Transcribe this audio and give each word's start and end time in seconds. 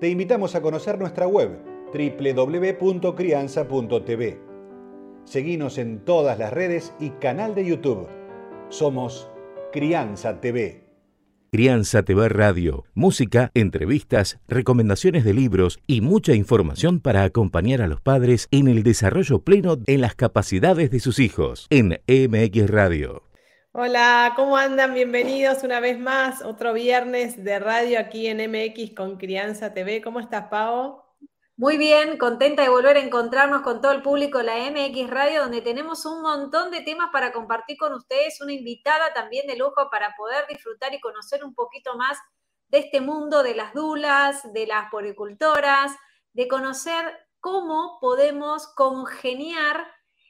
Te 0.00 0.08
invitamos 0.08 0.54
a 0.54 0.62
conocer 0.62 0.98
nuestra 0.98 1.26
web 1.26 1.58
www.crianza.tv. 1.92 4.40
Seguinos 5.24 5.78
en 5.78 6.04
todas 6.04 6.38
las 6.38 6.52
redes 6.52 6.94
y 7.00 7.10
canal 7.10 7.56
de 7.56 7.66
YouTube. 7.66 8.06
Somos 8.68 9.28
Crianza 9.72 10.40
TV. 10.40 10.84
Crianza 11.50 12.04
TV 12.04 12.28
Radio, 12.28 12.84
música, 12.94 13.50
entrevistas, 13.54 14.38
recomendaciones 14.46 15.24
de 15.24 15.34
libros 15.34 15.80
y 15.88 16.00
mucha 16.00 16.34
información 16.34 17.00
para 17.00 17.24
acompañar 17.24 17.82
a 17.82 17.88
los 17.88 18.00
padres 18.00 18.46
en 18.52 18.68
el 18.68 18.84
desarrollo 18.84 19.40
pleno 19.40 19.78
en 19.86 20.00
las 20.00 20.14
capacidades 20.14 20.92
de 20.92 21.00
sus 21.00 21.18
hijos 21.18 21.66
en 21.70 21.98
MX 22.06 22.70
Radio. 22.70 23.27
Hola, 23.80 24.32
¿cómo 24.34 24.56
andan? 24.56 24.92
Bienvenidos 24.92 25.62
una 25.62 25.78
vez 25.78 26.00
más, 26.00 26.42
otro 26.42 26.72
viernes 26.72 27.44
de 27.44 27.60
radio 27.60 28.00
aquí 28.00 28.26
en 28.26 28.38
MX 28.50 28.92
con 28.92 29.16
Crianza 29.18 29.72
TV. 29.72 30.02
¿Cómo 30.02 30.18
estás, 30.18 30.48
Pau? 30.48 31.04
Muy 31.56 31.78
bien, 31.78 32.18
contenta 32.18 32.64
de 32.64 32.70
volver 32.70 32.96
a 32.96 33.00
encontrarnos 33.00 33.62
con 33.62 33.80
todo 33.80 33.92
el 33.92 34.02
público 34.02 34.38
de 34.38 34.44
la 34.46 34.56
MX 34.68 35.08
Radio, 35.08 35.42
donde 35.42 35.60
tenemos 35.60 36.04
un 36.06 36.22
montón 36.22 36.72
de 36.72 36.80
temas 36.80 37.10
para 37.12 37.30
compartir 37.30 37.76
con 37.76 37.94
ustedes, 37.94 38.40
una 38.40 38.52
invitada 38.52 39.14
también 39.14 39.46
de 39.46 39.56
lujo 39.56 39.88
para 39.92 40.12
poder 40.16 40.44
disfrutar 40.48 40.92
y 40.92 40.98
conocer 40.98 41.44
un 41.44 41.54
poquito 41.54 41.96
más 41.96 42.18
de 42.70 42.78
este 42.78 43.00
mundo 43.00 43.44
de 43.44 43.54
las 43.54 43.74
dulas, 43.74 44.52
de 44.52 44.66
las 44.66 44.90
poricultoras, 44.90 45.92
de 46.32 46.48
conocer 46.48 47.16
cómo 47.38 47.98
podemos 48.00 48.66
congeniar 48.74 49.86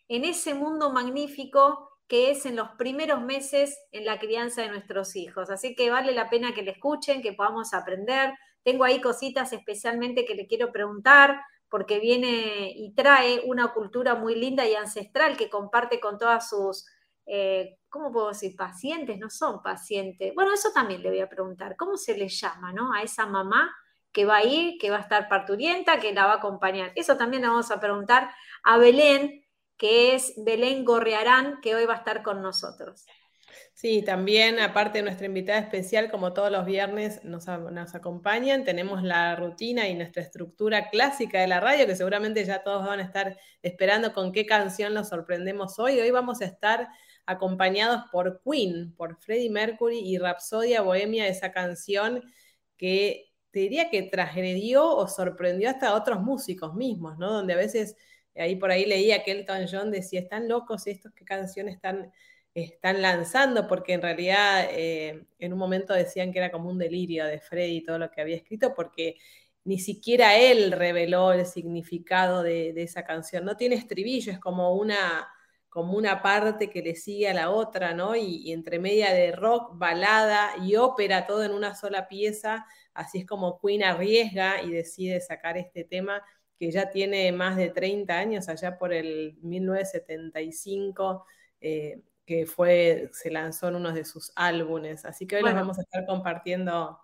en 0.06 0.26
ese 0.26 0.52
mundo 0.52 0.90
magnífico 0.92 1.87
que 2.08 2.30
es 2.30 2.46
en 2.46 2.56
los 2.56 2.70
primeros 2.70 3.22
meses 3.22 3.78
en 3.92 4.04
la 4.04 4.18
crianza 4.18 4.62
de 4.62 4.68
nuestros 4.68 5.14
hijos. 5.14 5.50
Así 5.50 5.74
que 5.74 5.90
vale 5.90 6.12
la 6.12 6.30
pena 6.30 6.54
que 6.54 6.62
le 6.62 6.72
escuchen, 6.72 7.22
que 7.22 7.34
podamos 7.34 7.74
aprender 7.74 8.32
tengo 8.68 8.84
ahí 8.84 9.00
cositas 9.00 9.52
especialmente 9.54 10.26
que 10.26 10.34
le 10.34 10.46
quiero 10.46 10.70
preguntar, 10.72 11.40
porque 11.70 12.00
viene 12.00 12.70
y 12.74 12.92
trae 12.94 13.40
una 13.46 13.72
cultura 13.72 14.14
muy 14.14 14.34
linda 14.34 14.66
y 14.66 14.74
ancestral 14.74 15.38
que 15.38 15.48
comparte 15.48 16.00
con 16.00 16.18
todas 16.18 16.50
sus, 16.50 16.86
eh, 17.24 17.78
¿cómo 17.88 18.12
puedo 18.12 18.28
decir? 18.28 18.54
Pacientes, 18.56 19.18
no 19.18 19.30
son 19.30 19.62
pacientes. 19.62 20.34
Bueno, 20.34 20.52
eso 20.52 20.68
también 20.74 21.02
le 21.02 21.08
voy 21.08 21.20
a 21.20 21.30
preguntar, 21.30 21.76
¿cómo 21.76 21.96
se 21.96 22.16
le 22.16 22.28
llama, 22.28 22.72
no? 22.74 22.92
A 22.92 23.02
esa 23.02 23.24
mamá 23.24 23.74
que 24.12 24.26
va 24.26 24.36
a 24.36 24.44
ir, 24.44 24.78
que 24.78 24.90
va 24.90 24.98
a 24.98 25.00
estar 25.00 25.28
parturienta, 25.30 25.98
que 25.98 26.12
la 26.12 26.26
va 26.26 26.32
a 26.32 26.36
acompañar. 26.36 26.92
Eso 26.94 27.16
también 27.16 27.42
le 27.42 27.48
vamos 27.48 27.70
a 27.70 27.80
preguntar 27.80 28.30
a 28.64 28.76
Belén, 28.76 29.44
que 29.78 30.14
es 30.14 30.34
Belén 30.36 30.84
Gorrearán, 30.84 31.60
que 31.62 31.74
hoy 31.74 31.86
va 31.86 31.94
a 31.94 31.98
estar 31.98 32.22
con 32.22 32.42
nosotros. 32.42 33.06
Sí, 33.72 34.02
también, 34.02 34.58
aparte 34.58 34.98
de 34.98 35.04
nuestra 35.04 35.26
invitada 35.26 35.60
especial, 35.60 36.10
como 36.10 36.32
todos 36.32 36.50
los 36.50 36.66
viernes 36.66 37.22
nos, 37.22 37.46
acompañan, 37.48 38.64
tenemos 38.64 39.04
la 39.04 39.36
rutina 39.36 39.86
y 39.86 39.94
nuestra 39.94 40.20
estructura 40.20 40.90
clásica 40.90 41.40
de 41.40 41.46
la 41.46 41.60
radio, 41.60 41.86
que 41.86 41.94
seguramente 41.94 42.44
ya 42.44 42.64
todos 42.64 42.84
van 42.84 42.98
a 42.98 43.04
estar 43.04 43.38
esperando 43.62 44.12
con 44.12 44.32
qué 44.32 44.46
canción 44.46 44.94
nos 44.94 45.08
sorprendemos 45.08 45.78
hoy. 45.78 46.00
Hoy 46.00 46.10
vamos 46.10 46.40
a 46.40 46.46
estar 46.46 46.88
acompañados 47.24 48.02
por 48.10 48.42
Queen, 48.42 48.94
por 48.96 49.16
Freddie 49.20 49.50
Mercury 49.50 50.00
y 50.00 50.18
Rapsodia 50.18 50.82
Bohemia, 50.82 51.28
esa 51.28 51.52
canción 51.52 52.24
que 52.76 53.32
te 53.52 53.60
diría 53.60 53.90
que 53.90 54.02
transgredió 54.02 54.88
o 54.88 55.06
sorprendió 55.06 55.70
hasta 55.70 55.90
a 55.90 55.94
otros 55.94 56.20
músicos 56.20 56.74
mismos, 56.74 57.16
¿no? 57.16 57.32
Donde 57.32 57.54
a 57.54 57.56
veces, 57.56 57.96
ahí 58.42 58.56
por 58.56 58.70
ahí 58.70 58.86
leía 58.86 59.22
que 59.24 59.32
Elton 59.32 59.66
John 59.70 59.90
decía, 59.90 60.20
están 60.20 60.48
locos 60.48 60.86
estos, 60.86 61.12
qué 61.14 61.24
canciones 61.24 61.80
tan 61.80 62.12
están 62.62 63.02
lanzando, 63.02 63.66
porque 63.66 63.94
en 63.94 64.02
realidad 64.02 64.68
eh, 64.70 65.26
en 65.38 65.52
un 65.52 65.58
momento 65.58 65.94
decían 65.94 66.32
que 66.32 66.38
era 66.38 66.50
como 66.50 66.68
un 66.70 66.78
delirio 66.78 67.26
de 67.26 67.40
Freddy 67.40 67.82
todo 67.82 67.98
lo 67.98 68.10
que 68.10 68.20
había 68.20 68.36
escrito, 68.36 68.74
porque 68.74 69.16
ni 69.64 69.78
siquiera 69.78 70.36
él 70.36 70.72
reveló 70.72 71.32
el 71.32 71.46
significado 71.46 72.42
de, 72.42 72.70
esa 72.82 73.04
canción. 73.04 73.44
No 73.44 73.56
tiene 73.56 73.76
estribillo, 73.76 74.32
es 74.32 74.38
como 74.38 74.74
una, 74.74 75.28
como 75.68 75.96
una 75.96 76.22
parte 76.22 76.70
que 76.70 76.82
le 76.82 76.94
sigue 76.94 77.28
a 77.28 77.34
la 77.34 77.50
otra, 77.50 77.92
¿no? 77.94 78.16
Y, 78.16 78.52
entre 78.52 78.78
media 78.78 79.12
de 79.12 79.32
rock, 79.32 79.72
balada 79.76 80.52
y 80.64 80.76
ópera, 80.76 81.26
todo 81.26 81.44
en 81.44 81.52
una 81.52 81.74
sola 81.74 82.08
pieza. 82.08 82.66
Así 82.94 83.18
es 83.18 83.26
como 83.26 83.60
Queen 83.60 83.84
arriesga 83.84 84.62
y 84.62 84.70
decide 84.70 85.20
sacar 85.20 85.58
este 85.58 85.84
tema 85.84 86.22
que 86.58 86.70
ya 86.70 86.90
tiene 86.90 87.30
más 87.32 87.56
de 87.56 87.70
30 87.70 88.18
años, 88.18 88.48
allá 88.48 88.78
por 88.78 88.92
el 88.92 89.38
1975 89.42 91.26
que 92.28 92.44
fue, 92.44 93.08
se 93.14 93.30
lanzó 93.30 93.68
en 93.68 93.76
uno 93.76 93.90
de 93.90 94.04
sus 94.04 94.32
álbumes. 94.36 95.06
Así 95.06 95.26
que 95.26 95.36
hoy 95.36 95.42
les 95.42 95.54
vamos 95.54 95.78
a 95.78 95.80
estar 95.80 96.04
compartiendo 96.04 96.98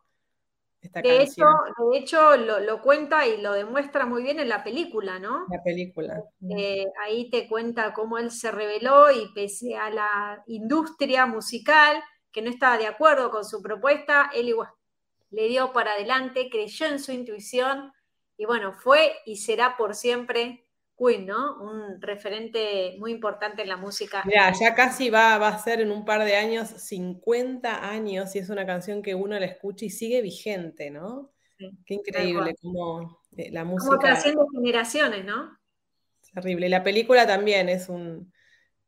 esta 0.83 1.01
de 1.01 1.17
canción. 1.17 1.49
Hecho, 1.49 1.91
de 1.91 1.99
hecho, 1.99 2.37
lo, 2.61 2.83
cuenta 2.83 3.27
y 3.27 3.41
lo 3.41 3.55
demuestra 3.55 4.05
muy 4.05 4.23
bien 4.23 4.39
en 4.39 4.51
la 4.51 4.63
película, 4.63 5.19
¿no? 5.19 5.47
La 5.51 5.63
película. 5.63 6.23
Eh, 6.55 6.85
ahí 7.03 7.31
te 7.31 7.49
cuenta 7.49 7.95
cómo 7.95 8.19
él 8.19 8.31
se 8.31 8.51
reveló 8.51 9.11
y 9.11 9.33
pese 9.33 9.77
a 9.77 9.89
la 9.89 10.45
industria 10.47 11.25
musical 11.25 12.03
que 12.31 12.43
no 12.43 12.51
estaba 12.51 12.77
de 12.77 12.87
acuerdo 12.87 13.31
con 13.31 13.47
su 13.47 13.63
propuesta, 13.63 14.31
él 14.35 14.51
igual 14.51 14.69
le 15.31 15.49
dio 15.49 15.73
para 15.73 15.93
adelante, 15.93 16.51
creyó 16.51 16.87
en 16.87 17.01
su 17.01 17.13
intuición 17.13 17.93
y 18.37 18.45
bueno, 18.47 18.73
fue 18.73 19.13
y 19.27 19.37
será 19.37 19.77
por 19.77 19.95
siempre 19.95 20.67
Queen, 20.97 21.27
¿no? 21.27 21.61
Un 21.61 22.01
referente 22.01 22.97
muy 22.99 23.11
importante 23.11 23.63
en 23.63 23.69
la 23.69 23.77
música. 23.77 24.23
Mira, 24.25 24.53
ya 24.53 24.75
casi 24.75 25.11
va, 25.11 25.39
va, 25.39 25.49
a 25.49 25.59
ser 25.59 25.81
en 25.81 25.91
un 25.91 26.05
par 26.05 26.25
de 26.25 26.37
años 26.37 26.69
50 26.69 27.89
años 27.89 28.35
y 28.37 28.39
es 28.39 28.49
una 28.49 28.65
canción 28.65 29.03
que 29.03 29.15
uno 29.15 29.39
la 29.39 29.47
escucha 29.47 29.87
y 29.87 29.91
sigue 29.91 30.23
vigente, 30.23 30.91
¿no? 30.91 31.33
Qué 31.59 31.95
increíble 31.95 32.55
como 32.61 33.21
eh, 33.37 33.51
la 33.51 33.65
música. 33.65 33.97
Como 33.97 34.09
haciendo 34.09 34.47
generaciones, 34.53 35.25
¿no? 35.25 35.59
Terrible. 36.33 36.67
Y 36.67 36.71
la 36.71 36.83
película 36.83 37.27
también 37.27 37.69
es 37.69 37.89
un 37.89 38.33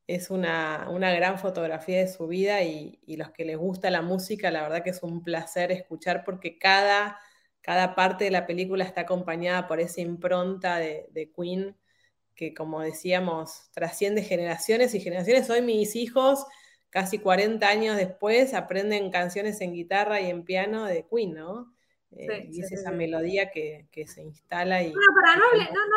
es 0.07 0.31
una, 0.31 0.87
gran 1.17 1.39
fotografía 1.39 1.99
de 1.99 2.09
su 2.09 2.28
vida 2.28 2.63
y, 2.63 3.01
los 3.17 3.31
que 3.31 3.45
les 3.45 3.57
gusta 3.57 3.91
la 3.91 4.03
música, 4.03 4.51
la 4.51 4.63
verdad 4.63 4.84
que 4.84 4.91
es 4.91 5.03
un 5.03 5.23
placer 5.23 5.73
escuchar 5.73 6.25
porque 6.25 6.59
cada, 6.59 7.19
cada 7.66 7.97
parte 7.97 8.25
de 8.25 8.31
la 8.31 8.47
película 8.47 8.84
está 8.84 9.03
acompañada 9.03 9.66
por 9.66 9.81
esa 9.81 10.00
impronta 10.00 10.77
de, 10.77 11.09
de 11.10 11.31
Queen 11.32 11.77
que 12.37 12.54
como 12.54 12.82
decíamos, 12.82 13.71
trasciende 13.72 14.22
generaciones 14.22 14.94
y 14.94 15.00
generaciones. 15.00 15.49
Hoy 15.50 15.62
mis 15.62 15.97
hijos, 15.97 16.44
casi 16.91 17.19
40 17.19 17.66
años 17.66 17.97
después, 17.97 18.54
aprenden 18.54 19.10
canciones 19.10 19.60
en 19.62 19.72
guitarra 19.72 20.21
y 20.21 20.31
en 20.31 20.44
piano 20.44 20.84
de 20.84 21.06
Queen, 21.10 21.34
¿no? 21.34 21.72
Eh, 22.12 22.49
y 22.50 22.60
es 22.60 22.71
esa 22.72 22.93
melodía 22.93 23.50
que, 23.50 23.88
se 24.06 24.22
instala 24.22 24.83
y... 24.83 24.93
Bueno, 24.93 25.12
para, 25.15 25.37
no, 25.37 25.44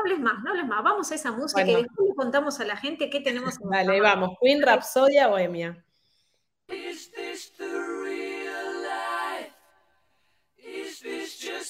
hables, 0.02 0.20
más, 0.20 0.44
no 0.44 0.50
hables 0.50 0.66
más. 0.66 0.84
Vamos 0.84 1.12
a 1.12 1.16
esa 1.16 1.32
música 1.32 1.62
y 1.62 1.76
después 1.76 2.10
le 2.10 2.16
contamos 2.16 2.60
a 2.60 2.66
la 2.66 2.78
gente 2.78 3.10
qué 3.10 3.20
tenemos 3.20 3.60
en 3.62 3.70
Dale, 3.70 4.02
vamos. 4.02 4.32
Queen, 4.42 4.62
Rapsodia, 4.62 5.28
Bohemia. 5.28 5.86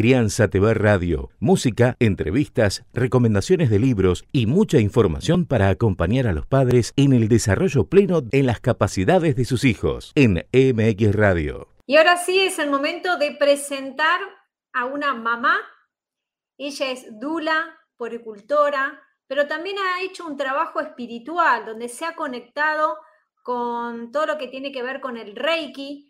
Crianza 0.00 0.48
TV 0.48 0.72
Radio, 0.72 1.28
música, 1.40 1.94
entrevistas, 1.98 2.86
recomendaciones 2.94 3.68
de 3.68 3.78
libros 3.78 4.24
y 4.32 4.46
mucha 4.46 4.78
información 4.78 5.44
para 5.44 5.68
acompañar 5.68 6.26
a 6.26 6.32
los 6.32 6.46
padres 6.46 6.94
en 6.96 7.12
el 7.12 7.28
desarrollo 7.28 7.84
pleno 7.84 8.22
en 8.32 8.46
las 8.46 8.60
capacidades 8.60 9.36
de 9.36 9.44
sus 9.44 9.62
hijos 9.62 10.12
en 10.14 10.46
MX 10.54 11.14
Radio. 11.14 11.68
Y 11.84 11.98
ahora 11.98 12.16
sí 12.16 12.40
es 12.40 12.58
el 12.58 12.70
momento 12.70 13.18
de 13.18 13.32
presentar 13.32 14.18
a 14.72 14.86
una 14.86 15.12
mamá. 15.12 15.58
Ella 16.56 16.92
es 16.92 17.04
Dula, 17.20 17.78
poricultora, 17.98 19.02
pero 19.26 19.48
también 19.48 19.76
ha 19.76 20.02
hecho 20.02 20.26
un 20.26 20.38
trabajo 20.38 20.80
espiritual 20.80 21.66
donde 21.66 21.90
se 21.90 22.06
ha 22.06 22.14
conectado 22.14 22.96
con 23.42 24.12
todo 24.12 24.24
lo 24.24 24.38
que 24.38 24.48
tiene 24.48 24.72
que 24.72 24.82
ver 24.82 25.02
con 25.02 25.18
el 25.18 25.36
Reiki 25.36 26.09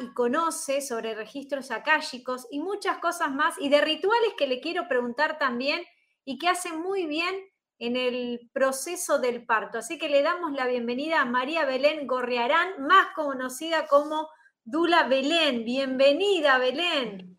y 0.00 0.12
conoce 0.12 0.82
sobre 0.82 1.14
registros 1.14 1.70
akáshicos 1.70 2.46
y 2.50 2.60
muchas 2.60 2.98
cosas 2.98 3.32
más 3.32 3.54
y 3.58 3.70
de 3.70 3.80
rituales 3.80 4.34
que 4.36 4.46
le 4.46 4.60
quiero 4.60 4.88
preguntar 4.88 5.38
también 5.38 5.82
y 6.24 6.38
que 6.38 6.48
hace 6.48 6.72
muy 6.72 7.06
bien 7.06 7.34
en 7.78 7.96
el 7.96 8.50
proceso 8.52 9.18
del 9.18 9.46
parto. 9.46 9.78
Así 9.78 9.98
que 9.98 10.10
le 10.10 10.22
damos 10.22 10.52
la 10.52 10.66
bienvenida 10.66 11.22
a 11.22 11.24
María 11.24 11.64
Belén 11.64 12.06
Gorriarán, 12.06 12.86
más 12.86 13.08
conocida 13.14 13.86
como 13.86 14.28
Dula 14.64 15.04
Belén. 15.04 15.64
Bienvenida, 15.64 16.58
Belén. 16.58 17.38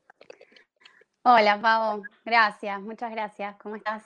Hola, 1.21 1.61
Pau. 1.61 2.03
Gracias, 2.23 2.81
muchas 2.81 3.11
gracias. 3.11 3.55
¿Cómo 3.57 3.75
estás? 3.75 4.03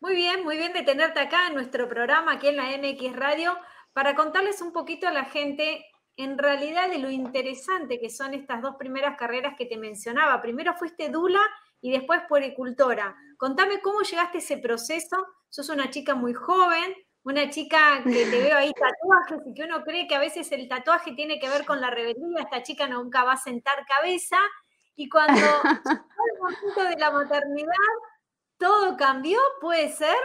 Muy 0.00 0.14
bien, 0.14 0.42
muy 0.44 0.56
bien 0.56 0.72
de 0.72 0.82
tenerte 0.82 1.20
acá 1.20 1.46
en 1.48 1.54
nuestro 1.54 1.88
programa, 1.88 2.32
aquí 2.32 2.48
en 2.48 2.56
la 2.56 2.64
MX 2.64 3.14
Radio, 3.14 3.56
para 3.92 4.14
contarles 4.16 4.60
un 4.60 4.72
poquito 4.72 5.06
a 5.06 5.12
la 5.12 5.24
gente 5.24 5.84
en 6.16 6.38
realidad 6.38 6.88
de 6.88 6.98
lo 6.98 7.10
interesante 7.10 8.00
que 8.00 8.10
son 8.10 8.34
estas 8.34 8.62
dos 8.62 8.76
primeras 8.76 9.16
carreras 9.16 9.54
que 9.56 9.66
te 9.66 9.76
mencionaba. 9.76 10.40
Primero 10.40 10.74
fuiste 10.74 11.10
Dula 11.10 11.40
y 11.80 11.90
después 11.90 12.22
puericultora. 12.28 13.14
Contame 13.36 13.80
cómo 13.80 14.00
llegaste 14.00 14.38
a 14.38 14.40
ese 14.40 14.58
proceso. 14.58 15.16
Sos 15.48 15.68
una 15.68 15.90
chica 15.90 16.14
muy 16.14 16.32
joven, 16.32 16.94
una 17.22 17.50
chica 17.50 18.02
que 18.02 18.24
te 18.26 18.40
veo 18.40 18.56
ahí 18.56 18.72
tatuajes 18.72 19.46
y 19.46 19.54
que 19.54 19.64
uno 19.64 19.84
cree 19.84 20.08
que 20.08 20.14
a 20.14 20.20
veces 20.20 20.50
el 20.52 20.68
tatuaje 20.68 21.12
tiene 21.12 21.38
que 21.38 21.50
ver 21.50 21.66
con 21.66 21.80
la 21.80 21.90
rebeldía. 21.90 22.40
Esta 22.40 22.62
chica 22.62 22.88
nunca 22.88 23.24
va 23.24 23.32
a 23.32 23.36
sentar 23.36 23.84
cabeza. 23.86 24.38
Y 24.94 25.10
cuando 25.10 25.34
el 26.00 26.38
momento 26.40 26.84
de 26.84 26.96
la 26.96 27.10
maternidad, 27.10 27.72
todo 28.58 28.96
cambió, 28.96 29.38
¿puede 29.60 29.90
ser? 29.90 30.16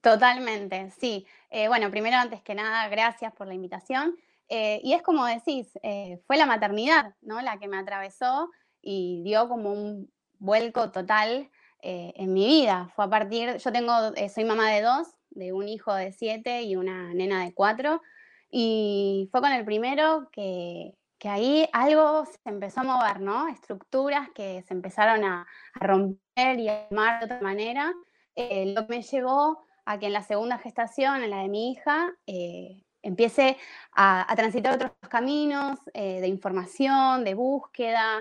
Totalmente, 0.00 0.90
sí. 0.98 1.26
Eh, 1.50 1.68
bueno, 1.68 1.90
primero, 1.90 2.16
antes 2.16 2.42
que 2.42 2.54
nada, 2.54 2.88
gracias 2.88 3.32
por 3.32 3.46
la 3.46 3.54
invitación. 3.54 4.16
Eh, 4.48 4.80
y 4.82 4.94
es 4.94 5.02
como 5.02 5.26
decís, 5.26 5.78
eh, 5.82 6.20
fue 6.26 6.36
la 6.36 6.46
maternidad, 6.46 7.14
¿no? 7.22 7.40
La 7.40 7.58
que 7.58 7.68
me 7.68 7.78
atravesó 7.78 8.50
y 8.82 9.22
dio 9.24 9.48
como 9.48 9.72
un 9.72 10.10
vuelco 10.38 10.90
total 10.90 11.50
en 11.80 12.32
mi 12.32 12.44
vida. 12.44 12.90
Fue 12.96 13.04
a 13.04 13.08
partir, 13.08 13.58
yo 13.58 13.72
tengo, 13.72 13.92
soy 14.34 14.44
mamá 14.44 14.70
de 14.70 14.82
dos, 14.82 15.06
de 15.30 15.52
un 15.52 15.68
hijo 15.68 15.94
de 15.94 16.12
siete 16.12 16.62
y 16.62 16.74
una 16.74 17.14
nena 17.14 17.44
de 17.44 17.54
cuatro. 17.54 18.02
Y 18.50 19.28
fue 19.30 19.40
con 19.40 19.52
el 19.52 19.64
primero 19.64 20.28
que, 20.32 20.96
que 21.18 21.28
ahí 21.28 21.68
algo 21.72 22.24
se 22.26 22.38
empezó 22.46 22.80
a 22.80 22.84
mover, 22.84 23.20
¿no? 23.20 23.46
Estructuras 23.46 24.28
que 24.34 24.62
se 24.62 24.74
empezaron 24.74 25.24
a, 25.24 25.46
romper 25.74 26.58
y 26.58 26.68
a 26.68 26.86
armar 26.86 27.20
de 27.20 27.26
otra 27.26 27.40
manera, 27.40 27.94
lo 28.34 28.86
que 28.86 28.96
me 28.96 29.02
llevó 29.02 29.67
a 29.90 29.98
que 29.98 30.06
en 30.06 30.12
la 30.12 30.22
segunda 30.22 30.58
gestación, 30.58 31.22
en 31.22 31.30
la 31.30 31.38
de 31.38 31.48
mi 31.48 31.72
hija, 31.72 32.12
eh, 32.26 32.82
empiece 33.02 33.56
a, 33.92 34.26
transitar 34.36 34.74
otros 34.74 34.92
caminos 35.08 35.78
eh, 35.94 36.20
de 36.20 36.28
información, 36.28 37.24
de 37.24 37.34
búsqueda, 37.34 38.20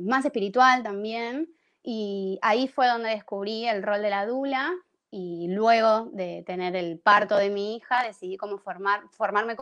más 0.00 0.24
espiritual 0.24 0.82
también. 0.82 1.48
Y 1.82 2.38
ahí 2.42 2.68
fue 2.68 2.86
donde 2.86 3.10
descubrí 3.10 3.66
el 3.66 3.82
rol 3.82 4.00
de 4.00 4.10
la 4.10 4.24
dula 4.24 4.72
y 5.10 5.48
luego 5.48 6.08
de 6.12 6.42
tener 6.46 6.76
el 6.76 6.98
parto 6.98 7.36
de 7.36 7.50
mi 7.50 7.76
hija 7.76 8.04
decidí 8.04 8.36
cómo 8.36 8.58
formar, 8.58 9.02
formarme 9.10 9.56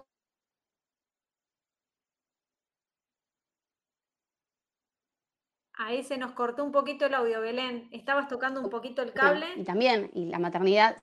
Ahí 5.80 6.02
se 6.02 6.18
nos 6.18 6.32
cortó 6.32 6.64
un 6.64 6.72
poquito 6.72 7.06
el 7.06 7.14
audio, 7.14 7.40
Belén. 7.40 7.88
Estabas 7.92 8.26
tocando 8.26 8.60
un 8.60 8.68
poquito 8.68 9.00
el 9.00 9.12
cable. 9.12 9.46
Y 9.54 9.62
también, 9.62 10.10
y 10.12 10.26
la 10.26 10.40
maternidad. 10.40 10.98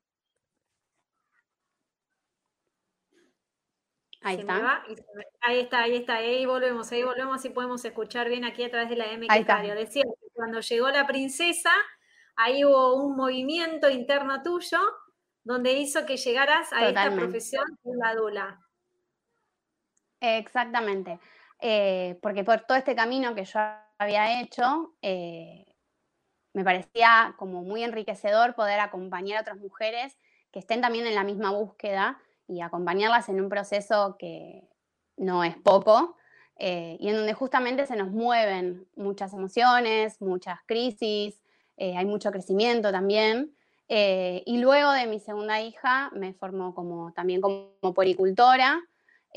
Ahí 4.21 4.39
está. 4.39 4.83
ahí 5.39 5.59
está, 5.59 5.81
ahí 5.83 5.95
está, 5.95 6.15
ahí 6.15 6.45
volvemos, 6.45 6.91
ahí 6.91 7.03
volvemos 7.03 7.45
y 7.45 7.51
podemos 7.51 7.85
escuchar 7.85 8.27
bien 8.27 8.43
aquí 8.43 8.63
a 8.63 8.69
través 8.69 8.89
de 8.89 8.97
la 8.97 9.05
MX 9.17 9.47
Radio. 9.47 9.75
Decía 9.75 10.03
que 10.03 10.27
cuando 10.33 10.59
llegó 10.59 10.89
la 10.89 11.07
princesa, 11.07 11.71
ahí 12.35 12.65
hubo 12.65 12.95
un 12.95 13.15
movimiento 13.15 13.89
interno 13.89 14.43
tuyo 14.43 14.79
donde 15.45 15.71
hizo 15.73 16.05
que 16.05 16.17
llegaras 16.17 16.73
a 16.73 16.89
esta 16.89 17.15
profesión 17.15 17.63
de 17.81 17.95
la 17.95 18.13
dula. 18.13 18.59
Exactamente. 20.19 21.19
Eh, 21.61 22.19
porque 22.21 22.43
por 22.43 22.61
todo 22.61 22.77
este 22.77 22.95
camino 22.95 23.33
que 23.33 23.45
yo 23.45 23.59
había 23.97 24.41
hecho, 24.41 24.93
eh, 25.01 25.65
me 26.53 26.63
parecía 26.63 27.35
como 27.37 27.63
muy 27.63 27.83
enriquecedor 27.83 28.55
poder 28.55 28.79
acompañar 28.79 29.37
a 29.37 29.41
otras 29.41 29.57
mujeres 29.57 30.17
que 30.51 30.59
estén 30.59 30.81
también 30.81 31.05
en 31.07 31.15
la 31.15 31.23
misma 31.23 31.51
búsqueda 31.51 32.19
y 32.47 32.61
acompañarlas 32.61 33.29
en 33.29 33.41
un 33.41 33.49
proceso 33.49 34.15
que 34.17 34.67
no 35.17 35.43
es 35.43 35.57
poco 35.57 36.15
eh, 36.57 36.97
y 36.99 37.09
en 37.09 37.15
donde 37.15 37.33
justamente 37.33 37.85
se 37.85 37.95
nos 37.95 38.11
mueven 38.11 38.87
muchas 38.95 39.33
emociones, 39.33 40.21
muchas 40.21 40.59
crisis, 40.65 41.41
hay 41.77 42.05
mucho 42.05 42.31
crecimiento 42.31 42.89
también. 42.91 43.53
y 43.89 44.57
luego 44.59 44.91
de 44.93 45.07
mi 45.07 45.19
segunda 45.19 45.59
hija 45.61 46.09
me 46.13 46.33
formó 46.33 46.73
como, 46.73 47.11
también 47.11 47.41
como 47.41 47.93
policultora, 47.93 48.81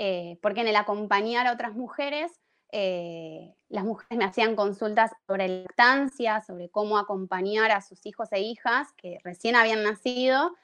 eh, 0.01 0.39
porque 0.43 0.61
en 0.61 0.69
el 0.69 0.77
acompañar 0.77 1.49
a 1.49 1.53
otras 1.53 1.75
mujeres, 1.75 2.31
eh, 2.71 3.53
las 3.69 3.85
mujeres 3.85 4.19
me 4.19 4.25
hacían 4.25 4.57
consultas 4.57 5.13
sobre 5.27 5.49
lactancia, 5.49 6.41
sobre 6.41 6.71
cómo 6.71 6.99
acompañar 6.99 7.71
a 7.71 7.83
sus 7.83 8.05
hijos 8.07 8.33
e 8.33 8.41
hijas 8.41 8.93
que 8.97 9.19
recién 9.25 9.57
habían 9.57 9.83
nacido, 9.83 10.55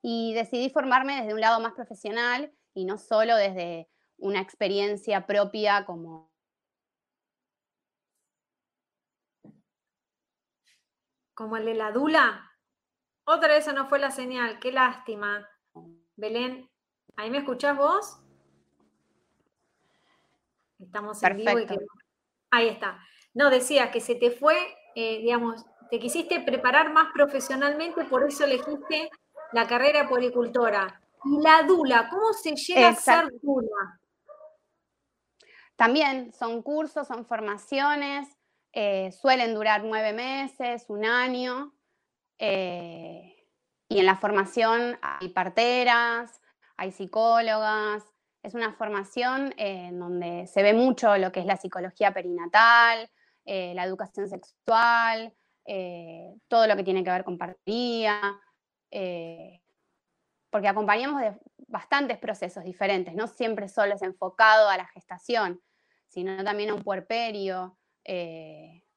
y 0.00 0.34
decidí 0.34 0.68
formarme 0.68 1.16
desde 1.16 1.32
un 1.32 1.40
lado 1.40 1.60
más 1.60 1.72
profesional 1.72 2.52
y 2.74 2.84
no 2.84 2.98
solo 2.98 3.36
desde 3.36 3.88
una 4.18 4.40
experiencia 4.40 5.26
propia 5.26 5.84
como... 5.86 6.30
Como 11.34 11.56
el 11.56 11.64
de 11.64 11.74
la 11.74 11.90
Dula. 11.90 12.52
Otra 13.24 13.48
vez 13.48 13.66
no 13.72 13.88
fue 13.88 13.98
la 13.98 14.10
señal, 14.10 14.58
qué 14.60 14.72
lástima. 14.72 15.48
Belén, 16.16 16.70
¿ahí 17.16 17.30
me 17.30 17.38
escuchás 17.38 17.76
vos? 17.76 18.20
Estamos 20.78 21.22
en 21.22 21.36
vivo 21.38 21.58
y 21.58 21.66
que... 21.66 21.78
Ahí 22.54 22.68
está. 22.68 23.00
No, 23.34 23.50
decía 23.50 23.90
que 23.90 24.00
se 24.00 24.14
te 24.14 24.30
fue, 24.30 24.54
eh, 24.94 25.18
digamos, 25.18 25.64
te 25.90 25.98
quisiste 25.98 26.40
preparar 26.40 26.92
más 26.92 27.08
profesionalmente, 27.12 28.04
por 28.04 28.22
eso 28.22 28.44
elegiste 28.44 29.10
la 29.52 29.66
carrera 29.66 30.08
policultora. 30.08 31.00
Y 31.24 31.42
la 31.42 31.64
dula, 31.64 32.08
¿cómo 32.08 32.32
se 32.32 32.54
llega 32.54 32.90
a 32.90 32.94
ser 32.94 33.28
dula? 33.42 34.00
También 35.74 36.32
son 36.32 36.62
cursos, 36.62 37.08
son 37.08 37.26
formaciones, 37.26 38.28
eh, 38.72 39.10
suelen 39.10 39.52
durar 39.52 39.82
nueve 39.82 40.12
meses, 40.12 40.84
un 40.88 41.04
año. 41.04 41.74
Eh, 42.38 43.48
y 43.88 43.98
en 43.98 44.06
la 44.06 44.16
formación 44.16 44.96
hay 45.02 45.30
parteras, 45.30 46.40
hay 46.76 46.92
psicólogas, 46.92 48.04
es 48.44 48.54
una 48.54 48.74
formación 48.74 49.54
en 49.56 49.98
donde 49.98 50.46
se 50.46 50.62
ve 50.62 50.74
mucho 50.74 51.16
lo 51.16 51.32
que 51.32 51.40
es 51.40 51.46
la 51.46 51.56
psicología 51.56 52.12
perinatal, 52.12 53.10
eh, 53.46 53.72
la 53.74 53.84
educación 53.84 54.28
sexual, 54.28 55.34
eh, 55.64 56.34
todo 56.46 56.66
lo 56.66 56.76
que 56.76 56.84
tiene 56.84 57.02
que 57.02 57.10
ver 57.10 57.24
con 57.24 57.38
partida, 57.38 58.20
eh, 58.90 59.62
porque 60.50 60.68
acompañamos 60.68 61.22
de 61.22 61.34
bastantes 61.68 62.18
procesos 62.18 62.64
diferentes, 62.64 63.14
no 63.14 63.28
siempre 63.28 63.66
solo 63.66 63.94
es 63.94 64.02
enfocado 64.02 64.68
a 64.68 64.76
la 64.76 64.86
gestación, 64.88 65.62
sino 66.06 66.44
también 66.44 66.68
a 66.68 66.74
un 66.74 66.82
puerperio, 66.82 67.78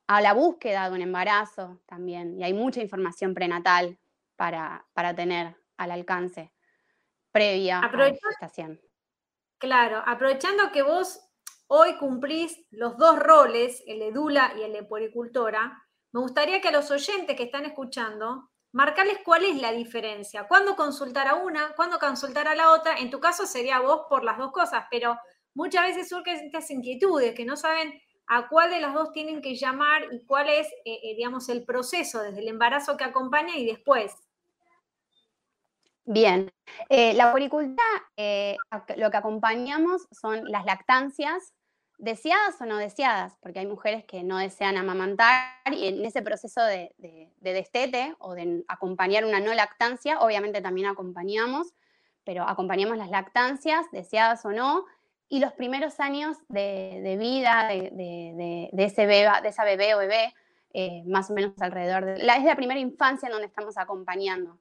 a 0.08 0.22
la 0.22 0.34
búsqueda 0.34 0.90
de 0.90 0.96
un 0.96 1.02
embarazo 1.02 1.80
también, 1.86 2.38
y 2.38 2.44
hay 2.44 2.54
mucha 2.54 2.82
información 2.82 3.34
prenatal 3.34 3.98
para, 4.36 4.86
para 4.94 5.16
tener 5.16 5.56
al 5.78 5.92
alcance 5.92 6.52
previa 7.32 7.80
a 7.80 7.92
la 7.96 8.10
gestación. 8.10 8.82
Claro, 9.60 10.04
aprovechando 10.06 10.72
que 10.72 10.84
vos 10.84 11.20
hoy 11.68 11.98
cumplís 11.98 12.66
los 12.70 12.98
dos 12.98 13.18
roles, 13.18 13.84
el 13.88 14.00
de 14.00 14.12
Dula 14.12 14.54
y 14.58 14.62
el 14.62 14.74
de 14.74 14.84
Poricultora, 14.84 15.84
me 16.14 16.22
gustaría 16.22 16.62
que 16.62 16.68
a 16.68 16.72
los 16.72 16.92
oyentes 16.92 17.36
que 17.36 17.44
están 17.44 17.66
escuchando, 17.66 18.50
marcarles 18.72 19.20
cuál 19.26 19.44
es 19.46 19.60
la 19.60 19.72
diferencia, 19.72 20.48
cuándo 20.48 20.76
consultar 20.76 21.28
a 21.28 21.36
una, 21.36 21.74
cuándo 21.76 21.98
consultar 21.98 22.48
a 22.48 22.56
la 22.56 22.72
otra. 22.72 22.98
En 22.98 23.10
tu 23.10 23.20
caso 23.20 23.48
sería 23.48 23.80
vos 23.80 24.02
por 24.10 24.24
las 24.24 24.38
dos 24.38 24.52
cosas, 24.52 24.86
pero 24.92 25.18
muchas 25.56 25.88
veces 25.88 26.10
surgen 26.10 26.46
estas 26.46 26.70
inquietudes 26.70 27.34
que 27.34 27.46
no 27.46 27.58
saben 27.58 28.00
a 28.28 28.50
cuál 28.50 28.70
de 28.70 28.80
las 28.80 28.94
dos 28.94 29.12
tienen 29.12 29.42
que 29.42 29.56
llamar 29.56 30.04
y 30.12 30.24
cuál 30.26 30.50
es, 30.50 30.68
eh, 30.86 31.00
eh, 31.04 31.16
digamos, 31.16 31.50
el 31.50 31.66
proceso 31.66 32.22
desde 32.22 32.42
el 32.42 32.48
embarazo 32.48 32.96
que 32.96 33.06
acompaña 33.06 33.58
y 33.58 33.66
después. 33.66 34.14
Bien, 36.10 36.50
eh, 36.88 37.14
la 37.16 37.32
puericultura, 37.32 37.84
lo 38.96 39.12
que 39.12 39.18
acompañamos 39.18 40.08
son 40.12 40.46
las 40.46 40.64
lactancias, 40.64 41.54
deseadas 41.98 42.62
o 42.62 42.66
no 42.66 42.78
deseadas, 42.78 43.38
porque 43.42 43.60
hay 43.60 43.66
mujeres 43.66 44.06
que 44.06 44.24
no 44.24 44.38
desean 44.38 44.78
amamantar 44.78 45.50
y 45.72 45.88
en 45.88 46.06
ese 46.06 46.22
proceso 46.22 46.64
de, 46.64 46.94
destete 47.40 48.16
o 48.20 48.36
de 48.36 48.64
acompañar 48.68 49.26
una 49.26 49.40
no 49.40 49.54
lactancia, 49.54 50.20
obviamente 50.20 50.62
también 50.62 50.88
acompañamos, 50.88 51.74
pero 52.24 52.44
acompañamos 52.44 52.98
las 52.98 53.10
lactancias, 53.10 53.86
deseadas 53.92 54.46
o 54.46 54.52
no, 54.52 54.86
y 55.30 55.40
los 55.40 55.54
primeros 55.54 56.00
años 56.00 56.38
de, 56.48 57.18
vida 57.20 57.68
de, 57.68 58.70
ese 58.78 59.06
beba, 59.06 59.42
de 59.42 59.50
esa 59.50 59.64
bebé 59.64 59.96
o 59.96 59.98
bebé, 59.98 60.34
eh, 60.74 61.04
más 61.06 61.30
o 61.32 61.34
menos 61.34 61.54
alrededor 61.60 62.06
de... 62.06 62.24
La, 62.24 62.38
es 62.38 62.44
la 62.44 62.56
primera 62.56 62.80
infancia 62.80 63.28
en 63.28 63.34
donde 63.34 63.48
estamos 63.48 63.78
acompañando. 63.78 64.60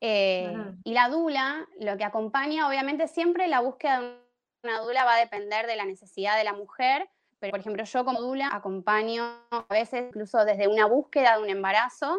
Eh, 0.00 0.54
y 0.84 0.92
la 0.92 1.08
dula, 1.08 1.66
lo 1.80 1.96
que 1.96 2.04
acompaña, 2.04 2.68
obviamente 2.68 3.08
siempre 3.08 3.48
la 3.48 3.60
búsqueda 3.60 4.00
de 4.00 4.16
una 4.62 4.80
dula 4.80 5.04
va 5.04 5.14
a 5.14 5.20
depender 5.20 5.66
de 5.66 5.76
la 5.76 5.84
necesidad 5.84 6.36
de 6.36 6.44
la 6.44 6.52
mujer, 6.52 7.08
pero 7.38 7.50
por 7.50 7.60
ejemplo 7.60 7.84
yo 7.84 8.04
como 8.04 8.20
dula 8.20 8.48
acompaño 8.52 9.24
a 9.50 9.66
veces 9.70 10.04
incluso 10.08 10.44
desde 10.44 10.68
una 10.68 10.86
búsqueda 10.86 11.36
de 11.36 11.42
un 11.42 11.50
embarazo 11.50 12.18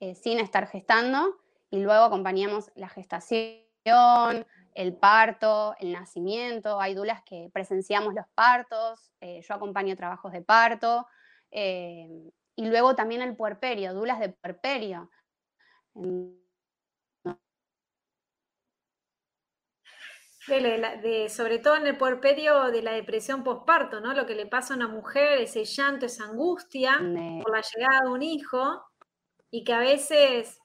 eh, 0.00 0.14
sin 0.14 0.38
estar 0.38 0.66
gestando 0.66 1.36
y 1.70 1.80
luego 1.80 2.04
acompañamos 2.04 2.70
la 2.74 2.88
gestación, 2.88 3.66
el 4.74 4.96
parto, 4.96 5.74
el 5.78 5.92
nacimiento, 5.92 6.80
hay 6.80 6.94
dulas 6.94 7.22
que 7.22 7.50
presenciamos 7.52 8.14
los 8.14 8.26
partos, 8.34 9.12
eh, 9.20 9.40
yo 9.42 9.54
acompaño 9.54 9.96
trabajos 9.96 10.32
de 10.32 10.42
parto, 10.42 11.06
eh, 11.50 12.30
y 12.56 12.66
luego 12.66 12.94
también 12.94 13.22
el 13.22 13.36
puerperio, 13.36 13.94
dulas 13.94 14.20
de 14.20 14.30
puerperio. 14.30 15.10
Sobre 20.46 21.58
todo 21.58 21.76
en 21.76 21.86
el 21.86 21.96
puerperio 21.96 22.70
de 22.70 22.82
la 22.82 22.92
depresión 22.92 23.44
postparto, 23.44 24.00
¿no? 24.00 24.14
Lo 24.14 24.26
que 24.26 24.34
le 24.34 24.46
pasa 24.46 24.74
a 24.74 24.76
una 24.76 24.88
mujer, 24.88 25.40
ese 25.40 25.64
llanto, 25.64 26.06
esa 26.06 26.24
angustia 26.24 26.98
por 27.42 27.52
la 27.52 27.62
llegada 27.62 28.00
de 28.04 28.10
un 28.10 28.22
hijo, 28.22 28.82
y 29.50 29.64
que 29.64 29.72
a 29.72 29.80
veces 29.80 30.58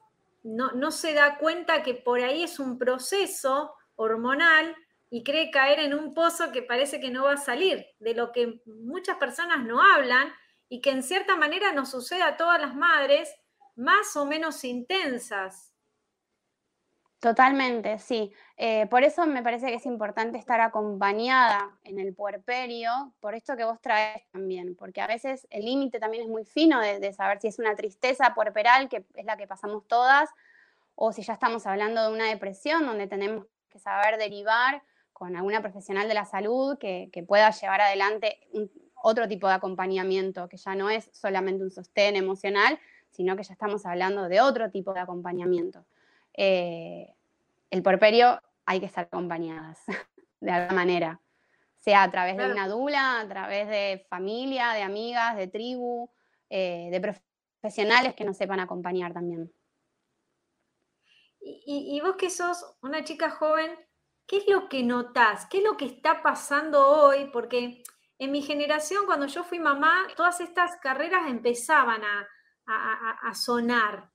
no, 0.44 0.72
no 0.72 0.91
se 0.91 1.13
da 1.13 1.38
cuenta 1.38 1.84
que 1.84 1.94
por 1.94 2.22
ahí 2.22 2.44
es 2.44 2.60
un 2.60 2.77
proceso 2.77 3.74
hormonal 3.96 4.75
y 5.10 5.24
cree 5.24 5.51
caer 5.51 5.79
en 5.79 5.94
un 5.94 6.13
pozo 6.13 6.51
que 6.51 6.62
parece 6.62 7.00
que 7.00 7.10
no 7.10 7.25
va 7.25 7.34
a 7.34 7.38
salir, 7.38 7.86
de 8.00 8.13
lo 8.13 8.32
que 8.32 8.62
muchas 8.65 9.17
personas 9.17 9.65
no 9.65 9.82
hablan 9.82 10.32
y 10.70 10.82
que 10.82 10.91
en 10.91 11.03
cierta 11.03 11.36
manera 11.36 11.72
nos 11.74 11.91
sucede 11.91 12.24
a 12.24 12.38
todas 12.38 12.62
las 12.62 12.75
madres, 12.75 13.34
más 13.75 14.15
o 14.15 14.25
menos 14.25 14.63
intensas. 14.63 15.75
Totalmente, 17.25 17.98
sí. 17.98 18.32
Eh, 18.55 18.86
por 18.86 19.03
eso 19.03 19.25
me 19.25 19.41
parece 19.41 19.65
que 19.65 19.74
es 19.74 19.88
importante 19.88 20.38
estar 20.38 20.62
acompañada 20.62 21.75
en 21.84 21.98
el 21.98 22.13
puerperio, 22.13 23.15
por 23.20 23.34
esto 23.34 23.58
que 23.58 23.63
vos 23.63 23.82
traes 23.82 24.22
también, 24.32 24.75
porque 24.75 25.01
a 25.01 25.08
veces 25.08 25.48
el 25.50 25.65
límite 25.65 26.00
también 26.00 26.25
es 26.25 26.29
muy 26.29 26.46
fino 26.46 26.79
de, 26.79 27.12
saber 27.13 27.41
si 27.41 27.48
es 27.48 27.58
una 27.58 27.75
tristeza 27.75 28.36
puerperal, 28.36 28.89
que 28.89 29.08
es 29.15 29.25
la 29.25 29.38
que 29.38 29.48
pasamos 29.48 29.88
todas, 29.88 30.29
o 30.94 31.12
si 31.13 31.24
ya 31.24 31.34
estamos 31.34 31.65
hablando 31.65 32.08
de 32.08 32.13
una 32.13 32.25
depresión, 32.25 32.86
donde 32.86 33.08
tenemos 33.08 33.48
que 33.70 33.79
saber 33.79 34.20
derivar 34.20 34.84
con 35.12 35.36
alguna 35.36 35.62
profesional 35.62 36.08
de 36.08 36.13
la 36.13 36.25
salud 36.25 36.77
que, 36.77 37.10
pueda 37.27 37.50
llevar 37.50 37.82
adelante 37.82 38.39
otro 39.01 39.27
tipo 39.27 39.48
de 39.48 39.55
acompañamiento, 39.55 40.48
que 40.48 40.58
ya 40.58 40.75
no 40.75 40.91
es 40.91 41.10
solamente 41.12 41.63
un 41.63 41.72
sostén 41.72 42.17
emocional, 42.17 42.77
sino 43.10 43.36
que 43.36 43.41
ya 43.41 43.53
estamos 43.53 43.84
hablando 43.88 44.29
de 44.29 44.41
otro 44.41 44.70
tipo 44.70 44.94
de 44.94 45.00
acompañamiento. 45.00 45.88
Eh, 46.38 47.14
el 47.75 47.83
porperio 47.83 48.41
hay 48.65 48.79
que 48.79 48.85
estar 48.85 49.05
acompañadas 49.05 49.83
de 50.39 50.51
alguna 50.51 50.73
manera, 50.73 51.21
sea 51.75 52.03
a 52.03 52.11
través 52.11 52.38
de 52.38 52.49
una 52.49 52.67
dula, 52.67 53.19
a 53.19 53.27
través 53.27 53.67
de 53.67 54.05
familia, 54.09 54.71
de 54.71 54.81
amigas, 54.81 55.35
de 55.35 55.47
tribu, 55.47 56.09
eh, 56.49 56.89
de 56.89 57.15
profesionales 57.61 58.15
que 58.15 58.23
nos 58.23 58.38
sepan 58.38 58.59
acompañar 58.59 59.13
también. 59.13 59.51
Y, 61.47 62.01
vos 62.01 62.15
que 62.15 62.31
sos 62.31 62.65
una 62.81 63.03
chica 63.03 63.29
joven, 63.29 63.71
¿qué 64.25 64.38
es 64.38 64.47
lo 64.47 64.67
que 64.67 64.81
notás? 64.81 65.45
¿Qué 65.45 65.59
es 65.59 65.63
lo 65.63 65.77
que 65.77 65.85
está 65.85 66.23
pasando 66.23 66.88
hoy? 66.88 67.29
Porque 67.31 67.83
en 68.17 68.31
mi 68.31 68.41
generación, 68.41 69.05
cuando 69.05 69.27
yo 69.27 69.43
fui 69.43 69.59
mamá, 69.59 70.07
todas 70.15 70.39
estas 70.39 70.77
carreras 70.77 71.27
empezaban 71.27 72.01
a, 72.03 73.33
sonar. 73.35 74.09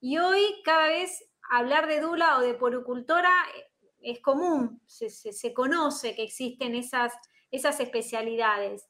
Y 0.00 0.18
hoy 0.18 0.60
cada 0.64 0.88
vez 0.88 1.25
hablar 1.50 1.86
de 1.86 2.00
dula 2.00 2.38
o 2.38 2.40
de 2.40 2.54
poricultora 2.54 3.32
eh, 3.56 3.70
es 4.00 4.20
común, 4.20 4.80
se, 4.86 5.52
conoce 5.52 6.14
que 6.14 6.22
existen 6.22 6.74
esas, 6.74 7.12
esas 7.50 7.80
especialidades. 7.80 8.86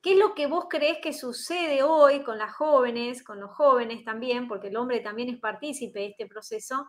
¿Qué 0.00 0.12
es 0.12 0.18
lo 0.18 0.34
que 0.34 0.46
vos 0.46 0.66
crees 0.68 0.98
que 0.98 1.12
sucede 1.12 1.82
hoy 1.82 2.22
con 2.22 2.38
las 2.38 2.52
jóvenes, 2.54 3.22
con 3.22 3.40
los 3.40 3.50
jóvenes 3.50 4.04
también, 4.04 4.48
porque 4.48 4.68
el 4.68 4.76
hombre 4.76 5.00
también 5.00 5.30
es 5.30 5.38
partícipe 5.38 6.00
de 6.00 6.06
este 6.06 6.26
proceso, 6.26 6.88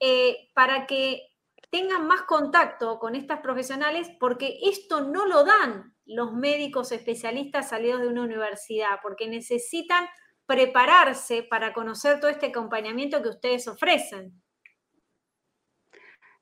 eh, 0.00 0.50
para 0.54 0.86
que 0.86 1.22
tengan 1.70 2.06
más 2.06 2.22
contacto 2.22 2.98
con 2.98 3.14
estas 3.14 3.40
profesionales, 3.40 4.08
porque 4.20 4.58
esto 4.62 5.00
no 5.00 5.26
lo 5.26 5.44
dan 5.44 5.94
los 6.04 6.32
médicos 6.32 6.92
especialistas 6.92 7.70
salidos 7.70 8.00
de 8.00 8.08
una 8.08 8.22
universidad, 8.22 9.00
porque 9.02 9.28
necesitan 9.28 10.06
prepararse 10.46 11.42
para 11.42 11.72
conocer 11.72 12.20
todo 12.20 12.30
este 12.30 12.46
acompañamiento 12.46 13.22
que 13.22 13.28
ustedes 13.28 13.66
ofrecen. 13.68 14.42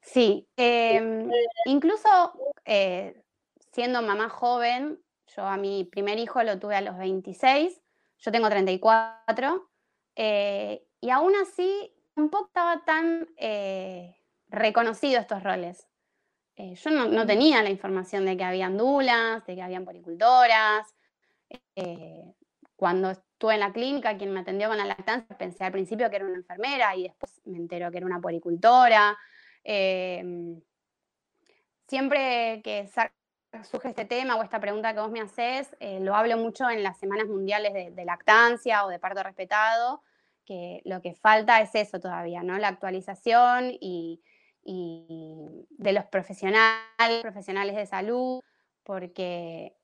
Sí, 0.01 0.47
em, 0.57 1.31
incluso 1.65 2.09
eh, 2.65 3.23
siendo 3.73 4.03
mamá 4.03 4.29
joven, 4.29 5.03
yo 5.35 5.47
a 5.47 5.57
mi 5.57 5.85
primer 5.85 6.19
hijo 6.19 6.43
lo 6.43 6.59
tuve 6.59 6.77
a 6.77 6.83
los 6.83 6.99
26, 6.99 7.81
yo 8.19 8.31
tengo 8.31 8.49
34, 8.49 9.71
eh, 10.15 10.87
y 11.01 11.11
aún 11.11 11.35
así 11.37 11.93
tampoco 12.15 12.47
estaba 12.47 12.85
tan 12.85 13.27
eh, 13.37 14.17
reconocido 14.49 15.21
estos 15.21 15.43
roles. 15.43 15.89
Eh, 16.57 16.75
yo 16.77 16.91
no, 16.91 17.27
tenía 17.27 17.63
la 17.63 17.71
información 17.71 18.25
de 18.25 18.37
que 18.37 18.45
habían 18.45 18.77
dulas, 18.77 19.45
de 19.47 19.57
que 19.57 19.63
habían 19.63 19.85
poricultoras. 19.85 20.95
Eh, 21.75 22.33
cuando 22.77 23.11
estuve 23.45 23.55
en 23.55 23.61
la 23.61 23.73
clínica, 23.75 24.17
quien 24.17 24.33
me 24.33 24.41
atendió 24.41 24.69
con 24.69 24.79
la 24.79 24.87
lactancia, 24.87 25.37
pensé 25.37 25.65
al 25.65 25.73
principio 25.73 26.09
que 26.09 26.17
era 26.17 26.25
una 26.25 26.37
enfermera 26.37 26.97
y 26.97 27.03
después 27.03 27.43
me 27.45 27.59
entero 27.59 27.91
que 27.91 27.99
era 27.99 28.07
una 28.07 28.19
poricultora. 28.19 29.19
Em, 29.63 30.63
siempre 31.87 32.63
que 32.65 32.89
surge 33.65 33.91
este 33.91 34.07
tema 34.07 34.37
o 34.37 34.43
esta 34.43 34.61
pregunta 34.61 34.95
que 34.95 35.01
vos 35.01 35.11
me 35.11 35.21
haces, 35.21 35.77
lo 36.01 36.15
hablo 36.15 36.39
mucho 36.39 36.71
en 36.71 36.83
las 36.83 36.99
semanas 36.99 37.27
mundiales 37.27 37.95
de 37.95 38.05
lactancia 38.07 38.87
o 38.87 38.89
de 38.89 38.99
parto 38.99 39.23
respetado, 39.23 40.03
que 40.47 40.81
lo 40.87 41.03
que 41.03 41.15
falta 41.15 41.61
es 41.61 41.75
eso 41.75 42.01
todavía, 42.01 42.43
¿no? 42.43 42.57
La 42.59 42.69
actualización 42.69 43.77
y, 43.79 44.23
de 44.65 45.93
los 45.93 46.07
profesionales, 46.07 47.21
profesionales 47.21 47.77
de 47.77 47.85
salud, 47.85 48.41
porque 48.85 49.77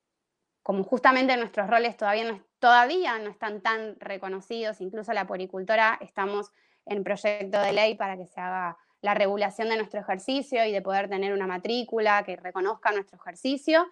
como 0.63 0.83
justamente 0.83 1.37
nuestros 1.37 1.67
roles 1.67 1.95
todavía 1.95 2.31
no, 2.31 2.50
todavía 2.61 3.17
no 3.17 3.31
están 3.31 3.61
tan 3.61 3.99
reconocidos, 3.99 4.79
incluso 4.81 5.11
la 5.13 5.25
poricultora 5.25 5.97
estamos 5.99 6.53
en 6.85 7.03
proyecto 7.03 7.59
de 7.59 7.73
ley 7.73 7.95
para 7.95 8.15
que 8.15 8.27
se 8.27 8.39
haga 8.39 8.77
la 9.01 9.15
regulación 9.15 9.67
de 9.67 9.77
nuestro 9.77 9.99
ejercicio 9.99 10.63
y 10.63 10.71
de 10.71 10.81
poder 10.81 11.09
tener 11.09 11.33
una 11.33 11.47
matrícula 11.47 12.23
que 12.23 12.35
reconozca 12.35 12.91
nuestro 12.91 13.17
ejercicio. 13.19 13.87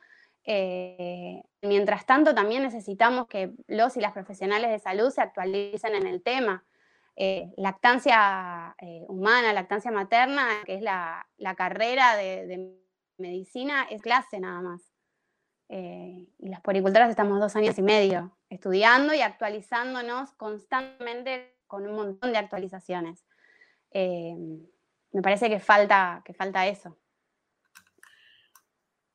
Eh, 0.46 1.42
mientras 1.64 2.06
tanto, 2.06 2.36
también 2.36 2.62
necesitamos 2.62 3.28
que 3.28 3.54
los 3.68 3.98
y 3.98 4.02
las 4.02 4.14
profesionales 4.14 4.70
de 4.70 4.78
salud 4.78 5.10
se 5.10 5.22
actualicen 5.22 5.96
en 5.96 6.06
el 6.06 6.22
tema. 6.22 6.64
Eh, 7.16 7.52
lactancia 7.58 8.76
eh, 8.80 9.04
humana, 9.08 9.52
lactancia 9.52 9.90
materna, 9.90 10.48
que 10.66 10.76
es 10.76 10.82
la, 10.84 11.26
carrera 11.58 12.16
de, 12.16 12.78
medicina, 13.18 13.88
es 13.90 14.04
clase 14.04 14.40
nada 14.40 14.62
más. 14.62 14.94
y 15.70 16.50
las 16.50 16.62
poricultoras 16.62 17.10
estamos 17.10 17.40
dos 17.40 17.56
años 17.56 17.78
y 17.78 17.82
medio 17.82 18.39
estudiando 18.50 19.14
y 19.14 19.22
actualizándonos 19.22 20.34
constantemente 20.34 21.58
con 21.68 21.88
un 21.88 21.96
montón 21.96 22.32
de 22.32 22.40
actualizaciones. 22.40 23.26
me 23.94 25.22
parece 25.22 25.50
que 25.50 25.60
falta, 25.60 26.22
que 26.26 26.34
falta 26.34 26.68
eso. 26.68 26.98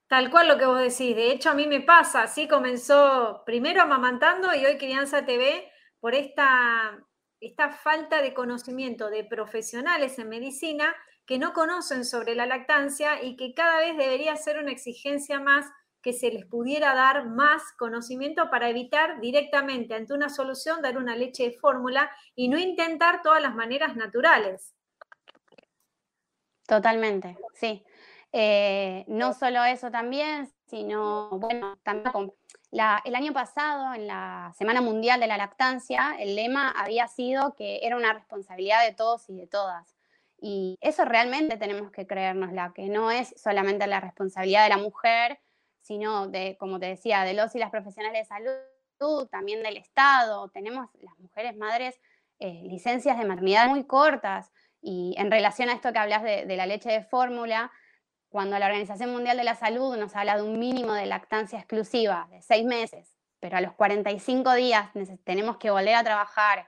Tal 0.07 0.31
cual 0.31 0.49
lo 0.49 0.59
que 0.59 0.67
vos 0.67 0.79
decís. 0.79 1.17
De 1.17 1.33
hecho, 1.33 1.51
a 1.51 1.55
mí 1.55 1.67
me 1.67 1.81
pasa, 1.81 2.23
así 2.23 2.47
comenzó 2.47 3.43
primero 3.45 3.83
amamantando 3.83 4.55
y 4.55 4.65
hoy 4.65 4.79
Crianza 4.79 5.25
TV 5.25 5.69
por 5.99 6.15
esta, 6.15 6.97
esta 7.41 7.71
falta 7.71 8.23
de 8.23 8.35
conocimiento 8.35 9.11
de 9.11 9.25
profesionales 9.25 10.19
en 10.19 10.29
medicina 10.29 10.95
que 11.27 11.39
no 11.39 11.53
conocen 11.53 12.05
sobre 12.05 12.35
la 12.35 12.47
lactancia 12.47 13.23
y 13.23 13.37
que 13.37 13.55
cada 13.55 13.81
vez 13.81 13.97
debería 13.97 14.37
ser 14.37 14.59
una 14.59 14.71
exigencia 14.71 15.41
más 15.41 15.67
que 16.05 16.13
se 16.13 16.31
les 16.31 16.45
pudiera 16.45 16.95
dar 16.95 17.27
más 17.27 17.63
conocimiento 17.79 18.51
para 18.51 18.69
evitar 18.69 19.21
directamente 19.21 19.95
ante 19.95 20.13
una 20.13 20.29
solución 20.29 20.83
dar 20.83 20.99
una 20.99 21.17
leche 21.17 21.45
de 21.45 21.53
fórmula 21.53 22.11
y 22.37 22.49
no 22.49 22.59
intentar 22.59 23.23
todas 23.23 23.41
las 23.41 23.55
maneras 23.55 23.97
naturales. 23.97 24.75
Totalmente, 26.67 27.39
sí. 27.55 27.83
Eh, 28.33 29.05
no 29.09 29.33
solo 29.33 29.65
eso 29.65 29.91
también, 29.91 30.53
sino, 30.67 31.31
bueno, 31.31 31.79
también 31.83 32.13
con 32.13 32.33
el 33.05 33.15
año 33.15 33.33
pasado, 33.33 33.95
en 33.95 34.09
la 34.09 34.53
Semana 34.59 34.81
Mundial 34.81 35.21
de 35.21 35.29
la 35.29 35.37
Lactancia, 35.37 36.17
el 36.19 36.35
lema 36.35 36.71
había 36.71 37.07
sido 37.07 37.55
que 37.55 37.79
era 37.83 37.97
una 37.97 38.13
responsabilidad 38.13 38.85
de 38.85 38.93
todos 38.93 39.31
y 39.31 39.37
de 39.37 39.47
todas. 39.47 39.95
Y 40.41 40.77
eso 40.81 41.05
realmente 41.05 41.57
tenemos 41.57 41.93
que 41.93 42.07
creérnosla, 42.07 42.73
que 42.75 42.89
no 42.89 43.13
es 43.13 43.33
solamente 43.37 43.87
la 43.87 44.01
responsabilidad 44.01 44.65
de 44.65 44.71
la 44.71 44.79
mujer, 44.79 45.39
sino 45.85 46.29
de, 46.29 46.57
como 46.59 46.81
te 46.81 46.87
decía, 46.87 47.23
de 47.23 47.35
los 47.35 47.55
y 47.55 47.59
las 47.59 47.71
profesionales 47.71 48.23
de 48.23 48.25
salud, 48.25 49.29
también 49.31 49.63
del 49.63 49.77
Estado. 49.77 50.49
Tenemos 50.49 50.89
las 50.95 51.19
mujeres 51.19 51.57
madres 51.57 52.01
eh, 52.39 52.63
licencias 52.65 53.19
de 53.19 53.27
maternidad 53.27 53.69
muy 53.69 53.85
cortas. 53.85 54.51
Y 54.81 55.15
en 55.19 55.31
relación 55.31 55.69
a 55.69 55.75
esto 55.75 55.93
que 55.93 55.99
hablas 55.99 56.23
de, 56.23 56.47
la 56.57 56.67
leche 56.67 56.91
de 56.91 57.03
fórmula, 57.03 57.71
cuando 58.31 58.59
la 58.59 58.67
Organización 58.67 59.13
Mundial 59.13 59.37
de 59.37 59.45
la 59.45 59.55
Salud 59.55 59.97
nos 59.97 60.17
habla 60.17 60.37
de 60.37 60.43
un 60.43 60.59
mínimo 60.59 60.95
de 60.95 61.07
lactancia 61.07 61.59
exclusiva 61.59 62.29
de 62.31 62.41
seis 62.43 62.65
meses, 62.65 63.17
pero 63.39 63.59
a 63.59 63.61
los 63.61 63.75
45 63.75 64.55
días 64.55 64.91
tenemos 65.25 65.59
que 65.59 65.71
volver 65.71 65.95
a 65.95 66.03
trabajar 66.03 66.67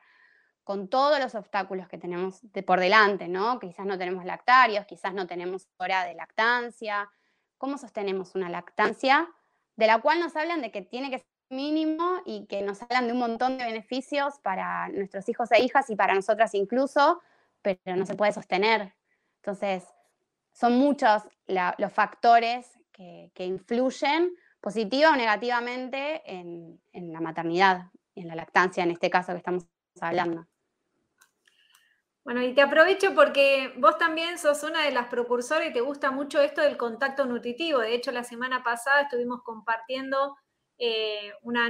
con 0.63 0.89
todos 0.89 1.19
los 1.19 1.35
obstáculos 1.35 1.89
que 1.89 1.99
tenemos 1.99 2.41
por 2.67 2.81
delante, 2.81 3.29
¿no? 3.29 3.59
Quizás 3.59 3.87
no 3.87 3.97
tenemos 3.97 4.25
lactarios, 4.25 4.85
quizás 4.85 5.15
no 5.15 5.27
tenemos 5.27 5.69
hora 5.79 6.05
de 6.05 6.15
lactancia. 6.15 7.11
¿Cómo 7.59 7.79
sostenemos 7.79 8.35
una 8.35 8.49
lactancia 8.49 9.29
de 9.77 9.87
la 9.87 10.01
cual 10.01 10.21
nos 10.21 10.37
hablan 10.37 10.63
de 10.63 10.71
que 10.71 10.83
tiene 10.83 11.11
que 11.11 11.19
ser 11.19 11.27
mínimo 11.51 12.23
y 12.25 12.47
que 12.47 12.63
nos 12.63 12.83
hablan 12.83 13.07
de 13.07 13.13
un 13.13 13.19
montón 13.19 13.59
de 13.59 13.65
beneficios 13.65 14.39
para 14.43 14.89
nuestros 14.89 15.29
hijos 15.29 15.51
e 15.53 15.63
hijas 15.63 15.89
y 15.91 15.97
para 15.97 16.15
nosotras 16.15 16.55
incluso, 16.55 17.21
pero 17.63 17.97
no 17.97 18.07
se 18.07 18.15
puede 18.15 18.33
sostener? 18.33 18.95
Entonces, 19.37 19.85
son 20.53 20.79
muchos 20.79 21.23
los 21.47 21.93
factores 21.93 22.71
que, 22.93 23.31
influyen 23.39 24.35
positiva 24.61 25.11
o 25.11 25.17
negativamente 25.17 26.23
en, 26.25 26.81
la 26.93 27.21
maternidad 27.21 27.91
y 28.15 28.23
en 28.23 28.29
la 28.29 28.35
lactancia, 28.35 28.83
en 28.83 28.91
este 28.91 29.11
caso 29.11 29.33
que 29.33 29.39
estamos 29.39 29.67
hablando. 30.01 30.47
Bueno, 32.27 32.43
y 32.43 32.55
te 32.55 32.61
aprovecho 32.61 33.15
porque 33.15 33.73
vos 33.77 33.99
también 33.99 34.37
sos 34.37 34.65
una 34.65 34.83
de 34.83 34.91
las 34.91 35.07
precursoras 35.07 35.69
y 35.69 35.73
te 35.73 35.81
gusta 35.81 36.11
mucho 36.11 36.41
esto 36.41 36.61
del 36.61 36.77
contacto 36.77 37.25
nutritivo. 37.25 37.79
De 37.79 37.95
hecho, 37.95 38.11
la 38.11 38.25
semana 38.25 38.65
pasada 38.65 39.03
estuvimos 39.03 39.45
compartiendo 39.45 40.37
eh, 40.77 41.31
una, 41.43 41.69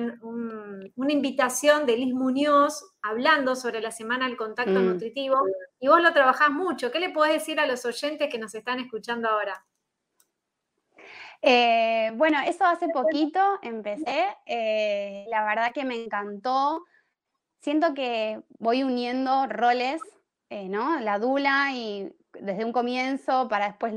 invitación 0.97 1.85
de 1.85 1.99
Liz 1.99 2.15
Muñoz 2.15 2.91
hablando 3.03 3.55
sobre 3.55 3.83
la 3.83 3.91
semana 3.91 4.27
del 4.27 4.39
contacto 4.39 4.81
mm. 4.81 4.87
nutritivo 4.87 5.45
y 5.79 5.89
vos 5.89 6.01
lo 6.01 6.15
trabajás 6.15 6.49
mucho. 6.49 6.91
¿Qué 6.91 7.01
le 7.01 7.11
podés 7.11 7.35
decir 7.35 7.61
a 7.61 7.67
los 7.67 7.85
oyentes 7.85 8.31
que 8.31 8.39
nos 8.39 8.55
están 8.55 8.81
escuchando 8.81 9.29
ahora? 9.29 9.63
Eh, 11.43 12.13
bueno, 12.15 12.39
eso 12.47 12.65
hace 12.65 12.89
poquito 12.89 13.59
empecé. 13.61 14.25
Eh, 14.47 15.27
la 15.29 15.45
verdad 15.45 15.73
que 15.75 15.85
me 15.85 16.03
encantó. 16.03 16.83
Siento 17.61 17.93
que 17.93 18.41
voy 18.59 18.85
uniendo 18.85 19.47
roles, 19.49 20.01
¿no? 20.51 21.01
La 21.01 21.19
dula 21.19 21.71
y 21.73 22.13
desde 22.33 22.65
un 22.65 22.73
comienzo 22.73 23.49
para 23.49 23.69
después 23.69 23.95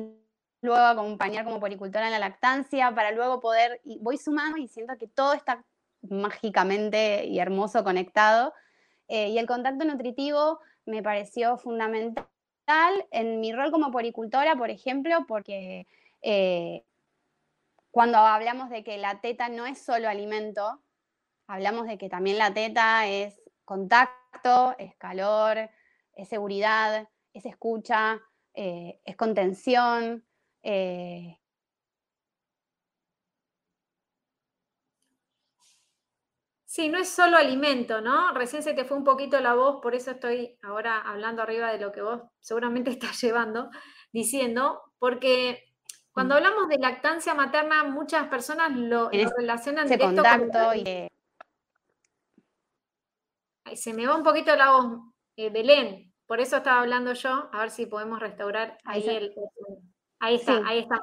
luego 0.62 0.83
acompañar 0.83 1.45
como 1.45 1.59
poricultora 1.59 2.07
en 2.07 2.12
la 2.12 2.19
lactancia, 2.19 2.93
para 2.93 3.12
luego 3.12 3.39
poder, 3.39 3.79
y 3.83 3.99
voy 3.99 4.17
sumando 4.17 4.57
y 4.57 4.67
siento 4.67 4.97
que 4.97 5.07
todo 5.07 5.33
está 5.33 5.63
mágicamente 6.01 7.25
y 7.25 7.39
hermoso 7.39 7.83
conectado. 7.83 8.53
Eh, 9.07 9.29
y 9.29 9.38
el 9.38 9.47
contacto 9.47 9.85
nutritivo 9.85 10.59
me 10.85 11.01
pareció 11.01 11.57
fundamental 11.57 12.27
en 13.12 13.39
mi 13.39 13.51
rol 13.51 13.71
como 13.71 13.91
poricultora, 13.91 14.55
por 14.55 14.69
ejemplo, 14.69 15.25
porque 15.27 15.88
eh, 16.21 16.83
cuando 17.91 18.17
hablamos 18.17 18.69
de 18.69 18.83
que 18.83 18.97
la 18.97 19.21
teta 19.21 19.49
no 19.49 19.65
es 19.65 19.83
solo 19.83 20.09
alimento, 20.09 20.81
hablamos 21.47 21.88
de 21.88 21.97
que 21.97 22.09
también 22.09 22.38
la 22.38 22.53
teta 22.53 23.07
es 23.07 23.41
contacto, 23.65 24.75
es 24.77 24.95
calor, 24.95 25.69
es 26.21 26.29
seguridad, 26.29 27.08
es 27.34 27.45
escucha, 27.45 28.21
eh, 28.53 28.99
es 29.05 29.15
contención, 29.15 30.25
eh, 30.63 31.39
sí, 36.65 36.89
no 36.89 36.97
es 36.97 37.10
solo 37.10 37.38
alimento, 37.38 38.01
¿no? 38.01 38.34
Recién 38.34 38.63
se 38.63 38.73
te 38.73 38.86
fue 38.86 38.97
un 38.97 39.03
poquito 39.03 39.39
la 39.39 39.53
voz, 39.53 39.82
por 39.82 39.95
eso 39.95 40.12
estoy 40.12 40.58
ahora 40.62 41.01
hablando 41.01 41.41
arriba 41.41 41.71
de 41.71 41.79
lo 41.79 41.91
que 41.91 42.01
vos 42.01 42.21
seguramente 42.39 42.91
estás 42.99 43.19
llevando, 43.21 43.69
diciendo, 44.12 44.82
porque 44.99 45.63
cuando 46.12 46.36
mm. 46.36 46.38
hablamos 46.38 46.67
de 46.67 46.79
lactancia 46.79 47.34
materna, 47.34 47.84
muchas 47.86 48.27
personas 48.27 48.75
lo, 48.75 49.10
relacionan 49.10 49.88
directo 49.88 50.21
contacto 50.21 50.75
y... 50.75 51.08
se 53.75 53.93
me 53.93 54.05
va 54.05 54.17
un 54.17 54.23
poquito 54.23 54.55
la 54.55 54.71
voz, 54.71 54.99
eh, 55.38 55.49
Belén, 55.49 56.09
por 56.29 56.39
eso 56.39 56.57
estaba 56.57 56.81
hablando 56.81 57.13
yo, 57.13 57.49
a 57.51 57.61
ver 57.61 57.71
si 57.71 57.87
podemos 57.87 58.19
restaurar 58.19 58.77
ahí, 58.85 59.03
el, 59.09 59.33
Ahí 60.19 60.35
está, 60.35 60.61
ahí 60.63 60.77
está. 60.77 61.01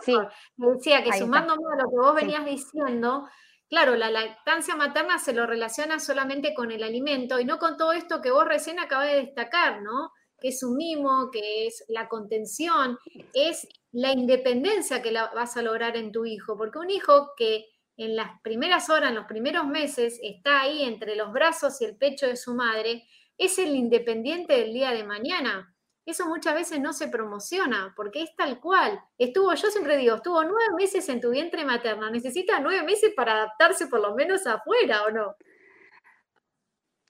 Me 0.56 0.68
decía 0.68 1.02
que 1.02 1.12
sumando 1.18 1.54
a 1.54 1.82
lo 1.82 1.90
que 1.90 1.96
vos 1.96 2.14
venías 2.14 2.44
diciendo, 2.44 3.28
claro, 3.68 3.96
la 3.96 4.08
lactancia 4.08 4.76
materna 4.76 5.18
se 5.18 5.32
lo 5.32 5.44
relaciona 5.44 5.98
solamente 5.98 6.54
con 6.54 6.70
el 6.70 6.84
alimento 6.84 7.40
y 7.40 7.44
no 7.44 7.58
con 7.58 7.76
todo 7.76 7.90
esto 7.92 8.20
que 8.20 8.30
vos 8.30 8.44
recién 8.44 8.78
acabas 8.78 9.08
de 9.08 9.16
destacar, 9.16 9.82
¿no? 9.82 10.12
Que 10.38 10.50
es 10.50 10.62
un 10.62 10.76
mimo, 10.76 11.28
que 11.32 11.66
es 11.66 11.84
la 11.88 12.06
contención, 12.06 12.96
es 13.34 13.66
la 13.90 14.12
independencia 14.12 15.02
que 15.02 15.10
la 15.10 15.32
vas 15.34 15.56
a 15.56 15.62
lograr 15.62 15.96
en 15.96 16.12
tu 16.12 16.24
hijo, 16.24 16.56
porque 16.56 16.78
un 16.78 16.90
hijo 16.90 17.32
que 17.36 17.64
en 17.96 18.14
las 18.14 18.40
primeras 18.42 18.90
horas, 18.90 19.08
en 19.08 19.16
los 19.16 19.26
primeros 19.26 19.66
meses, 19.66 20.20
está 20.22 20.60
ahí 20.60 20.84
entre 20.84 21.16
los 21.16 21.32
brazos 21.32 21.80
y 21.80 21.84
el 21.84 21.96
pecho 21.96 22.28
de 22.28 22.36
su 22.36 22.54
madre, 22.54 23.08
es 23.38 23.58
el 23.58 23.74
independiente 23.74 24.54
del 24.54 24.72
día 24.72 24.92
de 24.92 25.04
mañana 25.04 25.76
eso 26.06 26.28
muchas 26.28 26.54
veces 26.54 26.80
no 26.80 26.92
se 26.92 27.08
promociona, 27.08 27.92
porque 27.96 28.22
es 28.22 28.34
tal 28.36 28.60
cual. 28.60 29.02
Estuvo, 29.18 29.52
yo 29.52 29.70
siempre 29.70 29.96
digo, 29.96 30.14
estuvo 30.14 30.42
nueve 30.44 30.72
meses 30.78 31.08
en 31.08 31.20
tu 31.20 31.30
vientre 31.30 31.64
materno, 31.64 32.08
necesita 32.10 32.60
nueve 32.60 32.84
meses 32.84 33.12
para 33.14 33.32
adaptarse 33.32 33.88
por 33.88 34.00
lo 34.00 34.14
menos 34.14 34.46
afuera, 34.46 35.02
¿o 35.02 35.10
no? 35.10 35.34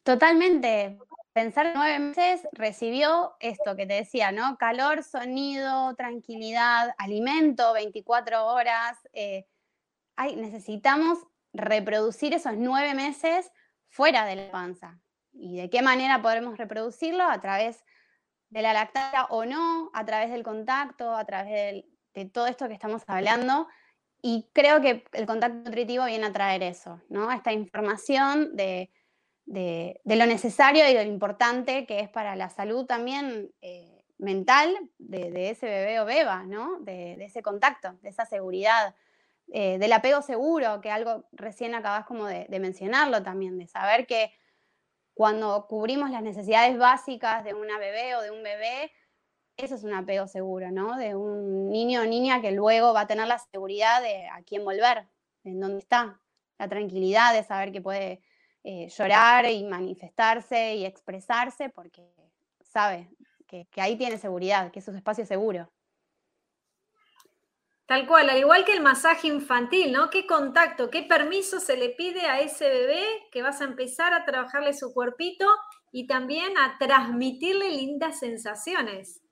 Totalmente. 0.02 0.98
Pensar 1.34 1.72
nueve 1.74 1.98
meses 1.98 2.48
recibió 2.52 3.36
esto 3.40 3.76
que 3.76 3.84
te 3.84 3.92
decía, 3.92 4.32
¿no? 4.32 4.56
Calor, 4.56 5.02
sonido, 5.02 5.94
tranquilidad, 5.94 6.94
alimento, 6.96 7.74
24 7.74 8.46
horas. 8.46 8.96
Eh, 9.12 9.44
necesitamos 10.36 11.18
reproducir 11.52 12.32
esos 12.32 12.54
nueve 12.56 12.94
meses 12.94 13.52
fuera 13.90 14.24
de 14.24 14.36
la 14.36 14.50
panza. 14.50 14.98
¿Y 15.38 15.56
de 15.56 15.70
qué 15.70 15.82
manera 15.82 16.22
podremos 16.22 16.56
reproducirlo? 16.58 17.24
A 17.24 17.40
través 17.40 17.84
de 18.50 18.62
la 18.62 18.72
lactancia 18.72 19.26
o 19.26 19.44
no, 19.44 19.90
a 19.92 20.04
través 20.04 20.30
del 20.30 20.42
contacto, 20.42 21.14
a 21.14 21.24
través 21.24 21.84
de 22.14 22.24
todo 22.26 22.46
esto 22.46 22.68
que 22.68 22.74
estamos 22.74 23.02
hablando. 23.06 23.68
Y 24.22 24.48
creo 24.52 24.80
que 24.80 25.04
el 25.12 25.26
contacto 25.26 25.58
nutritivo 25.58 26.04
viene 26.06 26.26
a 26.26 26.32
traer 26.32 26.62
eso, 26.62 27.00
¿no? 27.08 27.30
Esta 27.30 27.52
información 27.52 28.56
de, 28.56 28.90
lo 29.46 30.26
necesario 30.26 30.88
y 30.88 30.94
de 30.94 31.04
lo 31.04 31.10
importante 31.10 31.86
que 31.86 32.00
es 32.00 32.08
para 32.08 32.34
la 32.34 32.48
salud 32.48 32.86
también 32.86 33.52
eh, 33.60 34.04
mental 34.18 34.74
de, 34.98 35.50
ese 35.50 35.66
bebé 35.66 36.00
o 36.00 36.04
beba, 36.06 36.44
¿no? 36.44 36.80
De, 36.80 37.24
ese 37.24 37.42
contacto, 37.42 37.92
de 38.02 38.08
esa 38.08 38.26
seguridad, 38.26 38.94
eh, 39.52 39.78
del 39.78 39.92
apego 39.92 40.22
seguro, 40.22 40.80
que 40.80 40.90
algo 40.90 41.28
recién 41.32 41.74
acabas 41.74 42.06
como 42.06 42.26
de 42.26 42.58
mencionarlo 42.58 43.22
también, 43.22 43.58
de 43.58 43.68
saber 43.68 44.06
que 44.06 44.32
cuando 45.16 45.66
cubrimos 45.66 46.10
las 46.10 46.22
necesidades 46.22 46.76
básicas 46.76 47.42
de 47.42 47.54
una 47.54 47.78
bebé 47.78 48.16
o 48.16 48.20
de 48.20 48.30
un 48.30 48.42
bebé, 48.42 48.92
eso 49.56 49.74
es 49.74 49.82
un 49.82 49.94
apego 49.94 50.28
seguro, 50.28 50.70
¿no? 50.70 50.98
De 50.98 51.14
un 51.14 51.70
niño 51.70 52.02
o 52.02 52.04
niña 52.04 52.42
que 52.42 52.52
luego 52.52 52.92
va 52.92 53.00
a 53.00 53.06
tener 53.06 53.26
la 53.26 53.38
seguridad 53.38 54.02
de 54.02 54.28
a 54.28 54.42
quién 54.42 54.62
volver, 54.62 55.08
en 55.44 55.58
dónde 55.58 55.78
está, 55.78 56.20
la 56.58 56.68
tranquilidad 56.68 57.32
de 57.32 57.44
saber 57.44 57.72
que 57.72 57.80
puede 57.80 58.20
eh, 58.62 58.88
llorar 58.90 59.46
y 59.46 59.64
manifestarse 59.64 60.74
y 60.74 60.84
expresarse 60.84 61.70
porque 61.70 62.06
sabe 62.60 63.08
que, 63.46 63.68
que 63.70 63.80
ahí 63.80 63.96
tiene 63.96 64.18
seguridad, 64.18 64.70
que 64.70 64.80
es 64.80 64.84
su 64.84 64.90
espacio 64.90 65.24
seguro. 65.24 65.72
Tal 67.86 68.06
cual, 68.06 68.30
al 68.30 68.38
igual 68.38 68.64
que 68.64 68.72
el 68.74 68.82
masaje 68.82 69.28
infantil, 69.28 69.92
¿no? 69.92 70.10
¿Qué 70.10 70.26
contacto, 70.26 70.90
qué 70.90 71.02
permiso 71.02 71.58
se 71.60 71.76
le 71.76 71.90
pide 71.90 72.22
a 72.26 72.40
ese 72.40 72.68
bebé 72.68 73.04
que 73.32 73.42
vas 73.42 73.60
a 73.60 73.64
empezar 73.64 74.12
a 74.12 74.24
trabajarle 74.24 74.74
su 74.74 74.92
cuerpito 74.92 75.46
y 75.92 76.06
también 76.06 76.56
a 76.58 76.76
transmitirle 76.78 77.70
lindas 77.70 78.18
sensaciones? 78.20 79.22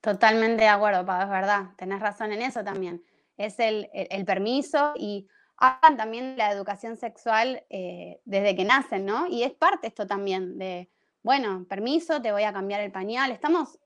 Totalmente 0.00 0.62
de 0.62 0.68
acuerdo, 0.68 1.04
Pablo, 1.04 1.24
es 1.24 1.30
verdad, 1.30 1.70
tenés 1.76 2.00
razón 2.00 2.32
en 2.32 2.42
eso 2.42 2.62
también. 2.64 3.02
es 3.36 3.58
el, 3.60 3.88
el- 3.92 4.24
permiso 4.24 4.92
y 4.96 5.28
hablan 5.56 5.96
también 5.96 6.32
de 6.32 6.36
la 6.38 6.52
educación 6.52 6.96
sexual 6.96 7.64
eh, 7.70 8.20
desde 8.24 8.56
que 8.56 8.64
nacen, 8.64 9.04
¿no? 9.06 9.26
Y 9.28 9.42
es 9.44 9.52
parte 9.52 9.88
esto 9.88 10.06
también 10.06 10.58
de, 10.58 10.90
bueno, 11.22 11.66
permiso, 11.68 12.20
te 12.22 12.32
voy 12.32 12.44
a 12.44 12.52
cambiar 12.52 12.80
el 12.80 12.92
pañal. 12.92 13.30
Estamos, 13.32 13.78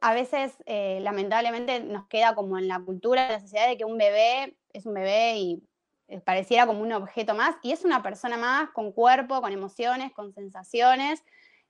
a 0.00 0.14
veces, 0.14 0.54
eh, 0.66 0.98
lamentablemente, 1.02 1.80
nos 1.80 2.06
queda 2.08 2.34
como 2.34 2.58
en 2.58 2.68
la 2.68 2.80
cultura 2.80 3.26
de 3.26 3.32
la 3.34 3.40
sociedad 3.40 3.68
de 3.68 3.76
que 3.76 3.84
un 3.84 3.98
bebé 3.98 4.56
es 4.72 4.86
un 4.86 4.94
bebé 4.94 5.36
y 5.38 5.62
eh, 6.08 6.20
pareciera 6.20 6.66
como 6.66 6.82
un 6.82 6.92
objeto 6.92 7.34
más, 7.34 7.56
y 7.62 7.72
es 7.72 7.84
una 7.84 8.02
persona 8.02 8.36
más 8.36 8.70
con 8.70 8.92
cuerpo, 8.92 9.40
con 9.40 9.52
emociones, 9.52 10.12
con 10.12 10.32
sensaciones, 10.32 11.22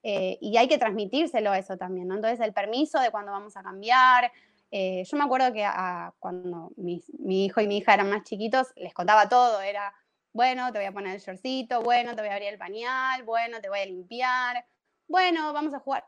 eh, 0.03 0.39
y 0.41 0.57
hay 0.57 0.69
que 0.69 0.79
transmitírselo 0.79 1.55
eso 1.55 1.77
también, 1.77 2.09
¿no? 2.09 2.15
Entonces, 2.17 2.41
el 2.41 2.53
permiso 2.53 3.01
de 3.01 3.11
cuando 3.11 3.33
vamos 3.33 3.57
a 3.57 3.63
cambiar. 3.63 4.33
yo 4.71 5.17
me 5.17 5.25
acuerdo 5.25 5.53
que 5.53 5.65
a- 5.65 6.13
cuando 6.19 6.71
mis- 6.77 7.11
mi 7.19 7.47
hijo 7.47 7.61
y 7.61 7.67
mi 7.67 7.79
hija 7.79 7.95
eran 7.95 8.11
más 8.11 8.25
chiquitos, 8.25 8.73
les 8.77 8.93
contaba 8.93 9.29
todo, 9.29 9.61
era, 9.63 9.95
bueno, 10.33 10.71
te 10.73 10.79
voy 10.79 10.87
a 10.87 10.93
poner 10.93 11.15
el 11.15 11.21
shortcito, 11.21 11.81
bueno, 11.83 12.15
te 12.15 12.21
voy 12.23 12.31
a 12.31 12.35
abrir 12.35 12.49
el 12.53 12.59
pañal, 12.59 13.23
bueno, 13.25 13.61
te 13.61 13.69
voy 13.71 13.79
a 13.81 13.87
limpiar, 13.87 14.67
bueno, 15.09 15.53
vamos 15.53 15.73
a 15.75 15.79
jugar. 15.81 16.05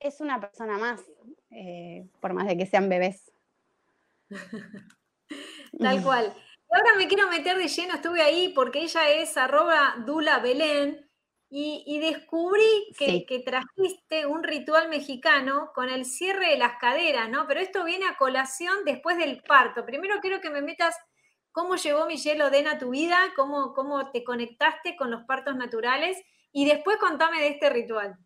Es 0.00 0.20
una 0.20 0.40
persona 0.40 0.76
más, 0.78 1.00
eh, 1.52 2.06
por 2.20 2.32
más 2.34 2.46
de 2.46 2.56
que 2.56 2.66
sean 2.66 2.88
bebés. 2.88 3.32
Tal 5.78 6.02
cual. 6.02 6.34
Y 6.70 6.74
ahora 6.76 6.96
me 6.96 7.08
quiero 7.08 7.28
meter 7.28 7.58
de 7.58 7.68
lleno, 7.68 7.94
estuve 7.94 8.22
ahí 8.22 8.52
porque 8.54 8.80
ella 8.82 9.10
es 9.10 9.36
arroba 9.36 9.94
Dula 10.06 10.38
Belén 10.38 11.08
y, 11.50 11.84
y 11.86 11.98
descubrí 11.98 12.94
que, 12.98 13.06
Sí. 13.06 13.26
que 13.26 13.40
trajiste 13.40 14.26
un 14.26 14.42
ritual 14.42 14.88
mexicano 14.88 15.70
con 15.74 15.90
el 15.90 16.06
cierre 16.06 16.48
de 16.50 16.58
las 16.58 16.78
caderas, 16.78 17.28
¿no? 17.28 17.46
Pero 17.46 17.60
esto 17.60 17.84
viene 17.84 18.06
a 18.06 18.16
colación 18.16 18.84
después 18.86 19.18
del 19.18 19.42
parto. 19.42 19.84
Primero 19.84 20.16
quiero 20.22 20.40
que 20.40 20.50
me 20.50 20.62
metas 20.62 20.96
cómo 21.52 21.76
llegó 21.76 22.06
Michelle 22.06 22.42
Oden 22.44 22.68
a 22.68 22.78
tu 22.78 22.90
vida, 22.90 23.18
cómo, 23.36 23.74
cómo 23.74 24.10
te 24.10 24.24
conectaste 24.24 24.96
con 24.96 25.10
los 25.10 25.24
partos 25.24 25.56
naturales 25.56 26.16
y 26.52 26.64
después 26.64 26.96
contame 26.98 27.40
de 27.40 27.48
este 27.48 27.68
ritual. 27.70 28.16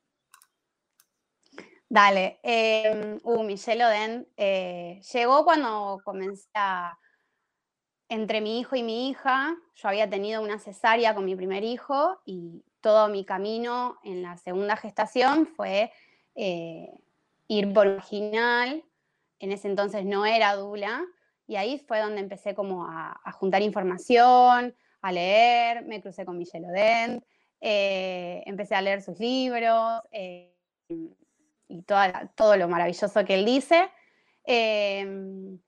Dale, 1.88 2.40
eh, 2.42 3.18
uh, 3.22 3.42
Michelle 3.44 3.84
Oden 3.84 4.28
eh, 4.36 5.00
llegó 5.12 5.44
cuando 5.44 6.00
comencé 6.04 6.48
a, 6.54 6.98
entre 8.08 8.40
mi 8.40 8.58
hijo 8.58 8.74
y 8.74 8.82
mi 8.82 9.08
hija, 9.08 9.56
yo 9.74 9.88
había 9.88 10.10
tenido 10.10 10.42
una 10.42 10.58
cesárea 10.58 11.14
con 11.14 11.24
mi 11.24 11.36
primer 11.36 11.62
hijo 11.62 12.20
y 12.24 12.64
todo 12.80 13.08
mi 13.08 13.24
camino 13.24 13.98
en 14.02 14.22
la 14.22 14.36
segunda 14.36 14.76
gestación 14.76 15.46
fue 15.46 15.92
eh, 16.34 16.90
ir 17.46 17.72
por 17.72 17.96
vaginal, 17.96 18.84
en 19.38 19.52
ese 19.52 19.68
entonces 19.68 20.04
no 20.04 20.26
era 20.26 20.56
dula, 20.56 21.04
y 21.46 21.54
ahí 21.54 21.78
fue 21.86 22.00
donde 22.00 22.20
empecé 22.20 22.54
como 22.54 22.84
a, 22.84 23.20
a 23.22 23.32
juntar 23.32 23.62
información, 23.62 24.74
a 25.02 25.12
leer, 25.12 25.84
me 25.84 26.00
crucé 26.00 26.24
con 26.24 26.36
Michelle 26.36 26.66
Oden, 26.66 27.24
eh, 27.60 28.42
empecé 28.44 28.74
a 28.74 28.82
leer 28.82 29.02
sus 29.02 29.20
libros. 29.20 30.02
Y 31.68 31.82
toda 31.82 32.32
todo 32.36 32.56
lo 32.56 32.68
maravilloso 32.68 33.24
que 33.24 33.34
él 33.34 33.44
dice. 33.44 33.90
Em, 34.44 35.58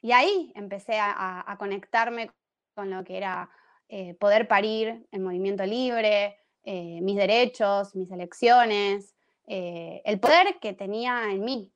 y 0.00 0.12
ahí 0.12 0.52
empecé 0.54 0.98
a, 0.98 1.56
conectarme 1.58 2.30
con 2.74 2.90
lo 2.90 3.04
que 3.04 3.16
era 3.16 3.50
eh, 3.88 4.14
poder 4.14 4.48
parir 4.48 5.06
en 5.10 5.22
movimiento 5.22 5.64
libre, 5.64 6.36
eh, 6.62 7.00
mis 7.02 7.16
derechos, 7.16 7.94
mis 7.94 8.10
elecciones, 8.10 9.14
eh, 9.46 10.02
el 10.04 10.18
poder 10.20 10.58
que 10.60 10.72
tenía 10.72 11.30
en 11.30 11.44
mí 11.44 11.72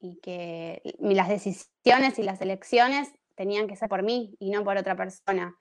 y 0.00 0.18
que 0.20 0.82
las 0.98 1.28
decisiones 1.28 2.18
y 2.18 2.22
las 2.22 2.40
elecciones 2.40 3.12
tenían 3.34 3.66
que 3.66 3.76
ser 3.76 3.88
por 3.88 4.02
mí 4.02 4.36
y 4.38 4.50
no 4.50 4.64
por 4.64 4.76
otra 4.76 4.96
persona. 4.96 5.56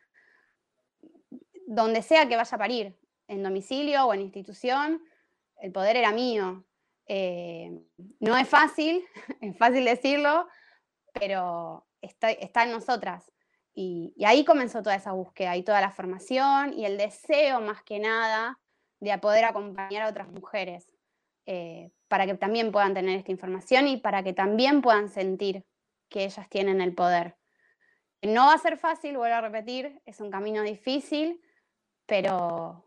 Donde 1.65 2.01
sea 2.01 2.27
que 2.27 2.35
vaya 2.35 2.55
a 2.55 2.59
parir, 2.59 2.97
en 3.27 3.43
domicilio 3.43 4.05
o 4.05 4.13
en 4.13 4.21
institución, 4.21 5.01
el 5.57 5.71
poder 5.71 5.95
era 5.95 6.11
mío. 6.11 6.65
Eh, 7.07 7.71
no 8.19 8.37
es 8.37 8.47
fácil, 8.47 9.05
es 9.41 9.57
fácil 9.57 9.85
decirlo, 9.85 10.47
pero 11.13 11.85
está, 12.01 12.63
en 12.63 12.71
nosotras. 12.71 13.31
Y, 13.73 14.13
y 14.15 14.25
ahí 14.25 14.45
comenzó 14.45 14.83
toda 14.83 14.95
esa 14.95 15.13
búsqueda 15.13 15.55
y 15.57 15.63
toda 15.63 15.81
la 15.81 15.91
formación 15.91 16.73
y 16.73 16.85
el 16.85 16.97
deseo 16.97 17.59
más 17.61 17.83
que 17.83 17.99
nada 17.99 18.59
de 18.99 19.17
poder 19.17 19.45
acompañar 19.45 20.03
a 20.03 20.09
otras 20.09 20.29
mujeres 20.29 20.93
eh, 21.45 21.91
para 22.07 22.25
que 22.25 22.35
también 22.35 22.71
puedan 22.71 22.93
tener 22.93 23.17
esta 23.17 23.31
información 23.31 23.87
y 23.87 23.97
para 23.97 24.23
que 24.23 24.33
también 24.33 24.81
puedan 24.81 25.09
sentir 25.09 25.65
que 26.09 26.23
ellas 26.23 26.47
tienen 26.47 26.79
el 26.79 26.93
poder. 26.93 27.35
No 28.21 28.45
va 28.45 28.53
a 28.53 28.57
ser 28.59 28.77
fácil, 28.77 29.17
vuelvo 29.17 29.35
a 29.35 29.41
repetir, 29.41 29.99
es 30.05 30.21
un 30.21 30.31
camino 30.31 30.61
difícil, 30.61 31.41
pero 32.05 32.85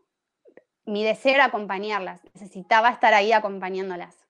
mi 0.87 1.03
deseo 1.03 1.35
era 1.35 1.45
acompañarlas, 1.45 2.23
necesitaba 2.33 2.89
estar 2.89 3.13
ahí 3.13 3.33
acompañándolas. 3.33 4.25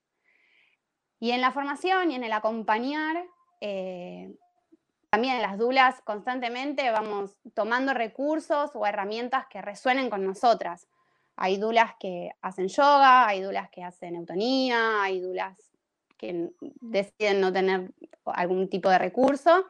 Y 1.19 1.31
en 1.31 1.41
la 1.41 1.51
formación 1.51 2.11
y 2.11 2.15
en 2.15 2.23
el 2.23 2.33
acompañar, 2.33 3.23
eh, 3.61 4.35
también 5.09 5.41
las 5.41 5.57
dulas 5.57 6.01
constantemente 6.03 6.89
vamos 6.91 7.37
tomando 7.53 7.93
recursos 7.93 8.71
o 8.73 8.85
herramientas 8.85 9.45
que 9.47 9.61
resuenen 9.61 10.09
con 10.09 10.25
nosotras. 10.25 10.87
Hay 11.35 11.57
dulas 11.57 11.93
que 11.99 12.31
hacen 12.41 12.67
yoga, 12.67 13.27
hay 13.27 13.41
dulas 13.41 13.69
que 13.69 13.83
hacen 13.83 14.15
eutonía, 14.15 15.03
hay 15.03 15.21
dulas 15.21 15.55
que 16.17 16.49
deciden 16.81 17.39
no 17.39 17.53
tener 17.53 17.93
algún 18.25 18.67
tipo 18.69 18.89
de 18.89 18.97
recurso. 18.97 19.65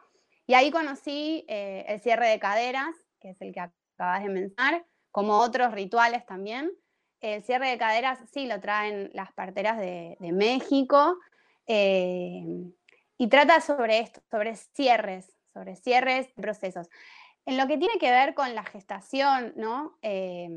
Y 0.46 0.54
ahí 0.54 0.70
conocí 0.70 1.44
eh, 1.48 1.84
el 1.88 2.00
cierre 2.00 2.28
de 2.28 2.38
caderas, 2.38 2.94
que 3.20 3.30
es 3.30 3.40
el 3.42 3.52
que 3.52 3.60
acabas 3.60 4.22
de 4.22 4.30
mencionar, 4.30 4.84
como 5.18 5.40
otros 5.40 5.72
rituales 5.72 6.24
también. 6.26 6.70
El 7.20 7.42
cierre 7.42 7.70
de 7.70 7.76
caderas 7.76 8.20
sí 8.32 8.46
lo 8.46 8.60
traen 8.60 9.10
las 9.14 9.32
parteras 9.32 9.76
de, 9.76 10.16
México 10.20 11.18
eh, 11.66 12.44
y 13.16 13.26
trata 13.26 13.60
sobre 13.60 13.98
esto, 13.98 14.20
sobre 14.30 14.54
cierres, 14.54 15.36
sobre 15.52 15.74
cierres 15.74 16.32
de 16.36 16.40
procesos. 16.40 16.88
En 17.46 17.56
lo 17.56 17.66
que 17.66 17.78
tiene 17.78 17.98
que 17.98 18.12
ver 18.12 18.32
con 18.34 18.54
la 18.54 18.62
gestación, 18.62 19.54
¿no? 19.56 19.98
Eh, 20.02 20.50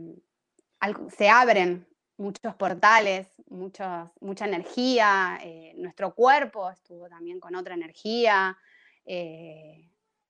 se 1.18 1.28
abren 1.28 1.88
muchos 2.18 2.54
portales, 2.54 3.30
muchos, 3.50 4.12
mucha 4.20 4.46
energía, 4.46 5.40
eh, 5.42 5.74
nuestro 5.78 6.14
cuerpo 6.14 6.70
estuvo 6.70 7.10
también 7.10 7.40
con 7.40 7.56
otra 7.56 7.74
energía, 7.74 8.56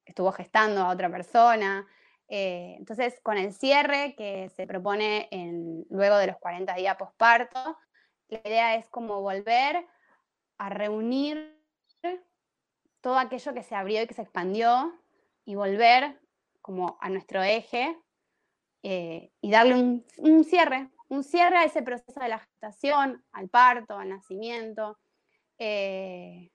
estuvo 0.05 0.31
gestando 0.31 0.83
a 0.83 0.89
otra 0.89 1.09
persona. 1.09 1.85
Eh, 2.33 2.75
entonces, 2.79 3.19
con 3.23 3.37
el 3.37 3.51
cierre 3.51 4.15
que 4.15 4.47
se 4.55 4.65
propone 4.65 5.27
en, 5.31 5.85
luego 5.89 6.15
de 6.15 6.27
los 6.27 6.37
40 6.37 6.73
días 6.75 6.95
posparto, 6.95 7.77
la 8.29 8.39
idea 8.45 8.75
es 8.75 8.87
como 8.89 9.21
volver 9.21 9.85
a 10.57 10.69
reunir 10.69 11.59
todo 13.01 13.19
aquello 13.19 13.53
que 13.53 13.63
se 13.63 13.75
abrió 13.75 14.01
y 14.01 14.07
que 14.07 14.13
se 14.13 14.21
expandió 14.21 14.97
y 15.43 15.55
volver 15.55 16.21
como 16.61 16.97
a 17.01 17.09
nuestro 17.09 17.43
eje 17.43 17.99
eh, 18.81 19.29
y 19.41 19.51
darle 19.51 19.75
un, 19.75 20.05
un 20.17 20.45
cierre, 20.45 20.89
un 21.09 21.25
cierre 21.25 21.57
a 21.57 21.65
ese 21.65 21.83
proceso 21.83 22.21
de 22.21 22.29
la 22.29 22.39
gestación, 22.39 23.25
al 23.33 23.49
parto, 23.49 23.97
al 23.97 24.07
nacimiento. 24.07 24.97
Eh, 25.57 26.49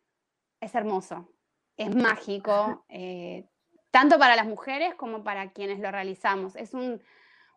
es 0.59 0.75
hermoso, 0.75 1.29
es 1.77 1.95
mágico, 1.95 2.87
eh, 2.89 3.47
tanto 3.91 4.19
para 4.19 4.37
las 4.37 4.47
mujeres 4.47 4.95
como 4.95 5.25
para 5.25 5.51
quienes 5.53 5.79
lo 5.81 5.91
realizamos. 5.91 6.57
Es 6.57 6.75
un- 6.75 7.01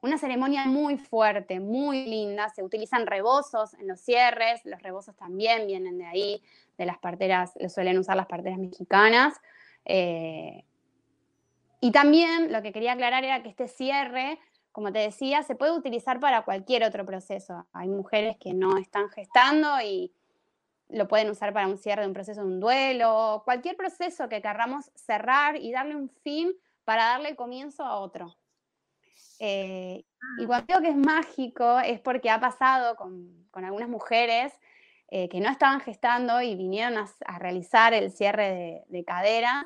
una 0.02 0.18
ceremonia 0.18 0.66
muy 0.66 0.98
fuerte, 0.98 1.60
muy 1.60 2.06
linda. 2.06 2.50
Se 2.50 2.64
utilizan 2.64 3.06
rebozos 3.06 3.74
en 3.74 3.88
los 3.88 4.00
cierres, 4.00 4.62
los 4.64 4.82
rebozos 4.82 5.16
también 5.18 5.68
vienen 5.68 5.98
de 5.98 6.06
ahí, 6.06 6.44
de 6.78 6.86
las 6.86 6.98
parteras, 6.98 7.52
lo 7.60 7.68
suelen 7.68 7.98
usar 7.98 8.16
las 8.16 8.28
parteras 8.28 8.60
mexicanas. 8.60 9.34
Eh, 9.84 10.64
y 11.82 11.92
también 11.92 12.52
lo 12.52 12.62
que 12.62 12.72
quería 12.72 12.94
aclarar 12.94 13.24
era 13.24 13.44
que 13.44 13.50
este 13.50 13.68
cierre, 13.68 14.40
como 14.72 14.94
te 14.94 15.00
decía, 15.00 15.44
se 15.44 15.56
puede 15.56 15.72
utilizar 15.74 16.20
para 16.20 16.44
cualquier 16.44 16.84
otro 16.84 17.06
proceso. 17.06 17.68
Hay 17.74 17.90
mujeres 17.90 18.38
que 18.38 18.54
no 18.54 18.78
están 18.78 19.10
gestando 19.10 19.82
y 19.82 20.14
lo 20.90 21.08
pueden 21.08 21.30
usar 21.30 21.54
para 21.54 21.68
un 21.68 21.78
cierre 21.78 22.02
de 22.02 22.08
un 22.08 22.14
proceso 22.14 22.42
de 22.42 22.48
un 22.48 22.60
duelo, 22.60 23.42
cualquier 23.46 23.76
proceso 23.76 24.28
que 24.28 24.42
querramos 24.42 24.92
cerrar 24.96 25.56
y 25.56 25.72
darle 25.72 25.96
un 25.96 26.10
fin 26.10 26.52
para 26.84 27.06
darle 27.06 27.36
comienzo 27.36 27.84
a 27.84 28.00
otro. 28.00 28.36
Eh, 29.40 30.04
y 30.38 30.46
cuando 30.46 30.66
digo 30.68 30.82
que 30.82 30.90
es 30.90 30.98
mágico 30.98 31.80
es 31.80 32.00
porque 32.02 32.30
ha 32.30 32.40
pasado 32.40 32.96
con, 32.96 33.48
con 33.52 33.64
algunas 33.64 33.88
mujeres 33.88 34.54
eh, 35.10 35.30
que 35.30 35.40
no 35.40 35.50
estaban 35.50 35.80
gestando 35.80 36.42
y 36.42 36.56
vinieron 36.56 36.98
a, 36.98 37.08
a 37.26 37.40
realizar 37.40 37.94
el 37.94 38.12
cierre 38.12 38.50
de, 38.50 38.84
de 38.88 39.06
cadera 39.06 39.66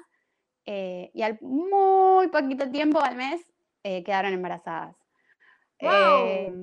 eh, 0.66 1.12
y 1.14 1.22
al 1.22 1.38
muy 1.42 2.28
poquito 2.28 2.70
tiempo, 2.70 3.02
al 3.02 3.16
mes, 3.16 3.42
eh, 3.84 4.04
quedaron 4.04 4.34
embarazadas. 4.34 4.96
Eh, 5.80 6.54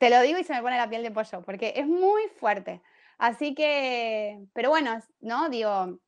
te 0.00 0.10
lo 0.10 0.20
digo 0.22 0.38
y 0.38 0.44
se 0.44 0.52
me 0.52 0.62
pone 0.62 0.76
la 0.76 0.88
piel 0.88 1.02
de 1.02 1.10
pollo, 1.10 1.42
porque 1.42 1.74
es 1.76 1.86
muy 1.86 2.22
fuerte. 2.36 2.82
Así 3.18 3.54
que, 3.54 4.46
pero 4.52 4.70
bueno, 4.70 4.98
¿no? 5.20 5.48
Digo, 5.48 5.98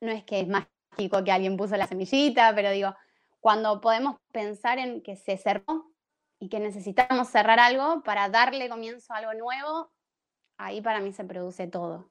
no 0.00 0.10
es 0.10 0.24
que 0.24 0.40
es 0.40 0.48
mágico 0.48 1.24
que 1.24 1.32
alguien 1.32 1.56
puso 1.56 1.76
la 1.76 1.86
semillita, 1.86 2.54
pero 2.54 2.70
digo, 2.70 2.94
cuando 3.40 3.80
podemos 3.80 4.16
pensar 4.32 4.78
en 4.78 5.02
que 5.02 5.16
se 5.16 5.36
cerró 5.36 5.92
y 6.40 6.48
que 6.48 6.60
necesitamos 6.60 7.28
cerrar 7.28 7.58
algo 7.58 8.02
para 8.02 8.28
darle 8.28 8.68
comienzo 8.68 9.12
a 9.12 9.18
algo 9.18 9.34
nuevo, 9.34 9.90
ahí 10.56 10.80
para 10.80 11.00
mí 11.00 11.12
se 11.12 11.24
produce 11.24 11.66
todo. 11.66 12.10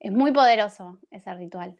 Es 0.00 0.12
muy 0.12 0.32
poderoso 0.32 0.98
ese 1.10 1.34
ritual. 1.34 1.78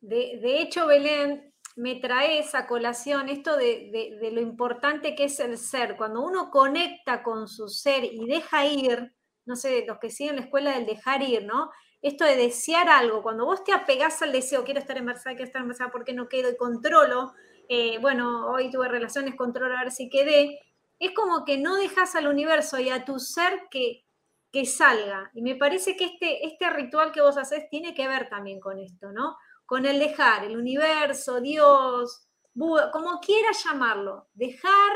De, 0.00 0.60
hecho, 0.60 0.86
Belén, 0.86 1.54
me 1.76 1.94
trae 1.96 2.40
esa 2.40 2.66
colación 2.66 3.28
esto 3.28 3.56
de, 3.56 4.18
lo 4.32 4.40
importante 4.40 5.14
que 5.14 5.24
es 5.24 5.38
el 5.40 5.56
ser. 5.56 5.96
Cuando 5.96 6.22
uno 6.22 6.50
conecta 6.50 7.22
con 7.22 7.46
su 7.48 7.68
ser 7.68 8.04
y 8.04 8.26
deja 8.26 8.66
ir, 8.66 9.14
no 9.46 9.56
sé, 9.56 9.84
los 9.86 9.98
que 9.98 10.10
siguen 10.10 10.36
la 10.36 10.42
escuela 10.42 10.72
del 10.72 10.86
dejar 10.86 11.22
ir, 11.22 11.44
¿no? 11.44 11.70
Esto 12.00 12.24
de 12.24 12.36
desear 12.36 12.88
algo, 12.88 13.22
cuando 13.22 13.44
vos 13.44 13.62
te 13.64 13.72
apegás 13.72 14.22
al 14.22 14.32
deseo, 14.32 14.64
quiero 14.64 14.80
estar 14.80 14.98
embarazada, 14.98 15.36
quiero 15.36 15.46
estar 15.46 15.62
embarazada, 15.62 15.90
¿por 15.90 16.04
qué 16.04 16.12
no 16.12 16.28
quedo? 16.28 16.50
Y 16.50 16.56
controlo, 16.56 17.32
eh, 17.68 17.98
bueno, 17.98 18.48
hoy 18.50 18.70
tuve 18.70 18.88
relaciones, 18.88 19.36
controlo 19.36 19.76
a 19.76 19.84
ver 19.84 19.92
si 19.92 20.08
quedé. 20.08 20.58
Es 20.98 21.12
como 21.14 21.44
que 21.44 21.58
no 21.58 21.76
dejas 21.76 22.14
al 22.16 22.26
universo 22.26 22.78
y 22.80 22.90
a 22.90 23.04
tu 23.04 23.18
ser 23.18 23.68
que, 23.70 24.04
que 24.50 24.64
salga. 24.66 25.30
Y 25.34 25.42
me 25.42 25.54
parece 25.54 25.96
que 25.96 26.04
este, 26.04 26.46
este 26.46 26.70
ritual 26.70 27.12
que 27.12 27.20
vos 27.20 27.36
haces 27.36 27.68
tiene 27.70 27.94
que 27.94 28.08
ver 28.08 28.28
también 28.28 28.60
con 28.60 28.78
esto, 28.78 29.12
¿no? 29.12 29.36
con 29.72 29.86
el 29.86 29.98
dejar, 29.98 30.44
el 30.44 30.58
universo, 30.58 31.40
Dios, 31.40 32.26
Buda, 32.52 32.90
como 32.90 33.20
quieras 33.20 33.64
llamarlo, 33.64 34.28
dejar 34.34 34.92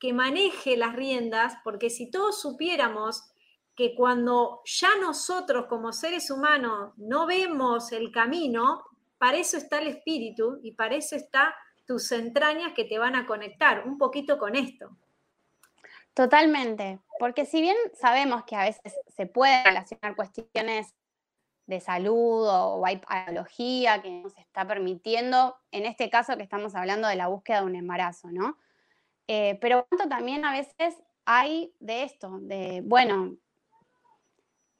que 0.00 0.12
maneje 0.12 0.76
las 0.76 0.96
riendas, 0.96 1.54
porque 1.62 1.90
si 1.90 2.10
todos 2.10 2.40
supiéramos 2.40 3.22
que 3.80 3.94
cuando 3.94 4.60
ya 4.66 4.90
nosotros 5.00 5.64
como 5.64 5.90
seres 5.90 6.30
humanos 6.30 6.92
no 6.98 7.24
vemos 7.24 7.92
el 7.92 8.12
camino, 8.12 8.84
para 9.16 9.38
eso 9.38 9.56
está 9.56 9.78
el 9.78 9.86
espíritu 9.86 10.60
y 10.62 10.72
para 10.72 10.96
eso 10.96 11.16
está 11.16 11.54
tus 11.86 12.12
entrañas 12.12 12.74
que 12.74 12.84
te 12.84 12.98
van 12.98 13.16
a 13.16 13.26
conectar 13.26 13.88
un 13.88 13.96
poquito 13.96 14.36
con 14.36 14.54
esto. 14.54 14.94
Totalmente, 16.12 17.00
porque 17.18 17.46
si 17.46 17.62
bien 17.62 17.76
sabemos 17.94 18.44
que 18.44 18.54
a 18.54 18.64
veces 18.64 18.94
se 19.08 19.24
pueden 19.24 19.64
relacionar 19.64 20.14
cuestiones 20.14 20.94
de 21.64 21.80
salud 21.80 22.46
o 22.46 22.84
hay 22.84 22.98
patología 22.98 24.02
que 24.02 24.10
nos 24.10 24.36
está 24.36 24.68
permitiendo, 24.68 25.56
en 25.72 25.86
este 25.86 26.10
caso 26.10 26.36
que 26.36 26.42
estamos 26.42 26.74
hablando 26.74 27.08
de 27.08 27.16
la 27.16 27.28
búsqueda 27.28 27.60
de 27.60 27.66
un 27.66 27.76
embarazo, 27.76 28.28
¿no? 28.30 28.58
Eh, 29.26 29.56
pero 29.62 29.86
cuánto 29.88 30.06
también 30.06 30.44
a 30.44 30.52
veces 30.52 31.02
hay 31.24 31.72
de 31.80 32.02
esto, 32.02 32.40
de, 32.42 32.82
bueno, 32.84 33.38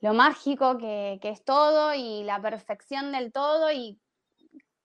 lo 0.00 0.14
mágico 0.14 0.78
que, 0.78 1.20
es 1.22 1.44
todo 1.44 1.94
y 1.94 2.24
la 2.24 2.40
perfección 2.40 3.12
del 3.12 3.32
todo 3.32 3.70
y 3.70 4.00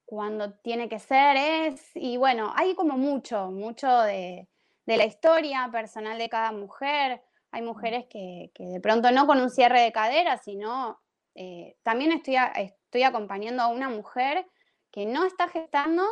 cuando 0.04 0.52
tiene 0.54 0.88
que 0.88 0.98
ser 0.98 1.36
es, 1.36 1.90
y 1.94 2.16
bueno, 2.16 2.52
hay 2.54 2.74
como 2.74 2.96
mucho, 2.96 3.50
mucho 3.50 3.88
de, 4.02 4.48
la 4.84 5.04
historia 5.04 5.68
personal 5.72 6.16
de 6.16 6.28
cada 6.28 6.52
mujer. 6.52 7.22
Hay 7.50 7.62
mujeres 7.62 8.06
que, 8.08 8.52
de 8.56 8.80
pronto 8.80 9.10
no 9.10 9.26
con 9.26 9.40
un 9.40 9.50
cierre 9.50 9.80
de 9.80 9.90
cadera, 9.90 10.36
sino 10.38 11.00
eh, 11.34 11.76
también 11.82 12.12
estoy, 12.12 12.36
estoy 12.56 13.02
acompañando 13.02 13.62
a 13.62 13.68
una 13.68 13.88
mujer 13.88 14.46
que 14.92 15.06
no 15.06 15.24
está 15.24 15.48
gestando 15.48 16.04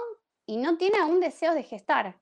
y 0.44 0.56
no 0.56 0.76
tiene 0.76 0.98
aún 0.98 1.20
deseos 1.20 1.54
de 1.54 1.62
gestar. 1.62 2.18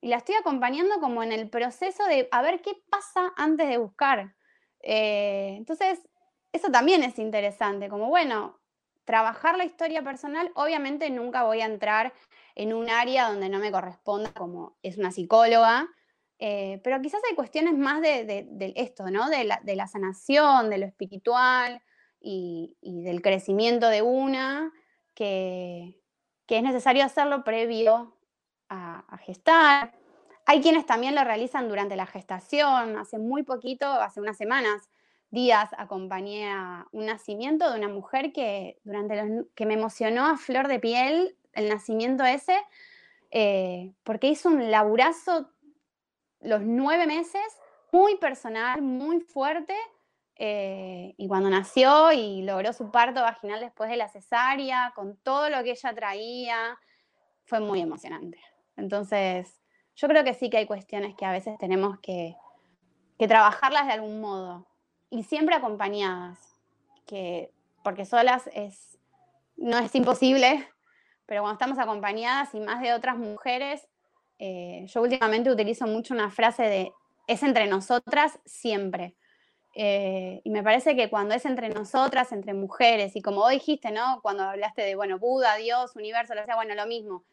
Y 0.00 0.08
la 0.08 0.16
estoy 0.16 0.36
acompañando 0.36 1.00
como 1.00 1.22
en 1.22 1.32
el 1.32 1.48
proceso 1.50 2.04
de 2.04 2.28
a 2.30 2.42
ver 2.42 2.60
qué 2.62 2.72
pasa 2.90 3.32
antes 3.36 3.68
de 3.68 3.78
buscar. 3.78 4.34
Eh, 4.86 5.54
entonces, 5.56 6.06
eso 6.52 6.70
también 6.70 7.02
es 7.02 7.18
interesante, 7.18 7.88
como 7.88 8.08
bueno, 8.08 8.60
trabajar 9.04 9.56
la 9.56 9.64
historia 9.64 10.02
personal, 10.02 10.52
obviamente 10.54 11.10
nunca 11.10 11.42
voy 11.42 11.62
a 11.62 11.66
entrar 11.66 12.12
en 12.54 12.72
un 12.72 12.90
área 12.90 13.28
donde 13.28 13.48
no 13.48 13.58
me 13.58 13.72
corresponda 13.72 14.32
como 14.32 14.76
es 14.82 14.98
una 14.98 15.10
psicóloga, 15.10 15.88
eh, 16.38 16.80
pero 16.84 17.00
quizás 17.00 17.22
hay 17.28 17.34
cuestiones 17.34 17.74
más 17.74 18.02
de, 18.02 18.72
esto, 18.76 19.10
¿no? 19.10 19.30
De 19.30 19.44
la, 19.44 19.60
de 19.64 19.74
la, 19.74 19.86
sanación, 19.86 20.68
de 20.68 20.78
lo 20.78 20.86
espiritual, 20.86 21.82
y, 22.20 22.76
del 22.82 23.22
crecimiento 23.22 23.88
de 23.88 24.02
una, 24.02 24.72
que, 25.14 26.00
que, 26.46 26.58
es 26.58 26.62
necesario 26.62 27.04
hacerlo 27.04 27.44
previo 27.44 28.16
a 28.68 29.18
gestar. 29.18 29.92
Hay 30.46 30.60
quienes 30.60 30.86
también 30.86 31.14
lo 31.14 31.24
realizan 31.24 31.68
durante 31.68 31.96
la 31.96 32.06
gestación. 32.06 32.98
Hace 32.98 33.18
muy 33.18 33.42
poquito, 33.42 33.86
hace 33.86 34.20
unas 34.20 34.36
semanas, 34.36 34.88
días, 35.30 35.70
acompañé 35.78 36.50
a 36.50 36.86
un 36.92 37.06
nacimiento 37.06 37.70
de 37.70 37.78
una 37.78 37.88
mujer 37.88 38.32
que, 38.32 38.78
durante 38.84 39.16
los, 39.16 39.46
que 39.54 39.66
me 39.66 39.74
emocionó 39.74 40.26
a 40.26 40.36
flor 40.36 40.68
de 40.68 40.78
piel 40.78 41.36
el 41.52 41.68
nacimiento 41.68 42.24
ese, 42.24 42.56
eh, 43.30 43.92
porque 44.02 44.28
hizo 44.28 44.48
un 44.48 44.70
laburazo 44.70 45.50
los 46.40 46.62
nueve 46.62 47.06
meses, 47.06 47.42
muy 47.90 48.16
personal, 48.16 48.82
muy 48.82 49.20
fuerte, 49.20 49.74
eh, 50.36 51.14
y 51.16 51.28
cuando 51.28 51.48
nació 51.48 52.12
y 52.12 52.42
logró 52.42 52.72
su 52.72 52.90
parto 52.90 53.22
vaginal 53.22 53.60
después 53.60 53.88
de 53.88 53.96
la 53.96 54.08
cesárea, 54.08 54.92
con 54.94 55.16
todo 55.16 55.48
lo 55.48 55.62
que 55.62 55.70
ella 55.70 55.94
traía, 55.94 56.78
fue 57.44 57.60
muy 57.60 57.80
emocionante. 57.80 58.38
Entonces, 58.76 59.60
yo 59.96 60.08
creo 60.08 60.24
que 60.24 60.34
sí 60.34 60.50
que 60.50 60.58
hay 60.58 60.66
cuestiones 60.66 61.14
que 61.14 61.24
a 61.24 61.32
veces 61.32 61.56
tenemos 61.58 61.98
que, 62.00 62.36
trabajarlas 63.26 63.86
de 63.86 63.94
algún 63.94 64.20
modo 64.20 64.66
y 65.08 65.22
siempre 65.22 65.54
acompañadas, 65.54 66.38
que, 67.06 67.50
porque 67.82 68.04
solas 68.04 68.50
es, 68.52 68.98
no 69.56 69.78
es 69.78 69.94
imposible, 69.94 70.68
pero 71.24 71.40
cuando 71.40 71.54
estamos 71.54 71.78
acompañadas 71.78 72.54
y 72.54 72.60
más 72.60 72.82
de 72.82 72.92
otras 72.92 73.16
mujeres, 73.16 73.88
eh, 74.38 74.84
yo 74.88 75.00
últimamente 75.00 75.50
utilizo 75.50 75.86
mucho 75.86 76.12
una 76.12 76.30
frase 76.30 76.64
de 76.64 76.92
es 77.26 77.42
entre 77.42 77.66
nosotras 77.66 78.38
siempre 78.44 79.16
eh, 79.74 80.40
y 80.44 80.50
me 80.50 80.62
parece 80.62 80.94
que 80.94 81.10
cuando 81.10 81.34
es 81.34 81.44
entre 81.44 81.68
nosotras, 81.68 82.30
entre 82.30 82.54
mujeres, 82.54 83.16
y 83.16 83.22
como 83.22 83.38
vos 83.38 83.50
dijiste, 83.50 83.90
¿no? 83.90 84.20
Cuando 84.22 84.44
hablaste 84.44 84.82
de, 84.82 84.94
bueno, 84.94 85.18
Buda, 85.18 85.56
Dios, 85.56 85.96
universo, 85.96 86.34
lo 86.34 86.44
sea, 86.44 86.54
bueno, 86.54 86.74
lo 86.74 86.86
mismo. 86.86 87.24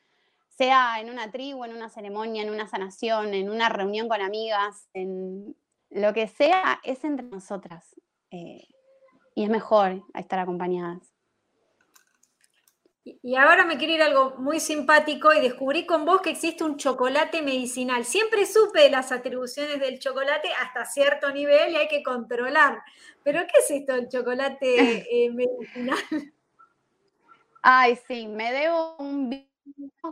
Sea 0.58 1.00
en 1.00 1.10
una 1.10 1.32
tribu, 1.32 1.66
en 1.66 1.76
una 1.76 1.90
ceremonia, 1.90 2.44
en 2.44 2.50
una 2.50 2.68
sanación, 2.68 3.34
en 3.34 3.50
una 3.50 3.70
reunión 3.70 4.08
con 4.08 4.22
amigas, 4.22 4.88
en 4.94 5.56
lo 5.90 6.14
que 6.14 6.28
sea, 6.28 6.80
es 6.84 7.04
entre 7.04 7.26
nosotras. 7.26 7.96
Eh, 8.32 8.68
y 9.36 9.44
es 9.44 9.50
mejor 9.50 10.04
estar 10.14 10.40
acompañadas. 10.40 11.12
Y 13.04 13.36
ahora 13.36 13.66
me 13.66 13.78
quiero 13.78 13.94
ir 13.94 14.02
a 14.04 14.06
algo 14.06 14.36
muy 14.38 14.60
simpático 14.60 15.34
y 15.34 15.42
descubrí 15.42 15.88
con 15.88 16.06
vos 16.06 16.22
que 16.22 16.30
existe 16.30 16.64
un 16.64 16.78
chocolate 16.78 17.42
medicinal. 17.42 18.06
Siempre 18.06 18.46
supe 18.46 18.92
las 18.92 19.12
atribuciones 19.12 19.80
del 19.80 19.98
chocolate 19.98 20.50
hasta 20.62 20.86
cierto 20.86 21.32
nivel 21.32 21.74
y 21.74 21.78
hay 21.78 21.88
que 21.88 22.04
controlar. 22.04 22.84
Pero 23.24 23.42
¿qué 23.48 23.60
es 23.60 23.72
esto 23.72 23.96
del 23.96 24.08
chocolate 24.08 25.08
eh, 25.26 25.32
medicinal? 25.32 25.98
Ay, 27.64 27.98
sí, 28.08 28.28
me 28.28 28.52
debo 28.52 28.98
un 28.98 29.30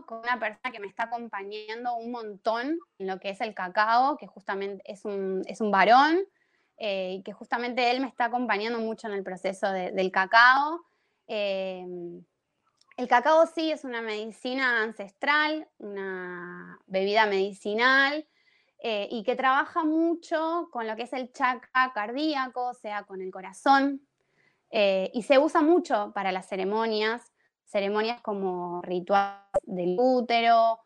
con 0.05 0.19
una 0.19 0.39
persona 0.39 0.71
que 0.71 0.79
me 0.79 0.87
está 0.87 1.03
acompañando 1.03 1.95
un 1.95 2.11
montón 2.11 2.79
en 2.97 3.07
lo 3.07 3.19
que 3.19 3.29
es 3.29 3.41
el 3.41 3.53
cacao, 3.53 4.17
que 4.17 4.27
justamente 4.27 4.83
es 4.85 5.05
un, 5.05 5.43
es 5.47 5.61
un 5.61 5.71
varón, 5.71 6.19
eh, 6.77 7.15
y 7.19 7.23
que 7.23 7.33
justamente 7.33 7.91
él 7.91 7.99
me 7.99 8.07
está 8.07 8.25
acompañando 8.25 8.79
mucho 8.79 9.07
en 9.07 9.13
el 9.13 9.23
proceso 9.23 9.71
de, 9.71 9.91
del 9.91 10.11
cacao. 10.11 10.81
Eh, 11.27 11.85
el 12.99 13.07
cacao 13.07 13.45
sí 13.47 13.71
es 13.71 13.85
una 13.85 14.01
medicina 14.01 14.83
ancestral, 14.83 15.69
una 15.77 16.79
bebida 16.85 17.25
medicinal 17.27 18.27
eh, 18.79 19.07
y 19.09 19.23
que 19.23 19.37
trabaja 19.37 19.85
mucho 19.85 20.67
con 20.71 20.85
lo 20.85 20.97
que 20.97 21.03
es 21.03 21.13
el 21.13 21.31
chakra 21.31 21.93
cardíaco, 21.93 22.67
o 22.67 22.73
sea, 22.73 23.03
con 23.03 23.21
el 23.21 23.31
corazón, 23.31 24.01
eh, 24.71 25.11
y 25.13 25.23
se 25.23 25.39
usa 25.39 25.61
mucho 25.61 26.11
para 26.13 26.31
las 26.31 26.47
ceremonias, 26.47 27.31
ceremonias 27.69 28.21
como 28.21 28.81
rituales 28.81 29.37
del 29.63 29.95
útero. 29.99 30.79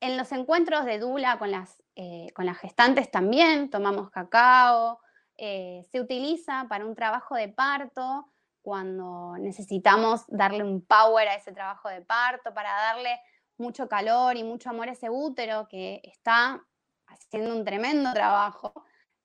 En 0.00 0.16
los 0.16 0.32
encuentros 0.32 0.84
de 0.84 0.98
Dula 0.98 1.38
con 1.38 1.50
las, 1.50 1.82
eh, 1.94 2.28
con 2.34 2.46
las 2.46 2.58
gestantes 2.58 3.10
también 3.10 3.70
tomamos 3.70 4.10
cacao. 4.10 5.00
Eh, 5.36 5.86
se 5.90 6.00
utiliza 6.00 6.66
para 6.68 6.86
un 6.86 6.94
trabajo 6.94 7.34
de 7.34 7.48
parto 7.48 8.32
cuando 8.62 9.36
necesitamos 9.38 10.24
darle 10.28 10.64
un 10.64 10.84
power 10.84 11.28
a 11.28 11.34
ese 11.34 11.52
trabajo 11.52 11.88
de 11.88 12.00
parto, 12.00 12.52
para 12.52 12.70
darle 12.70 13.20
mucho 13.58 13.88
calor 13.88 14.36
y 14.36 14.42
mucho 14.42 14.70
amor 14.70 14.88
a 14.88 14.92
ese 14.92 15.08
útero 15.08 15.68
que 15.68 16.00
está 16.02 16.66
haciendo 17.06 17.54
un 17.54 17.64
tremendo 17.64 18.12
trabajo. 18.12 18.72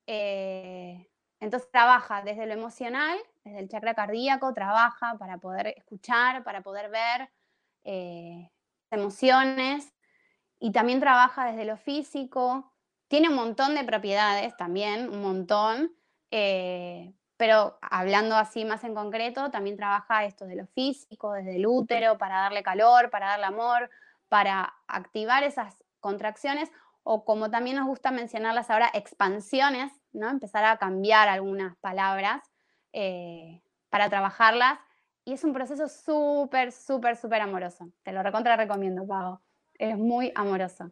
Eh, 0.06 1.11
entonces 1.42 1.70
trabaja 1.72 2.22
desde 2.22 2.46
lo 2.46 2.54
emocional, 2.54 3.18
desde 3.44 3.60
el 3.60 3.68
chakra 3.68 3.96
cardíaco, 3.96 4.54
trabaja 4.54 5.18
para 5.18 5.40
poder 5.40 5.74
escuchar, 5.76 6.44
para 6.44 6.62
poder 6.62 6.92
ver 6.92 7.30
eh, 7.84 8.52
emociones 8.92 9.92
y 10.60 10.72
también 10.72 11.00
trabaja 11.00 11.48
desde 11.48 11.66
lo 11.66 11.78
físico. 11.78 12.72
Tiene 13.08 13.30
un 13.30 13.36
montón 13.36 13.74
de 13.74 13.84
propiedades 13.84 14.56
también, 14.56 15.10
un 15.10 15.24
montón, 15.24 15.92
eh, 16.30 17.12
pero 17.38 17.80
hablando 17.82 18.36
así 18.36 18.64
más 18.64 18.84
en 18.84 18.94
concreto, 18.94 19.50
también 19.50 19.76
trabaja 19.76 20.26
esto 20.26 20.46
de 20.46 20.56
lo 20.56 20.68
físico, 20.68 21.34
desde 21.34 21.56
el 21.56 21.66
útero, 21.66 22.20
para 22.20 22.38
darle 22.38 22.62
calor, 22.62 23.10
para 23.10 23.30
darle 23.30 23.48
amor, 23.48 23.90
para 24.30 24.76
activar 24.88 25.44
esas 25.44 25.84
contracciones 26.00 26.70
o 27.02 27.26
como 27.26 27.50
también 27.50 27.78
nos 27.78 27.88
gusta 27.88 28.12
mencionarlas 28.12 28.70
ahora, 28.70 28.92
expansiones, 28.94 29.92
¿no? 30.14 30.30
Empezar 30.30 30.66
a 30.66 30.78
cambiar 30.78 31.30
algunas 31.30 31.78
palabras 31.78 32.42
eh, 32.94 33.62
para 33.90 34.10
trabajarlas. 34.10 34.80
Y 35.24 35.34
es 35.34 35.44
un 35.44 35.54
proceso 35.54 35.88
súper, 35.88 36.72
súper, 36.72 37.16
súper 37.16 37.42
amoroso. 37.42 37.92
Te 38.04 38.12
lo 38.12 38.24
recontra 38.24 38.56
recomiendo, 38.56 39.06
Pago. 39.06 39.42
Es 39.76 39.98
muy 39.98 40.32
amoroso. 40.36 40.92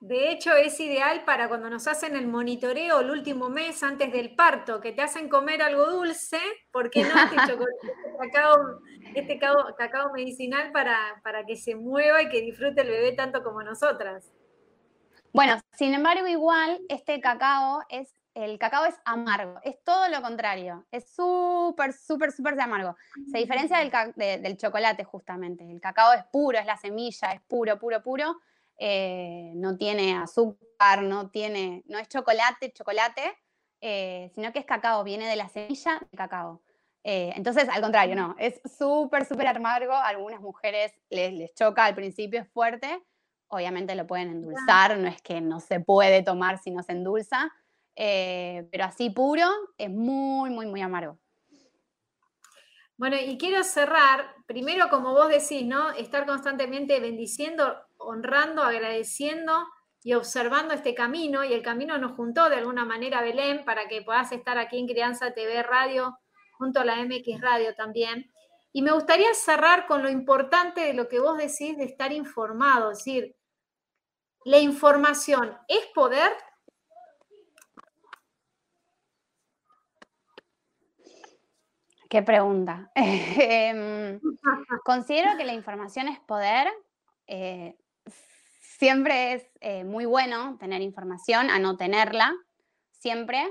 De 0.00 0.30
hecho, 0.30 0.54
es 0.54 0.78
ideal 0.78 1.24
para 1.24 1.48
cuando 1.48 1.70
nos 1.70 1.88
hacen 1.88 2.16
el 2.16 2.26
monitoreo 2.26 3.00
el 3.00 3.10
último 3.10 3.48
mes 3.48 3.82
antes 3.82 4.12
del 4.12 4.34
parto, 4.34 4.80
que 4.80 4.92
te 4.92 5.00
hacen 5.00 5.28
comer 5.28 5.62
algo 5.62 5.86
dulce, 5.86 6.38
¿por 6.70 6.90
qué 6.90 7.02
no? 7.02 7.14
Este, 7.24 7.56
este 9.14 9.38
cacao, 9.38 10.12
medicinal 10.12 10.70
para, 10.70 11.20
para 11.24 11.46
que 11.46 11.56
se 11.56 11.74
mueva 11.74 12.22
y 12.22 12.28
que 12.28 12.42
disfrute 12.42 12.82
el 12.82 12.88
bebé 12.88 13.12
tanto 13.12 13.42
como 13.42 13.62
nosotras. 13.62 14.30
Bueno, 15.36 15.60
sin 15.72 15.92
embargo, 15.92 16.26
igual 16.26 16.80
este 16.88 17.20
cacao 17.20 17.82
es, 17.90 18.08
el 18.32 18.58
cacao 18.58 18.86
es 18.86 18.94
amargo, 19.04 19.60
es 19.64 19.76
todo 19.84 20.08
lo 20.08 20.22
contrario, 20.22 20.86
es 20.90 21.10
súper, 21.14 21.92
súper, 21.92 22.32
súper 22.32 22.58
amargo. 22.58 22.96
Se 23.30 23.36
diferencia 23.36 23.76
del, 23.76 24.56
chocolate 24.56 25.04
justamente, 25.04 25.70
el 25.70 25.78
cacao 25.78 26.14
es 26.14 26.24
puro, 26.32 26.58
es 26.58 26.64
la 26.64 26.78
semilla, 26.78 27.32
es 27.34 27.42
puro, 27.42 27.78
puro, 27.78 28.02
puro 28.02 28.40
eh, 28.78 29.52
no 29.56 29.76
tiene 29.76 30.16
azúcar, 30.16 31.02
no 31.02 31.28
tiene, 31.28 31.82
no 31.86 31.98
es 31.98 32.08
chocolate, 32.08 32.72
chocolate, 32.72 33.36
eh, 33.82 34.30
sino 34.34 34.54
que 34.54 34.60
es 34.60 34.64
cacao, 34.64 35.04
viene 35.04 35.28
de 35.28 35.36
la 35.36 35.50
semilla 35.50 36.00
de 36.10 36.16
cacao. 36.16 36.62
Eh, 37.04 37.34
entonces, 37.36 37.68
al 37.68 37.82
contrario, 37.82 38.16
no, 38.16 38.36
es 38.38 38.58
súper, 38.78 39.26
súper 39.26 39.48
amargo. 39.48 39.92
A 39.92 40.08
algunas 40.08 40.40
mujeres 40.40 40.94
les, 41.10 41.52
choca 41.52 41.84
al 41.84 41.94
principio, 41.94 42.40
es 42.40 42.48
fuerte. 42.48 43.02
Obviamente 43.48 43.94
lo 43.94 44.06
pueden 44.06 44.30
endulzar, 44.30 44.98
no 44.98 45.08
es 45.08 45.22
que 45.22 45.40
no 45.40 45.60
se 45.60 45.80
puede 45.80 46.22
tomar 46.22 46.58
si 46.58 46.70
no 46.70 46.82
se 46.82 46.92
endulza, 46.92 47.52
pero 47.94 48.84
así 48.84 49.10
puro 49.10 49.48
es 49.78 49.90
muy, 49.90 50.50
muy, 50.50 50.66
muy 50.66 50.82
amargo. 50.82 51.18
Bueno, 52.98 53.16
y 53.22 53.36
quiero 53.36 53.62
cerrar, 53.62 54.34
primero 54.46 54.88
como 54.88 55.12
vos 55.12 55.28
decís, 55.28 55.66
¿no? 55.66 55.90
Estar 55.90 56.24
constantemente 56.24 56.98
bendiciendo 56.98 57.76
honrando, 57.98 58.62
agradeciendo 58.62 59.52
y 60.02 60.14
observando 60.14 60.72
este 60.72 60.94
camino. 60.94 61.44
Y 61.44 61.52
el 61.52 61.62
camino 61.62 61.98
nos 61.98 62.12
juntó 62.12 62.48
de 62.48 62.56
alguna 62.56 62.86
manera, 62.86 63.20
Belén, 63.20 63.66
para 63.66 63.86
que 63.86 64.00
puedas 64.00 64.32
estar 64.32 64.56
aquí 64.56 64.78
en 64.78 64.86
Crianza 64.86 65.34
TV 65.34 65.62
Radio, 65.62 66.18
junto 66.56 66.80
a 66.80 66.86
la 66.86 66.96
MX 67.04 67.40
Radio 67.40 67.74
también. 67.74 68.30
Y 68.76 68.82
me 68.82 68.92
gustaría 68.92 69.32
cerrar 69.32 69.86
con 69.86 70.02
lo 70.02 70.10
importante 70.10 70.82
de 70.82 70.92
lo 70.92 71.08
que 71.08 71.18
vos 71.18 71.38
decís 71.38 71.78
de 71.78 71.84
estar 71.84 72.12
informado, 72.12 72.90
es 72.90 72.98
decir, 72.98 73.34
la 74.44 74.58
información 74.58 75.56
es 75.66 75.86
poder. 75.94 76.30
Qué 82.10 82.22
pregunta. 82.22 82.92
Em, 82.94 84.20
considero 84.84 85.38
que 85.38 85.46
la 85.46 85.54
información 85.54 86.08
es 86.08 86.20
poder. 86.20 86.68
Eh, 87.26 87.78
siempre 88.60 89.32
es 89.32 89.50
eh, 89.60 89.84
muy 89.84 90.04
bueno 90.04 90.58
tener 90.60 90.82
información, 90.82 91.48
a 91.48 91.58
no 91.58 91.78
tenerla, 91.78 92.30
siempre. 92.90 93.42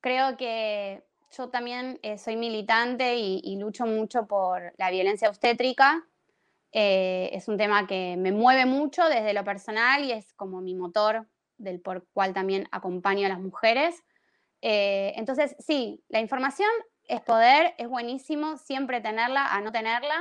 Creo 0.00 0.38
que 0.38 1.05
yo 1.36 1.48
también 1.48 1.98
eh, 2.02 2.18
soy 2.18 2.36
militante 2.36 3.16
y, 3.16 3.56
lucho 3.56 3.86
mucho 3.86 4.26
por 4.26 4.74
la 4.78 4.90
violencia 4.90 5.28
obstétrica. 5.28 6.06
Eh, 6.72 7.30
es 7.32 7.48
un 7.48 7.56
tema 7.56 7.86
que 7.86 8.16
me 8.16 8.32
mueve 8.32 8.66
mucho 8.66 9.08
desde 9.08 9.32
lo 9.32 9.44
personal 9.44 10.04
y 10.04 10.12
es 10.12 10.32
como 10.34 10.60
mi 10.60 10.74
motor 10.74 11.26
del 11.56 11.80
por 11.80 12.06
cual 12.12 12.34
también 12.34 12.68
acompaño 12.70 13.26
a 13.26 13.30
las 13.30 13.40
mujeres. 13.40 14.02
entonces, 14.60 15.56
sí, 15.58 16.02
la 16.08 16.20
información 16.20 16.68
es 17.04 17.20
poder, 17.20 17.74
es 17.78 17.88
buenísimo 17.88 18.56
siempre 18.58 19.00
tenerla, 19.00 19.46
a 19.46 19.60
no 19.60 19.70
tenerla, 19.72 20.20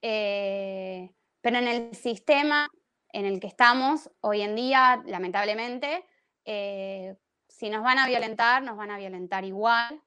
pero 0.00 1.58
en 1.58 1.68
el 1.68 1.94
sistema 1.94 2.68
en 3.12 3.24
el 3.24 3.40
que 3.40 3.46
estamos 3.46 4.10
hoy 4.20 4.42
en 4.42 4.54
día, 4.54 5.02
lamentablemente, 5.06 6.04
eh, 6.44 7.16
si 7.48 7.70
nos 7.70 7.82
van 7.82 7.98
a 7.98 8.06
violentar, 8.06 8.62
nos 8.62 8.76
van 8.76 8.90
a 8.90 8.98
violentar 8.98 9.44
igual, 9.44 10.02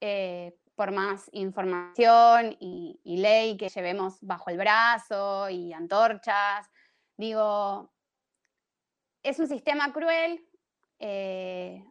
eh, 0.00 0.56
por 0.74 0.92
más 0.92 1.28
información 1.32 2.56
y, 2.60 3.00
ley 3.04 3.56
que 3.56 3.68
llevemos 3.68 4.18
bajo 4.20 4.50
el 4.50 4.58
brazo 4.58 5.48
y 5.48 5.72
antorchas. 5.72 6.70
Digo, 7.16 7.92
es 9.22 9.38
un 9.38 9.48
sistema 9.48 9.92
cruel 9.92 10.46
eh, 10.98 11.82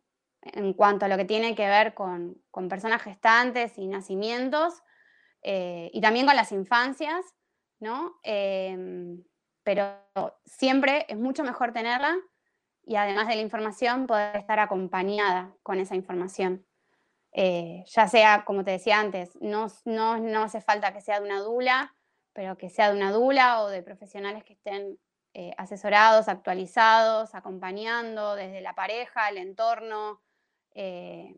en 0.42 0.74
cuanto 0.74 1.06
a 1.06 1.08
lo 1.08 1.18
que 1.18 1.26
tiene 1.26 1.56
que 1.56 1.68
ver 1.68 1.94
con, 1.94 2.42
con 2.52 2.70
personas 2.70 3.02
gestantes 3.02 3.78
y 3.78 3.88
nacimientos, 3.88 4.82
y 5.48 6.02
también 6.02 6.26
con 6.26 6.36
las 6.36 6.52
infancias, 6.52 7.24
¿no? 7.80 8.20
pero 9.64 10.00
siempre 10.44 11.06
es 11.08 11.18
mucho 11.18 11.44
mejor 11.44 11.72
tenerla 11.72 12.18
y 12.86 12.96
además 12.96 13.28
de 13.28 13.36
la 13.36 13.42
información, 13.42 14.06
poder 14.06 14.38
estar 14.38 14.60
acompañada 14.60 15.56
con 15.64 15.80
esa 15.80 15.96
información. 15.96 16.66
Eh, 17.38 17.84
ya 17.88 18.08
sea, 18.08 18.46
como 18.46 18.64
te 18.64 18.72
decía 18.72 19.00
antes, 19.00 19.38
no, 19.42 19.68
no, 19.84 20.44
hace 20.44 20.62
falta 20.62 20.94
que 20.94 21.02
sea 21.02 21.20
de 21.20 21.26
una 21.26 21.42
dula, 21.42 21.94
pero 22.32 22.58
que 22.58 22.70
sea 22.70 22.90
de 22.90 22.96
una 22.96 23.12
dula 23.12 23.62
o 23.62 23.68
de 23.68 23.84
profesionales 23.84 24.46
que 24.46 24.54
estén 24.54 24.98
eh, 25.34 25.54
asesorados, 25.58 26.30
actualizados, 26.30 27.36
acompañando 27.36 28.36
desde 28.36 28.62
la 28.62 28.74
pareja, 28.74 29.28
el 29.30 29.38
entorno. 29.38 30.22
Eh, 30.76 31.36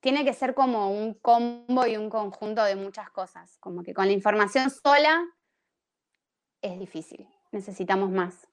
tiene 0.00 0.24
que 0.24 0.34
ser 0.34 0.54
como 0.54 0.90
un 0.90 1.14
combo 1.14 1.86
y 1.86 1.96
un 1.96 2.10
conjunto 2.10 2.62
de 2.62 2.76
muchas 2.76 3.08
cosas, 3.10 3.56
como 3.58 3.82
que 3.82 3.94
con 3.94 4.06
la 4.06 4.12
información 4.12 4.70
sola 4.70 5.24
es 6.60 6.78
difícil 6.78 7.26
necesitamos 7.56 8.10
más. 8.10 8.46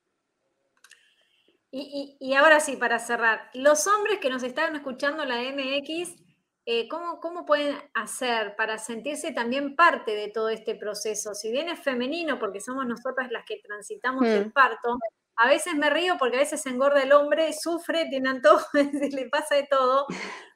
Y, 1.75 2.35
ahora 2.35 2.59
sí, 2.59 2.75
para 2.75 2.99
cerrar, 2.99 3.49
los 3.55 3.87
hombres 3.87 4.19
que 4.19 4.29
nos 4.29 4.43
están 4.43 4.75
escuchando 4.75 5.25
la 5.25 5.41
MX, 5.41 6.22
eh, 6.65 6.87
¿cómo, 6.87 7.45
pueden 7.45 7.75
hacer 7.93 8.55
para 8.55 8.77
sentirse 8.77 9.33
también 9.33 9.75
parte 9.75 10.15
de 10.15 10.29
todo 10.29 10.49
este 10.49 10.75
proceso? 10.75 11.33
Si 11.33 11.51
bien 11.51 11.67
es 11.67 11.79
femenino, 11.79 12.39
porque 12.39 12.61
somos 12.61 12.85
nosotras 12.85 13.31
las 13.31 13.43
que 13.45 13.59
transitamos 13.63 14.25
el 14.25 14.47
mm. 14.47 14.51
parto, 14.51 14.97
a 15.35 15.47
veces 15.47 15.75
me 15.75 15.89
río 15.89 16.15
porque 16.17 16.37
a 16.37 16.39
veces 16.39 16.61
se 16.61 16.69
engorda 16.69 17.01
el 17.01 17.11
hombre, 17.11 17.51
sufre, 17.53 18.07
tiene 18.09 18.29
antojo, 18.29 18.65
le 19.11 19.29
pasa 19.29 19.55
de 19.55 19.67
todo. 19.69 20.05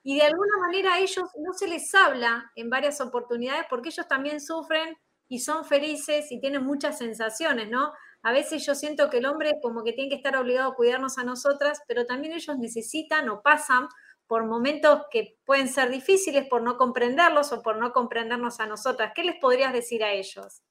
Y 0.04 0.18
de 0.18 0.24
alguna 0.24 0.58
manera 0.62 0.94
a 0.94 1.00
ellos 1.00 1.30
no 1.44 1.54
se 1.54 1.68
les 1.68 1.94
habla 1.94 2.52
en 2.56 2.70
varias 2.70 3.02
oportunidades 3.02 3.66
porque 3.70 3.90
ellos 3.90 4.08
también 4.08 4.40
sufren 4.40 4.98
y 5.28 5.40
son 5.40 5.66
felices 5.66 6.32
y 6.32 6.40
tienen 6.40 6.64
muchas 6.64 7.00
sensaciones, 7.00 7.70
¿no? 7.70 7.92
A 8.24 8.32
veces 8.32 8.66
yo 8.66 8.76
siento 8.76 9.10
que 9.10 9.18
el 9.18 9.26
hombre 9.26 9.54
como 9.62 9.84
que 9.84 9.94
tiene 9.94 10.10
que 10.10 10.16
estar 10.16 10.38
obligado 10.38 10.72
a 10.72 10.76
cuidarnos 10.76 11.18
a 11.18 11.24
nosotras, 11.24 11.82
pero 11.88 12.06
también 12.06 12.34
ellos 12.34 12.58
necesitan 12.58 13.30
o 13.30 13.42
pasan 13.42 13.88
por 14.28 14.46
momentos 14.46 15.04
que 15.10 15.38
pueden 15.46 15.70
ser 15.70 15.90
difíciles 15.90 16.46
por 16.48 16.62
no 16.62 16.78
comprenderlos 16.78 17.52
o 17.54 17.62
por 17.62 17.78
no 17.78 17.94
comprendernos 17.94 18.60
a 18.60 18.66
nosotras. 18.66 19.14
¿Qué 19.16 19.24
les 19.24 19.40
podrías 19.40 19.74
decir 19.74 20.04
a 20.04 20.12
ellos? 20.12 20.62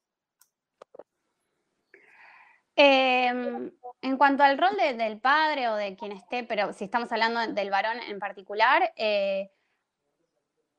Em, 2.75 3.71
en 4.01 4.17
cuanto 4.17 4.43
al 4.43 4.59
rol 4.59 4.77
del 4.77 5.19
padre 5.19 5.67
o 5.67 5.75
de 5.75 5.95
quien 5.95 6.11
esté, 6.11 6.43
pero 6.43 6.73
si 6.73 6.83
estamos 6.83 7.11
hablando 7.11 7.39
del 7.47 7.71
varón 7.71 7.97
en 8.07 8.19
particular, 8.19 8.93
eh, 8.95 9.49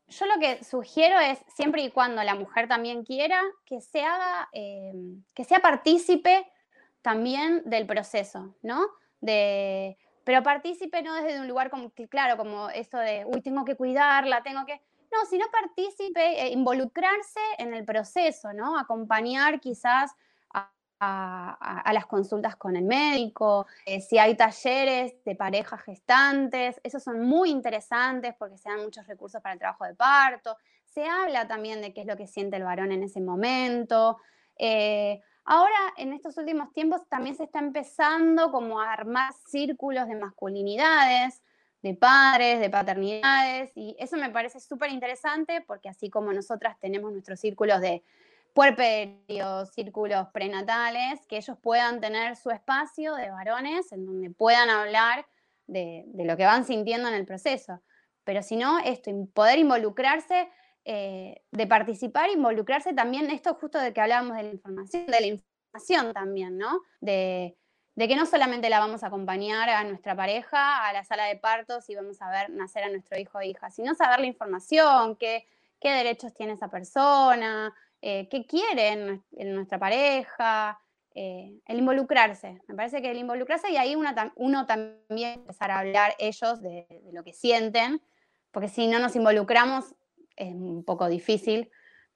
yo 0.07 0.27
lo 0.27 0.39
que 0.39 0.63
sugiero 0.63 1.19
es, 1.19 1.39
siempre 1.49 1.83
y 1.83 1.91
cuando 1.91 2.23
la 2.23 2.37
mujer 2.37 2.69
también 2.69 3.05
quiera, 3.05 3.43
que 3.67 3.81
se 3.81 4.03
haga, 4.03 4.49
em, 4.53 5.25
que 5.35 5.45
sea 5.45 5.59
partícipe 5.59 6.47
también 7.03 7.63
del 7.67 7.87
proceso, 7.87 8.55
¿no? 8.63 8.87
De, 9.21 9.99
pero 10.29 10.43
partícipe 10.43 11.01
no 11.01 11.15
desde 11.15 11.41
un 11.41 11.49
lugar 11.49 11.71
como, 11.71 11.91
claro, 12.11 12.37
como 12.37 12.69
esto 12.69 12.99
de, 12.99 13.25
uy, 13.25 13.41
tengo 13.41 13.65
que 13.65 13.77
cuidarla, 13.77 14.43
tengo 14.43 14.67
que... 14.67 14.79
No, 15.11 15.25
sino 15.25 15.47
partícipe, 15.51 16.43
eh, 16.43 16.51
involucrarse 16.51 17.41
en 17.57 17.73
el 17.73 17.87
proceso, 17.87 18.53
¿no? 18.53 18.79
Acompañar 18.79 19.59
quizás 19.59 20.13
a, 21.01 21.91
las 21.95 22.05
consultas 22.05 22.57
con 22.57 22.77
el 22.77 22.85
médico, 22.85 23.67
eh, 23.87 24.03
si 24.03 24.19
hay 24.19 24.37
talleres 24.37 25.15
de 25.25 25.35
parejas 25.35 25.81
gestantes, 25.81 26.79
esos 26.85 27.03
son 27.03 27.23
muy 27.23 27.49
interesantes 27.49 28.35
porque 28.39 28.59
se 28.59 28.69
dan 28.69 28.83
muchos 28.83 29.07
recursos 29.07 29.41
para 29.41 29.55
el 29.55 29.59
trabajo 29.59 29.87
de 29.87 29.95
parto, 29.95 30.59
se 30.85 31.07
habla 31.07 31.49
también 31.49 31.81
de 31.81 31.95
qué 31.95 32.03
es 32.03 32.07
lo 32.07 32.19
que 32.19 32.27
siente 32.27 32.59
el 32.59 32.65
varón 32.65 32.93
en 32.93 33.03
ese 33.03 33.23
momento. 33.23 34.19
Eh, 34.59 35.23
Ahora, 35.51 35.95
en 35.97 36.13
estos 36.13 36.37
últimos 36.37 36.75
tiempos, 36.75 37.09
también 37.09 37.35
se 37.35 37.45
está 37.45 37.59
empezando 37.59 38.53
como 38.53 38.83
a 38.83 38.93
armar 38.93 39.33
círculos 39.47 40.07
de 40.07 40.15
masculinidades, 40.15 41.43
de 41.81 41.95
padres, 41.95 42.61
de 42.61 42.69
paternidades, 42.69 43.73
y 43.75 43.97
eso 43.99 44.19
me 44.19 44.29
parece 44.29 44.61
súper 44.61 44.91
interesante 44.91 45.65
porque 45.67 45.89
así 45.89 46.11
como 46.11 46.35
nosotras 46.35 46.79
tenemos 46.81 47.13
nuestros 47.13 47.41
círculos 47.41 47.81
de 47.81 48.05
puerperios, 48.53 49.71
círculos 49.71 50.29
prenatales, 50.35 51.25
que 51.27 51.39
ellos 51.39 51.57
puedan 51.63 52.03
tener 52.03 52.37
su 52.37 52.51
espacio 52.51 53.15
de 53.15 53.31
varones 53.31 53.91
en 53.93 54.05
donde 54.05 54.29
puedan 54.29 54.69
hablar 54.69 55.25
de, 55.67 56.05
lo 56.13 56.37
que 56.37 56.45
van 56.45 56.67
sintiendo 56.67 57.09
en 57.09 57.15
el 57.15 57.25
proceso. 57.25 57.81
Pero 58.23 58.43
si 58.43 58.57
no, 58.57 58.81
esto, 58.81 59.11
poder 59.33 59.59
involucrarse, 59.59 60.51
eh, 60.91 61.43
de 61.53 61.67
participar, 61.67 62.31
involucrarse 62.31 62.95
también, 62.95 63.31
esto 63.31 63.53
justo 63.53 63.79
de 63.79 63.93
que 63.93 64.01
hablábamos 64.01 64.39
de 64.39 64.45
la 64.45 64.51
información, 64.51 65.07
de 65.07 65.21
la 65.21 65.27
información 65.27 66.15
también, 66.15 66.57
¿no? 66.57 66.81
De, 67.03 67.59
de 67.95 68.09
que 68.09 68.17
no 68.17 68.25
solamente 68.25 68.71
la 68.71 68.79
vamos 68.79 69.03
a 69.03 69.09
acompañar 69.09 69.69
a 69.69 69.85
nuestra 69.85 70.17
pareja 70.17 70.89
a 70.89 70.93
la 70.95 71.05
sala 71.05 71.27
de 71.27 71.37
partos 71.37 71.91
y 71.91 71.95
vamos 71.95 72.23
a 72.23 72.31
ver 72.31 72.49
nacer 72.49 72.85
a 72.85 72.89
nuestro 72.89 73.19
hijo 73.19 73.37
o 73.37 73.43
hija, 73.43 73.71
sino 73.71 73.95
saber 73.95 74.21
la 74.21 74.27
información, 74.27 75.17
qué, 75.17 75.47
qué 75.79 75.91
derechos 75.91 76.33
tiene 76.33 76.55
esa 76.55 76.69
persona, 76.69 77.75
eh, 78.01 78.27
qué 78.31 78.47
quieren 78.47 79.23
en, 79.33 79.55
nuestra 79.55 79.79
pareja, 79.79 80.81
eh, 81.15 81.61
el 81.67 81.79
involucrarse. 81.81 82.63
Me 82.67 82.75
parece 82.75 83.03
que 83.03 83.11
el 83.11 83.19
involucrarse 83.19 83.71
y 83.71 83.77
ahí 83.77 83.95
uno 83.95 84.67
también 84.67 85.41
empezar 85.41 85.71
a 85.71 85.81
hablar 85.81 86.15
ellos 86.19 86.63
de, 86.63 86.87
lo 87.13 87.23
que 87.25 87.35
sienten, 87.35 88.01
porque 88.53 88.71
si 88.71 88.87
no 88.87 89.01
nos 89.01 89.17
involucramos 89.17 89.95
es 90.39 90.55
un 90.55 90.85
poco 90.85 91.09
difícil 91.09 91.71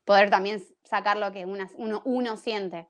poder 0.04 0.30
también 0.30 0.62
sacar 0.84 1.16
lo 1.16 1.32
que 1.32 1.44
uno, 1.46 2.02
uno 2.04 2.36
siente. 2.36 2.88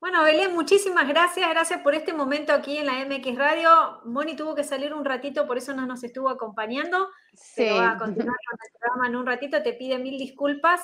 Bueno, 0.00 0.22
Belén, 0.24 0.54
muchísimas 0.54 1.06
gracias. 1.06 1.50
Gracias 1.50 1.82
por 1.82 1.94
este 1.94 2.14
momento 2.14 2.54
aquí 2.54 2.78
en 2.78 2.86
la 2.86 3.04
MX 3.04 3.36
Radio. 3.36 4.00
Moni 4.06 4.34
tuvo 4.34 4.54
que 4.54 4.64
salir 4.64 4.94
un 4.94 5.04
ratito, 5.04 5.46
por 5.46 5.58
eso 5.58 5.74
no 5.74 5.84
nos 5.84 6.02
estuvo 6.02 6.30
acompañando. 6.30 7.08
Sí. 7.34 7.64
Pero 7.64 7.76
va 7.76 7.90
a 7.90 7.98
continuar 7.98 8.36
con 8.48 8.58
el 8.64 8.78
programa 8.78 9.06
en 9.08 9.16
un 9.16 9.26
ratito. 9.26 9.62
Te 9.62 9.74
pide 9.74 9.98
mil 9.98 10.18
disculpas. 10.18 10.80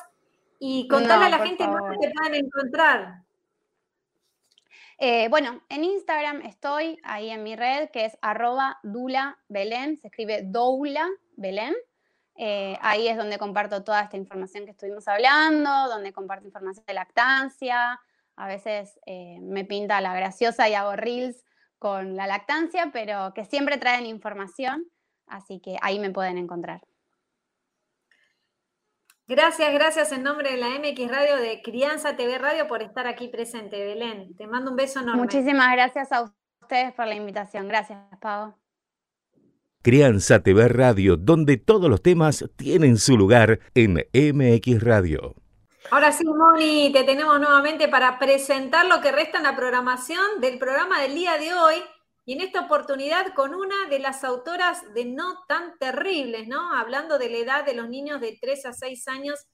Y 0.59 0.87
contale 0.89 1.27
a 1.27 1.29
la 1.31 1.39
gente 1.39 1.65
cómo 1.65 1.99
te 1.99 2.11
pueden 2.11 2.35
encontrar. 2.35 3.23
Eh, 4.99 5.29
bueno, 5.29 5.63
en 5.69 5.85
Instagram 5.85 6.43
estoy 6.43 6.99
ahí 7.03 7.31
en 7.31 7.43
mi 7.43 7.57
red, 7.57 7.91
que 7.91 8.07
es 8.07 8.17
arroba 8.23 8.79
Dula 8.83 9.39
Belén, 9.49 9.99
se 9.99 10.09
escribe 10.09 10.43
Doula 10.43 11.07
Belén. 11.37 11.75
Eh, 12.37 12.77
ahí 12.83 13.09
es 13.09 13.17
donde 13.17 13.39
comparto 13.39 13.83
toda 13.83 14.03
esta 14.03 14.17
información 14.17 14.65
que 14.65 14.73
estuvimos 14.73 15.09
hablando, 15.09 15.71
donde 15.89 16.13
comparto 16.13 16.47
información 16.47 16.85
de 16.87 16.95
lactancia, 16.95 17.99
a 18.37 18.47
veces 18.47 19.01
eh, 19.07 19.39
me 19.41 19.65
pinta 19.65 20.01
la 20.03 20.15
graciosa 20.15 20.69
y 20.69 20.75
hago 20.75 20.95
reels 20.97 21.45
con 21.79 22.17
la 22.17 22.27
lactancia, 22.27 22.91
pero 22.93 23.33
que 23.35 23.45
siempre 23.45 23.79
traen 23.79 24.07
información, 24.07 24.85
así 25.27 25.61
que 25.61 25.77
ahí 25.81 25.99
me 25.99 26.11
pueden 26.11 26.37
encontrar. 26.37 26.83
Gracias, 29.29 29.73
gracias 29.73 30.13
en 30.13 30.23
nombre 30.23 30.53
de 30.53 30.57
la 30.59 30.69
MX 30.69 31.11
Radio 31.11 31.37
de 31.37 31.61
Crianza 31.63 32.15
TV 32.15 32.39
Radio 32.39 32.69
por 32.69 32.83
estar 32.83 33.07
aquí 33.09 33.29
presente, 33.29 33.85
Belén. 33.85 34.37
Te 34.37 34.47
mando 34.47 34.71
un 34.71 34.77
beso 34.77 35.01
enorme. 35.01 35.23
Muchísimas 35.23 35.73
gracias 35.73 36.13
a 36.13 36.33
ustedes 36.61 36.93
por 36.93 37.07
la 37.07 37.15
invitación. 37.15 37.67
Gracias, 37.67 37.99
Pau. 38.21 38.55
Crianza 39.87 40.43
TV 40.43 40.67
Radio, 40.67 41.17
donde 41.17 41.59
todos 41.59 41.89
los 41.89 42.03
temas 42.03 42.45
tienen 42.57 42.97
su 42.97 43.17
lugar 43.17 43.61
en 43.73 44.05
MX 44.13 44.83
Radio. 44.83 45.37
Ahora 45.93 46.11
sí, 46.11 46.25
Moni, 46.25 46.91
te 46.93 47.05
tenemos 47.05 47.39
nuevamente 47.39 47.87
para 47.87 48.19
presentar 48.19 48.87
lo 48.87 49.01
que 49.01 49.13
resta 49.13 49.39
en 49.39 49.45
la 49.45 49.55
programación 49.55 50.41
del 50.41 50.59
programa 50.59 51.01
del 51.01 51.15
día 51.15 51.39
de 51.39 51.55
hoy. 51.55 51.77
Y 52.25 52.33
en 52.33 52.41
esta 52.41 52.63
oportunidad 52.63 53.33
con 53.37 53.55
una 53.55 53.87
de 53.89 54.01
las 54.01 54.25
autoras 54.25 54.83
de 54.93 55.05
No 55.05 55.45
tan 55.47 55.79
terribles, 55.79 56.49
¿no? 56.49 56.75
Hablando 56.75 57.17
de 57.17 57.31
la 57.31 57.37
edad 57.37 57.65
de 57.65 57.75
los 57.75 57.89
niños 57.89 58.21
de 58.21 58.37
3 58.41 58.67
a 58.67 58.73
6 58.73 59.07
años, 59.07 59.47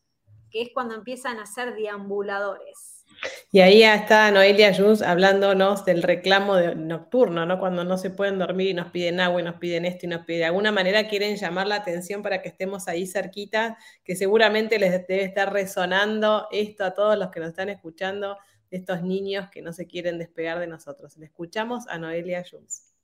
que 0.51 0.63
es 0.63 0.71
cuando 0.73 0.95
empiezan 0.95 1.41
a 1.41 1.45
ser 1.45 1.75
deambuladores. 1.75 3.02
Y 3.51 3.61
ahí 3.61 3.83
está 3.83 4.31
Noelia 4.31 4.75
Jus 4.75 5.03
hablándonos 5.03 5.85
del 5.85 6.03
reclamo 6.03 6.59
nocturno, 6.59 7.47
¿no? 7.47 7.59
Cuando 7.59 7.85
no 7.85 7.99
se 7.99 8.11
pueden 8.11 8.39
dormir 8.39 8.69
y 8.69 8.75
nos 8.75 8.91
piden 8.91 9.21
agua 9.21 9.41
y 9.41 9.45
nos 9.45 9.57
piden 9.57 9.85
esto 9.85 10.07
y 10.07 10.09
nos 10.09 10.25
piden. 10.25 10.41
De 10.41 10.47
alguna 10.47 10.73
manera 10.73 11.07
quieren 11.09 11.37
llamar 11.37 11.67
la 11.67 11.77
atención 11.77 12.23
para 12.23 12.43
que 12.43 12.49
estemos 12.49 12.89
ahí 12.89 13.07
cerquita, 13.07 13.77
que 14.05 14.17
seguramente 14.17 14.79
les 14.79 15.07
debe 15.07 15.25
estar 15.25 15.53
resonando 15.53 16.49
esto 16.51 16.85
a 16.85 16.95
todos 16.95 17.19
los 17.19 17.31
que 17.31 17.41
nos 17.41 17.51
están 17.51 17.69
escuchando, 17.69 18.39
estos 18.71 19.03
niños 19.03 19.49
que 19.51 19.63
no 19.63 19.73
se 19.73 19.87
quieren 19.87 20.19
despegar 20.19 20.59
de 20.59 20.67
nosotros. 20.67 21.17
Le 21.19 21.27
escuchamos 21.27 21.87
a 21.89 21.99
Noelia 21.99 22.43
Jus. 22.51 22.95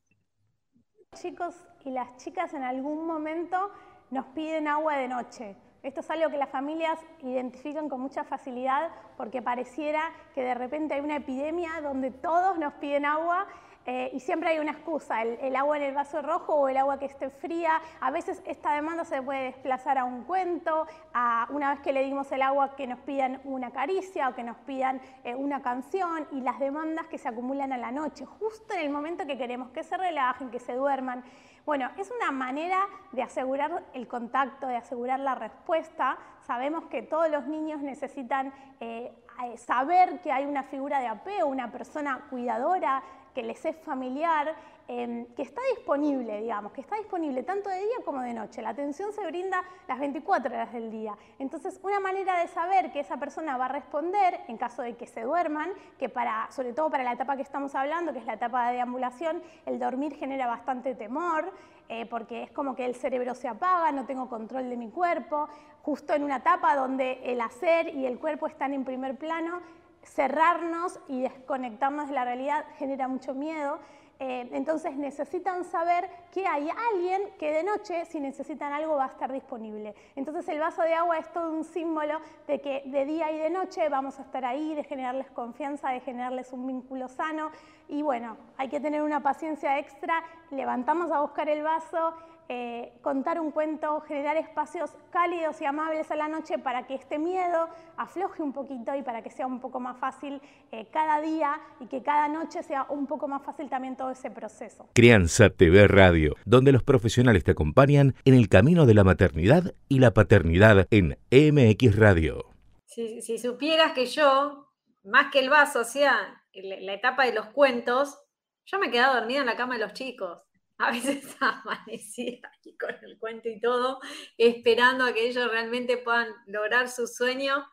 Chicos 1.14 1.54
y 1.84 1.90
las 1.90 2.16
chicas 2.16 2.54
en 2.54 2.62
algún 2.62 3.06
momento 3.06 3.70
nos 4.10 4.26
piden 4.26 4.66
agua 4.66 4.96
de 4.96 5.08
noche 5.08 5.56
esto 5.82 6.00
es 6.00 6.10
algo 6.10 6.30
que 6.30 6.36
las 6.36 6.48
familias 6.48 6.98
identifican 7.22 7.88
con 7.88 8.00
mucha 8.00 8.24
facilidad 8.24 8.90
porque 9.16 9.42
pareciera 9.42 10.02
que 10.34 10.42
de 10.42 10.54
repente 10.54 10.94
hay 10.94 11.00
una 11.00 11.16
epidemia 11.16 11.80
donde 11.80 12.10
todos 12.10 12.58
nos 12.58 12.72
piden 12.74 13.04
agua 13.04 13.46
eh, 13.90 14.10
y 14.12 14.20
siempre 14.20 14.50
hay 14.50 14.58
una 14.58 14.72
excusa, 14.72 15.22
el, 15.22 15.56
agua 15.56 15.78
en 15.78 15.84
el 15.84 15.94
vaso 15.94 16.20
rojo 16.20 16.52
o 16.54 16.68
el 16.68 16.76
agua 16.76 16.98
que 16.98 17.06
esté 17.06 17.30
fría. 17.30 17.80
A 18.00 18.10
veces 18.10 18.42
esta 18.44 18.74
demanda 18.74 19.02
se 19.06 19.22
puede 19.22 19.44
desplazar 19.44 19.96
a 19.96 20.04
un 20.04 20.24
cuento, 20.24 20.86
a 21.14 21.46
una 21.48 21.70
vez 21.70 21.80
que 21.80 21.94
le 21.94 22.04
dimos 22.04 22.30
el 22.32 22.42
agua 22.42 22.76
que 22.76 22.86
nos 22.86 22.98
pidan 22.98 23.40
una 23.44 23.70
caricia 23.70 24.28
o 24.28 24.34
que 24.34 24.42
nos 24.42 24.58
pidan 24.58 25.00
eh, 25.24 25.34
una 25.34 25.62
canción 25.62 26.28
y 26.32 26.42
las 26.42 26.58
demandas 26.58 27.06
que 27.06 27.16
se 27.16 27.28
acumulan 27.28 27.72
a 27.72 27.78
la 27.78 27.90
noche, 27.90 28.26
justo 28.26 28.74
en 28.74 28.80
el 28.80 28.90
momento 28.90 29.26
que 29.26 29.38
queremos 29.38 29.70
que 29.70 29.82
se 29.82 29.96
relajen, 29.96 30.50
que 30.50 30.58
se 30.58 30.74
duerman. 30.74 31.24
Bueno, 31.68 31.90
es 31.98 32.10
una 32.10 32.32
manera 32.32 32.86
de 33.12 33.22
asegurar 33.22 33.84
el 33.92 34.08
contacto, 34.08 34.68
de 34.68 34.76
asegurar 34.76 35.20
la 35.20 35.34
respuesta. 35.34 36.16
Sabemos 36.46 36.86
que 36.86 37.02
todos 37.02 37.30
los 37.30 37.46
niños 37.46 37.82
necesitan 37.82 38.54
eh, 38.80 39.12
eh, 39.44 39.58
saber 39.58 40.18
que 40.22 40.32
hay 40.32 40.46
una 40.46 40.62
figura 40.62 40.98
de 40.98 41.08
apego, 41.08 41.46
una 41.46 41.70
persona 41.70 42.24
cuidadora, 42.30 43.02
que 43.34 43.42
les 43.42 43.62
es 43.66 43.76
familiar, 43.84 44.54
em, 44.88 45.26
que 45.34 45.42
está 45.42 45.60
disponible, 45.74 46.40
digamos, 46.40 46.72
que 46.72 46.80
está 46.80 46.96
disponible 46.96 47.42
tanto 47.42 47.68
de 47.70 47.78
día 47.78 47.96
como 48.04 48.22
de 48.22 48.34
noche. 48.34 48.62
La 48.62 48.70
atención 48.70 49.12
se 49.12 49.24
brinda 49.26 49.62
las 49.86 49.98
24 49.98 50.52
horas 50.52 50.72
del 50.72 50.90
día. 50.90 51.16
Entonces, 51.38 51.78
una 51.82 52.00
manera 52.00 52.40
de 52.40 52.48
saber 52.48 52.90
que 52.90 53.00
esa 53.00 53.18
persona 53.18 53.56
va 53.56 53.66
a 53.66 53.68
responder 53.68 54.40
en 54.48 54.56
caso 54.56 54.82
de 54.82 54.96
que 54.96 55.06
se 55.06 55.22
duerman, 55.22 55.70
que 55.98 56.08
para, 56.08 56.50
sobre 56.50 56.72
todo 56.72 56.90
para 56.90 57.04
la 57.04 57.12
etapa 57.12 57.36
que 57.36 57.42
estamos 57.42 57.74
hablando, 57.74 58.12
que 58.12 58.18
es 58.18 58.26
la 58.26 58.34
etapa 58.34 58.68
de 58.68 58.76
deambulación, 58.76 59.42
el 59.66 59.78
dormir 59.78 60.16
genera 60.16 60.46
bastante 60.46 60.94
temor, 60.94 61.52
eh, 61.88 62.06
porque 62.06 62.42
es 62.42 62.50
como 62.50 62.74
que 62.74 62.84
el 62.84 62.94
cerebro 62.94 63.34
se 63.34 63.48
apaga, 63.48 63.92
no 63.92 64.04
tengo 64.04 64.28
control 64.28 64.68
de 64.68 64.76
mi 64.76 64.90
cuerpo, 64.90 65.48
justo 65.82 66.12
en 66.12 66.22
una 66.22 66.36
etapa 66.36 66.76
donde 66.76 67.20
el 67.24 67.40
hacer 67.40 67.94
y 67.94 68.04
el 68.04 68.18
cuerpo 68.18 68.46
están 68.46 68.74
en 68.74 68.84
primer 68.84 69.16
plano, 69.16 69.60
cerrarnos 70.02 71.00
y 71.08 71.22
desconectarnos 71.22 72.08
de 72.08 72.14
la 72.14 72.24
realidad 72.24 72.64
genera 72.76 73.08
mucho 73.08 73.34
miedo. 73.34 73.78
Eh, 74.20 74.48
entonces 74.52 74.96
necesitan 74.96 75.64
saber 75.64 76.10
que 76.32 76.44
hay 76.44 76.68
alguien 76.92 77.22
que 77.38 77.52
de 77.52 77.62
noche, 77.62 78.04
si 78.04 78.18
necesitan 78.18 78.72
algo, 78.72 78.96
va 78.96 79.04
a 79.04 79.08
estar 79.08 79.32
disponible. 79.32 79.94
Entonces 80.16 80.48
el 80.48 80.58
vaso 80.58 80.82
de 80.82 80.94
agua 80.94 81.18
es 81.18 81.32
todo 81.32 81.52
un 81.52 81.62
símbolo 81.62 82.20
de 82.48 82.60
que 82.60 82.82
de 82.86 83.04
día 83.04 83.30
y 83.30 83.38
de 83.38 83.50
noche 83.50 83.88
vamos 83.88 84.18
a 84.18 84.22
estar 84.22 84.44
ahí, 84.44 84.74
de 84.74 84.82
generarles 84.82 85.30
confianza, 85.30 85.90
de 85.90 86.00
generarles 86.00 86.52
un 86.52 86.66
vínculo 86.66 87.06
sano. 87.08 87.50
Y 87.86 88.02
bueno, 88.02 88.36
hay 88.56 88.68
que 88.68 88.80
tener 88.80 89.02
una 89.02 89.22
paciencia 89.22 89.78
extra, 89.78 90.24
levantamos 90.50 91.12
a 91.12 91.20
buscar 91.20 91.48
el 91.48 91.62
vaso, 91.62 92.14
eh, 92.50 92.92
contar 93.02 93.38
un 93.40 93.50
cuento, 93.50 94.00
generar 94.00 94.38
espacios 94.38 94.90
cálidos 95.10 95.60
y 95.60 95.66
amables 95.66 96.10
a 96.10 96.16
la 96.16 96.28
noche 96.28 96.58
para 96.58 96.86
que 96.86 96.94
este 96.94 97.18
miedo 97.18 97.68
afloje 97.98 98.42
un 98.42 98.54
poquito 98.54 98.94
y 98.96 99.02
para 99.02 99.22
que 99.22 99.28
sea 99.28 99.46
un 99.46 99.60
poco 99.60 99.80
más 99.80 99.98
fácil 99.98 100.40
eh, 100.72 100.86
cada 100.90 101.20
día 101.20 101.60
y 101.78 101.86
que 101.88 102.02
cada 102.02 102.26
noche 102.26 102.62
sea 102.62 102.86
un 102.88 103.06
poco 103.06 103.28
más 103.28 103.42
fácil 103.42 103.68
también 103.68 103.96
todo 103.96 104.10
ese 104.10 104.30
proceso. 104.30 104.88
Crianza 104.94 105.50
TV 105.50 105.88
Radio, 105.88 106.36
donde 106.46 106.72
los 106.72 106.82
profesionales 106.82 107.44
te 107.44 107.50
acompañan 107.50 108.14
en 108.24 108.32
el 108.32 108.48
camino 108.48 108.86
de 108.86 108.94
la 108.94 109.04
maternidad 109.04 109.74
y 109.90 109.98
la 109.98 110.14
paternidad 110.14 110.86
en 110.90 111.18
MX 111.30 111.96
Radio. 111.96 112.46
Si, 112.86 113.38
supieras 113.38 113.92
que 113.92 114.06
yo, 114.06 114.70
más 115.04 115.30
que 115.30 115.40
el 115.40 115.50
vaso, 115.50 115.80
o 115.80 115.84
sea, 115.84 116.42
la 116.54 116.94
etapa 116.94 117.26
de 117.26 117.34
los 117.34 117.46
cuentos, 117.48 118.18
yo 118.64 118.78
me 118.78 118.90
quedaba 118.90 119.20
dormida 119.20 119.40
en 119.40 119.46
la 119.46 119.56
cama 119.56 119.74
de 119.74 119.80
los 119.80 119.92
chicos 119.92 120.47
a 120.88 120.92
veces 120.92 121.36
amanecía 121.40 122.40
aquí 122.56 122.76
con 122.78 122.94
el 123.02 123.18
cuento 123.18 123.48
y 123.48 123.60
todo, 123.60 123.98
esperando 124.36 125.04
a 125.04 125.12
que 125.12 125.28
ellos 125.28 125.50
realmente 125.50 125.96
puedan 125.96 126.28
lograr 126.46 126.88
su 126.88 127.06
sueño. 127.06 127.66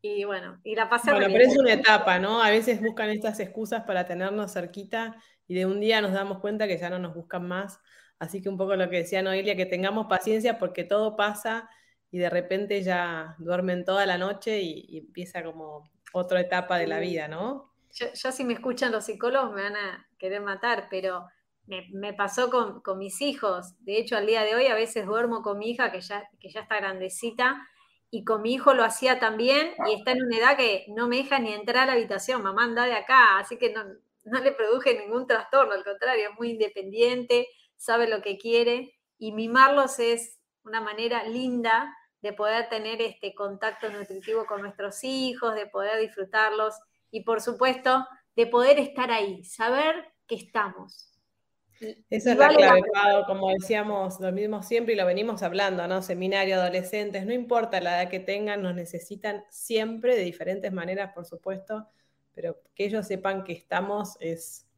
Y 0.00 0.24
bueno, 0.24 0.60
y 0.62 0.76
la 0.76 0.88
pasé 0.88 1.10
Bueno, 1.10 1.26
pero 1.32 1.44
es 1.44 1.56
una 1.56 1.72
etapa, 1.72 2.18
¿no? 2.18 2.42
A 2.42 2.50
veces 2.50 2.80
buscan 2.80 3.10
estas 3.10 3.40
excusas 3.40 3.84
para 3.84 4.04
tenernos 4.04 4.52
cerquita 4.52 5.16
y 5.48 5.54
de 5.54 5.66
un 5.66 5.80
día 5.80 6.00
nos 6.00 6.12
damos 6.12 6.40
cuenta 6.40 6.68
que 6.68 6.78
ya 6.78 6.90
no 6.90 6.98
nos 6.98 7.14
buscan 7.14 7.48
más. 7.48 7.80
Así 8.18 8.40
que 8.40 8.48
un 8.48 8.56
poco 8.56 8.76
lo 8.76 8.88
que 8.88 8.98
decía 8.98 9.22
Noelia, 9.22 9.56
que 9.56 9.66
tengamos 9.66 10.06
paciencia 10.06 10.58
porque 10.58 10.84
todo 10.84 11.16
pasa 11.16 11.68
y 12.10 12.18
de 12.18 12.30
repente 12.30 12.82
ya 12.82 13.34
duermen 13.38 13.84
toda 13.84 14.06
la 14.06 14.18
noche 14.18 14.60
y, 14.60 14.98
empieza 14.98 15.42
como 15.42 15.90
otra 16.12 16.40
etapa 16.40 16.78
de 16.78 16.86
la 16.86 17.00
vida, 17.00 17.26
¿no? 17.26 17.72
Yo, 17.92 18.06
yo 18.14 18.30
si 18.30 18.44
me 18.44 18.52
escuchan 18.52 18.92
los 18.92 19.06
psicólogos 19.06 19.52
me 19.52 19.62
van 19.62 19.76
a 19.76 20.06
querer 20.18 20.42
matar, 20.42 20.86
pero 20.90 21.26
me, 21.66 22.12
pasó 22.12 22.50
con, 22.50 22.80
con, 22.82 22.98
mis 22.98 23.20
hijos. 23.20 23.74
De 23.80 23.98
hecho, 23.98 24.16
al 24.16 24.26
día 24.26 24.42
de 24.42 24.54
hoy 24.54 24.66
a 24.66 24.74
veces 24.74 25.06
duermo 25.06 25.42
con 25.42 25.58
mi 25.58 25.70
hija, 25.70 25.90
que 25.90 26.00
ya, 26.00 26.28
que 26.40 26.50
ya 26.50 26.60
está 26.60 26.76
grandecita, 26.76 27.66
y 28.10 28.24
con 28.24 28.42
mi 28.42 28.54
hijo 28.54 28.74
lo 28.74 28.84
hacía 28.84 29.18
también, 29.18 29.72
y 29.88 29.94
está 29.94 30.12
en 30.12 30.22
una 30.24 30.38
edad 30.38 30.56
que 30.56 30.86
no 30.88 31.08
me 31.08 31.16
deja 31.16 31.38
ni 31.38 31.52
entrar 31.52 31.84
a 31.84 31.86
la 31.86 31.92
habitación, 31.92 32.42
mamá 32.42 32.64
anda 32.64 32.84
de 32.84 32.94
acá, 32.94 33.38
así 33.38 33.56
que 33.56 33.72
no, 33.72 33.82
no 34.24 34.40
le 34.40 34.52
produje 34.52 34.98
ningún 34.98 35.26
trastorno, 35.26 35.72
al 35.72 35.84
contrario, 35.84 36.30
es 36.30 36.38
muy 36.38 36.50
independiente, 36.50 37.48
sabe 37.76 38.08
lo 38.08 38.22
que 38.22 38.38
quiere, 38.38 38.94
y 39.18 39.32
mimarlos 39.32 39.98
es 39.98 40.38
una 40.64 40.80
manera 40.80 41.24
linda 41.24 41.94
de 42.20 42.32
poder 42.32 42.68
tener 42.68 43.02
este 43.02 43.34
contacto 43.34 43.90
nutritivo 43.90 44.46
con 44.46 44.62
nuestros 44.62 45.04
hijos, 45.04 45.54
de 45.54 45.66
poder 45.66 46.00
disfrutarlos 46.00 46.74
y 47.10 47.22
por 47.22 47.40
supuesto 47.40 48.06
de 48.34 48.46
poder 48.46 48.78
estar 48.78 49.10
ahí, 49.10 49.44
saber 49.44 50.12
que 50.26 50.36
estamos. 50.36 51.13
Esa 52.10 52.32
es 52.32 52.38
la 52.38 52.48
clave, 52.48 52.82
como 53.26 53.50
decíamos, 53.50 54.20
lo 54.20 54.32
mismo 54.32 54.62
siempre 54.62 54.94
y 54.94 54.96
lo 54.96 55.06
venimos 55.06 55.42
hablando, 55.42 55.86
¿no? 55.86 56.02
Seminario, 56.02 56.56
adolescentes, 56.56 57.26
no 57.26 57.32
importa 57.32 57.80
la 57.80 58.02
edad 58.02 58.10
que 58.10 58.20
tengan, 58.20 58.62
nos 58.62 58.74
necesitan 58.74 59.44
siempre 59.50 60.16
de 60.16 60.22
diferentes 60.22 60.72
maneras, 60.72 61.12
por 61.14 61.26
supuesto, 61.26 61.88
pero 62.32 62.60
que 62.74 62.84
ellos 62.84 63.06
sepan 63.06 63.44
que 63.44 63.52
estamos 63.52 64.16
es, 64.20 64.68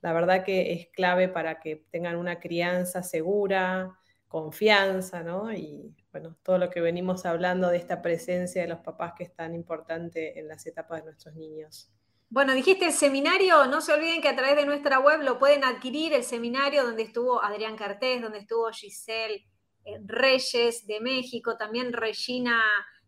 la 0.00 0.12
verdad 0.12 0.44
que 0.44 0.72
es 0.72 0.88
clave 0.88 1.28
para 1.28 1.60
que 1.60 1.84
tengan 1.90 2.16
una 2.16 2.40
crianza 2.40 3.02
segura, 3.02 3.98
confianza, 4.28 5.22
¿no? 5.22 5.52
Y 5.52 5.94
bueno, 6.10 6.36
todo 6.42 6.58
lo 6.58 6.70
que 6.70 6.80
venimos 6.80 7.24
hablando 7.26 7.68
de 7.68 7.76
esta 7.76 8.02
presencia 8.02 8.62
de 8.62 8.68
los 8.68 8.80
papás 8.80 9.12
que 9.16 9.24
es 9.24 9.34
tan 9.34 9.54
importante 9.54 10.38
en 10.38 10.48
las 10.48 10.66
etapas 10.66 11.00
de 11.00 11.04
nuestros 11.06 11.34
niños. 11.34 11.90
Bueno, 12.30 12.52
dijiste 12.52 12.86
el 12.86 12.92
seminario, 12.92 13.66
no 13.66 13.80
se 13.80 13.92
olviden 13.92 14.20
que 14.20 14.28
a 14.28 14.36
través 14.36 14.56
de 14.56 14.66
nuestra 14.66 14.98
web 14.98 15.22
lo 15.22 15.38
pueden 15.38 15.62
adquirir, 15.62 16.12
el 16.12 16.24
seminario 16.24 16.84
donde 16.84 17.02
estuvo 17.02 17.42
Adrián 17.42 17.76
Cartés, 17.76 18.20
donde 18.20 18.38
estuvo 18.38 18.70
Giselle 18.72 19.46
eh, 19.84 20.00
Reyes 20.04 20.86
de 20.86 21.00
México, 21.00 21.56
también 21.56 21.92
Regina 21.92 22.64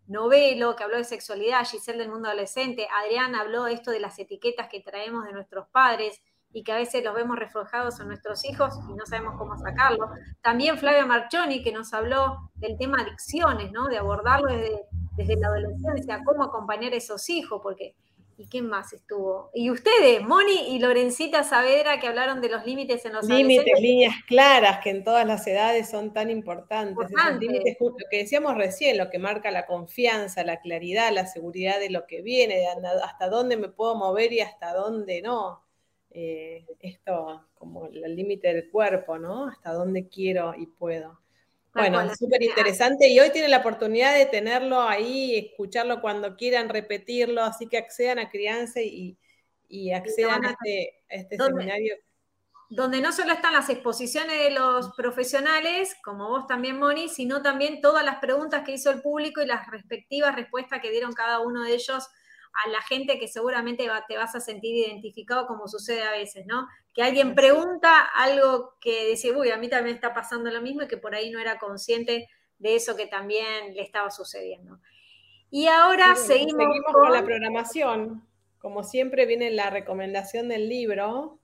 Novelo, 0.06 0.76
que 0.76 0.84
habló 0.84 0.98
de 0.98 1.04
sexualidad, 1.04 1.66
Giselle 1.66 1.98
del 1.98 2.10
mundo 2.10 2.28
adolescente, 2.28 2.86
Adrián 3.02 3.34
habló 3.34 3.66
esto 3.66 3.90
de 3.90 4.00
las 4.00 4.18
etiquetas 4.18 4.68
que 4.68 4.80
traemos 4.80 5.24
de 5.24 5.32
nuestros 5.32 5.66
padres 5.68 6.22
y 6.52 6.62
que 6.62 6.72
a 6.72 6.76
veces 6.76 7.02
los 7.02 7.14
vemos 7.14 7.36
reflejados 7.36 7.98
en 8.00 8.08
nuestros 8.08 8.44
hijos 8.44 8.74
y 8.88 8.94
no 8.94 9.04
sabemos 9.04 9.34
cómo 9.36 9.58
sacarlo. 9.58 10.08
También 10.40 10.78
Flavia 10.78 11.04
Marchoni, 11.04 11.62
que 11.62 11.72
nos 11.72 11.92
habló 11.92 12.50
del 12.54 12.78
tema 12.78 13.02
adicciones, 13.02 13.72
¿no? 13.72 13.88
De 13.88 13.98
abordarlo 13.98 14.48
desde, 14.48 14.84
desde 15.16 15.36
la 15.36 15.48
adolescencia, 15.48 16.22
cómo 16.24 16.44
acompañar 16.44 16.92
a 16.92 16.96
esos 16.96 17.28
hijos, 17.28 17.60
porque 17.62 17.96
¿Y 18.38 18.46
quién 18.48 18.68
más 18.68 18.92
estuvo? 18.92 19.50
Y 19.54 19.70
ustedes, 19.70 20.22
Moni 20.22 20.74
y 20.74 20.78
Lorencita 20.78 21.42
Saavedra, 21.42 21.98
que 21.98 22.06
hablaron 22.06 22.42
de 22.42 22.50
los 22.50 22.66
límites 22.66 23.04
en 23.06 23.14
los 23.14 23.26
Límites, 23.26 23.80
líneas 23.80 24.14
claras, 24.26 24.80
que 24.82 24.90
en 24.90 25.04
todas 25.04 25.26
las 25.26 25.46
edades 25.46 25.88
son 25.88 26.12
tan 26.12 26.30
importantes. 26.30 27.08
límites, 27.40 27.76
lo 27.80 27.94
que 28.10 28.18
decíamos 28.18 28.56
recién, 28.56 28.98
lo 28.98 29.08
que 29.08 29.18
marca 29.18 29.50
la 29.50 29.64
confianza, 29.64 30.44
la 30.44 30.60
claridad, 30.60 31.12
la 31.12 31.26
seguridad 31.26 31.80
de 31.80 31.88
lo 31.88 32.06
que 32.06 32.20
viene, 32.20 32.66
hasta 33.02 33.30
dónde 33.30 33.56
me 33.56 33.68
puedo 33.68 33.94
mover 33.94 34.32
y 34.34 34.40
hasta 34.40 34.74
dónde 34.74 35.22
no. 35.22 35.62
Eh, 36.10 36.64
esto 36.80 37.46
como 37.54 37.86
el 37.86 38.16
límite 38.16 38.48
del 38.48 38.70
cuerpo, 38.70 39.18
¿no? 39.18 39.48
Hasta 39.48 39.72
dónde 39.72 40.08
quiero 40.08 40.54
y 40.54 40.66
puedo. 40.66 41.20
Bueno, 41.76 42.14
súper 42.14 42.42
interesante 42.42 43.08
y 43.08 43.20
hoy 43.20 43.30
tienen 43.30 43.50
la 43.50 43.58
oportunidad 43.58 44.14
de 44.14 44.26
tenerlo 44.26 44.80
ahí, 44.80 45.36
escucharlo 45.36 46.00
cuando 46.00 46.34
quieran, 46.36 46.68
repetirlo, 46.68 47.42
así 47.42 47.68
que 47.68 47.76
accedan 47.76 48.18
a 48.18 48.30
Crianza 48.30 48.80
y, 48.80 49.18
accedan 49.92 50.44
a 50.44 50.50
este, 50.50 51.02
este 51.08 51.36
seminario. 51.36 51.96
Donde 52.68 53.00
no 53.00 53.12
solo 53.12 53.32
están 53.32 53.52
las 53.52 53.68
exposiciones 53.68 54.38
de 54.38 54.50
los 54.50 54.92
profesionales, 54.96 55.94
como 56.02 56.28
vos 56.28 56.46
también, 56.48 56.78
Moni, 56.78 57.08
sino 57.08 57.40
también 57.42 57.80
todas 57.80 58.04
las 58.04 58.16
preguntas 58.18 58.64
que 58.64 58.72
hizo 58.72 58.90
el 58.90 59.02
público 59.02 59.40
y 59.40 59.46
las 59.46 59.70
respectivas 59.70 60.34
respuestas 60.34 60.80
que 60.80 60.90
dieron 60.90 61.12
cada 61.12 61.40
uno 61.40 61.62
de 61.62 61.74
ellos 61.74 62.08
a 62.64 62.68
la 62.70 62.80
gente 62.82 63.18
que 63.18 63.28
seguramente 63.28 63.88
te 64.08 64.16
vas 64.16 64.34
a 64.34 64.40
sentir 64.40 64.74
identificado 64.74 65.46
como 65.46 65.68
sucede 65.68 66.02
a 66.02 66.10
veces, 66.10 66.46
¿no? 66.46 66.66
Que 66.94 67.02
alguien 67.02 67.34
pregunta 67.34 68.00
algo 68.00 68.74
que 68.80 69.08
dice, 69.08 69.32
uy, 69.32 69.50
a 69.50 69.56
mí 69.56 69.68
también 69.68 69.96
está 69.96 70.14
pasando 70.14 70.50
lo 70.50 70.62
mismo 70.62 70.82
y 70.82 70.88
que 70.88 70.96
por 70.96 71.14
ahí 71.14 71.30
no 71.30 71.38
era 71.38 71.58
consciente 71.58 72.28
de 72.58 72.74
eso 72.74 72.96
que 72.96 73.06
también 73.06 73.74
le 73.74 73.82
estaba 73.82 74.10
sucediendo. 74.10 74.78
Y 75.50 75.66
ahora 75.66 76.16
seguimos, 76.16 76.66
con 76.92 77.12
la 77.12 77.24
programación. 77.24 78.26
Como 78.58 78.82
siempre 78.82 79.26
viene 79.26 79.50
la 79.50 79.70
recomendación 79.70 80.48
del 80.48 80.68
libro, 80.68 81.38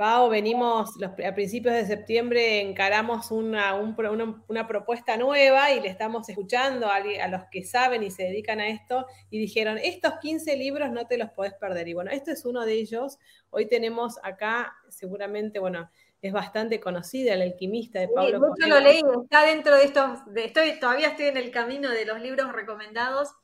Pau, 0.00 0.30
venimos 0.30 0.92
a 1.02 1.34
principios 1.34 1.74
de 1.74 1.84
septiembre, 1.84 2.62
encaramos 2.62 3.30
una, 3.30 3.74
una, 3.74 4.66
propuesta 4.66 5.18
nueva 5.18 5.72
y 5.72 5.80
le 5.82 5.88
estamos 5.88 6.26
escuchando 6.26 6.88
a, 6.88 7.00
los 7.28 7.42
que 7.50 7.64
saben 7.64 8.02
y 8.02 8.10
se 8.10 8.22
dedican 8.22 8.60
a 8.60 8.68
esto 8.68 9.04
y 9.28 9.38
dijeron, 9.38 9.76
estos 9.76 10.14
15 10.22 10.56
libros 10.56 10.90
no 10.90 11.06
te 11.06 11.18
los 11.18 11.28
podés 11.32 11.52
perder. 11.52 11.86
Y 11.88 11.92
bueno, 11.92 12.10
esto 12.12 12.30
es 12.30 12.46
uno 12.46 12.64
de 12.64 12.72
ellos. 12.72 13.18
Hoy 13.50 13.66
tenemos 13.66 14.18
acá, 14.22 14.72
seguramente, 14.88 15.58
bueno, 15.58 15.90
es 16.22 16.32
bastante 16.32 16.80
conocida, 16.80 17.34
El 17.34 17.42
alquimista 17.42 18.00
de 18.00 18.08
Pablo 18.08 18.54
sí, 18.58 18.70
lo 18.70 18.80
leí, 18.80 19.02
está 19.22 19.44
dentro 19.44 19.76
de 19.76 19.84
estos, 19.84 20.32
de, 20.32 20.46
estoy, 20.46 20.80
todavía 20.80 21.08
estoy 21.08 21.26
en 21.26 21.36
el 21.36 21.50
camino 21.50 21.90
de 21.90 22.06
los 22.06 22.22
libros 22.22 22.50
recomendados 22.52 23.34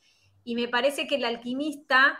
y 0.42 0.54
me 0.54 0.68
parece 0.68 1.06
que 1.06 1.16
El 1.16 1.26
alquimista 1.26 2.18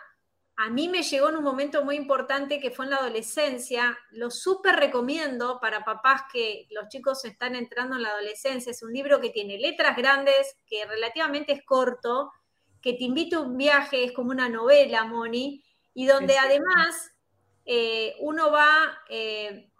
a 0.58 0.70
mí 0.70 0.88
me 0.88 1.02
llegó 1.02 1.28
en 1.28 1.36
un 1.36 1.44
momento 1.44 1.84
muy 1.84 1.96
importante 1.96 2.60
que 2.60 2.70
fue 2.70 2.86
en 2.86 2.92
la 2.92 2.96
adolescencia. 2.96 3.98
Lo 4.10 4.30
súper 4.30 4.76
recomiendo 4.76 5.60
para 5.60 5.84
papás 5.84 6.22
que 6.32 6.66
los 6.70 6.88
chicos 6.88 7.24
están 7.26 7.54
entrando 7.54 7.96
en 7.96 8.02
la 8.02 8.10
adolescencia. 8.10 8.70
Es 8.70 8.82
un 8.82 8.92
libro 8.92 9.20
que 9.20 9.28
tiene 9.28 9.58
letras 9.58 9.96
grandes, 9.96 10.56
que 10.66 10.86
relativamente 10.86 11.52
es 11.52 11.64
corto, 11.64 12.32
que 12.80 12.94
te 12.94 13.04
invita 13.04 13.36
a 13.36 13.40
un 13.40 13.58
viaje, 13.58 14.04
es 14.04 14.12
como 14.12 14.30
una 14.30 14.48
novela, 14.48 15.04
Moni, 15.04 15.62
y 15.92 16.06
donde 16.06 16.38
además 16.38 17.12
eh, 17.66 18.14
uno 18.20 18.50
va 18.50 18.98
eh, 19.10 19.70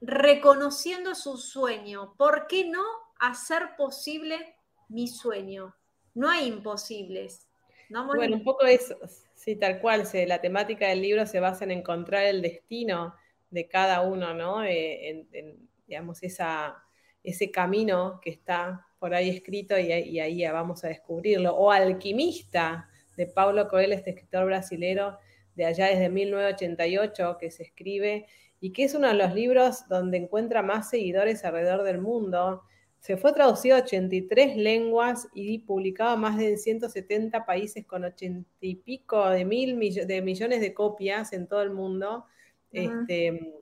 reconociendo 0.00 1.16
su 1.16 1.38
sueño. 1.38 2.14
¿Por 2.16 2.46
qué 2.46 2.68
no 2.68 2.84
hacer 3.18 3.70
posible 3.76 4.56
mi 4.88 5.08
sueño? 5.08 5.74
No 6.14 6.30
hay 6.30 6.46
imposibles. 6.46 7.48
Bueno, 7.88 8.36
un 8.36 8.44
poco 8.44 8.64
eso, 8.64 8.96
sí, 9.44 9.56
tal 9.56 9.78
cual. 9.78 10.04
la 10.26 10.40
temática 10.40 10.88
del 10.88 11.02
libro 11.02 11.26
se 11.26 11.38
basa 11.38 11.64
en 11.64 11.70
encontrar 11.70 12.24
el 12.24 12.40
destino 12.40 13.14
de 13.50 13.68
cada 13.68 14.00
uno, 14.00 14.32
¿no? 14.32 14.64
Eh, 14.64 15.26
en, 15.32 15.68
digamos, 15.86 16.20
ese 16.22 17.50
camino 17.50 18.20
que 18.22 18.30
está 18.30 18.86
por 18.98 19.14
ahí 19.14 19.28
escrito 19.28 19.78
y, 19.78 19.92
ahí 19.92 20.42
vamos 20.48 20.82
a 20.84 20.88
descubrirlo. 20.88 21.54
O 21.54 21.70
Alquimista, 21.70 22.88
de 23.18 23.26
Paulo 23.26 23.68
Coelho, 23.68 23.94
este 23.94 24.10
escritor 24.10 24.46
brasilero 24.46 25.18
de 25.54 25.66
allá 25.66 25.86
desde 25.86 26.08
1988, 26.08 27.36
que 27.38 27.50
se 27.50 27.64
escribe 27.64 28.26
y 28.60 28.72
que 28.72 28.84
es 28.84 28.94
uno 28.94 29.08
de 29.08 29.14
los 29.14 29.34
libros 29.34 29.86
donde 29.88 30.16
encuentra 30.16 30.62
más 30.62 30.88
seguidores 30.88 31.44
alrededor 31.44 31.82
del 31.82 31.98
mundo. 31.98 32.62
Se 33.04 33.18
fue 33.18 33.34
traducido 33.34 33.76
a 33.76 33.80
83 33.80 34.56
lenguas 34.56 35.28
y 35.34 35.58
publicado 35.58 36.14
en 36.14 36.20
más 36.20 36.38
de 36.38 36.56
170 36.56 37.44
países 37.44 37.84
con 37.84 38.02
80 38.02 38.48
y 38.62 38.76
pico 38.76 39.28
de 39.28 39.44
mil 39.44 39.78
de 39.78 40.22
millones 40.22 40.62
de 40.62 40.72
copias 40.72 41.34
en 41.34 41.46
todo 41.46 41.60
el 41.60 41.68
mundo. 41.68 42.24
este, 42.72 43.52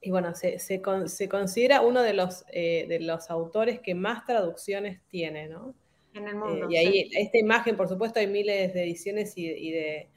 y 0.00 0.10
bueno, 0.12 0.32
se, 0.36 0.80
considera 1.28 1.80
uno 1.80 2.02
de 2.02 2.14
los, 2.14 2.44
eh, 2.52 2.86
de 2.88 3.00
los 3.00 3.30
autores 3.30 3.80
que 3.80 3.96
más 3.96 4.24
traducciones 4.26 5.00
tiene, 5.08 5.48
¿no? 5.48 5.74
En 6.14 6.28
el 6.28 6.36
mundo. 6.36 6.68
Eh, 6.68 6.68
y 6.70 6.76
ahí, 6.76 7.10
esta 7.16 7.38
imagen, 7.38 7.76
por 7.76 7.88
supuesto, 7.88 8.20
hay 8.20 8.28
miles 8.28 8.72
de 8.74 8.84
ediciones 8.84 9.36
y, 9.36 9.72
de, 9.72 10.08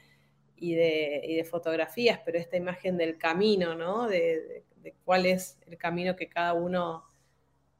y, 0.55 0.75
de, 0.75 1.47
fotografías, 1.49 2.19
pero 2.23 2.37
esta 2.37 2.57
imagen 2.57 2.95
del 2.95 3.17
camino, 3.17 3.73
¿no? 3.73 4.07
de 4.07 4.63
cuál 5.03 5.25
es 5.25 5.57
el 5.65 5.79
camino 5.79 6.15
que 6.15 6.29
cada 6.29 6.53
uno 6.53 7.05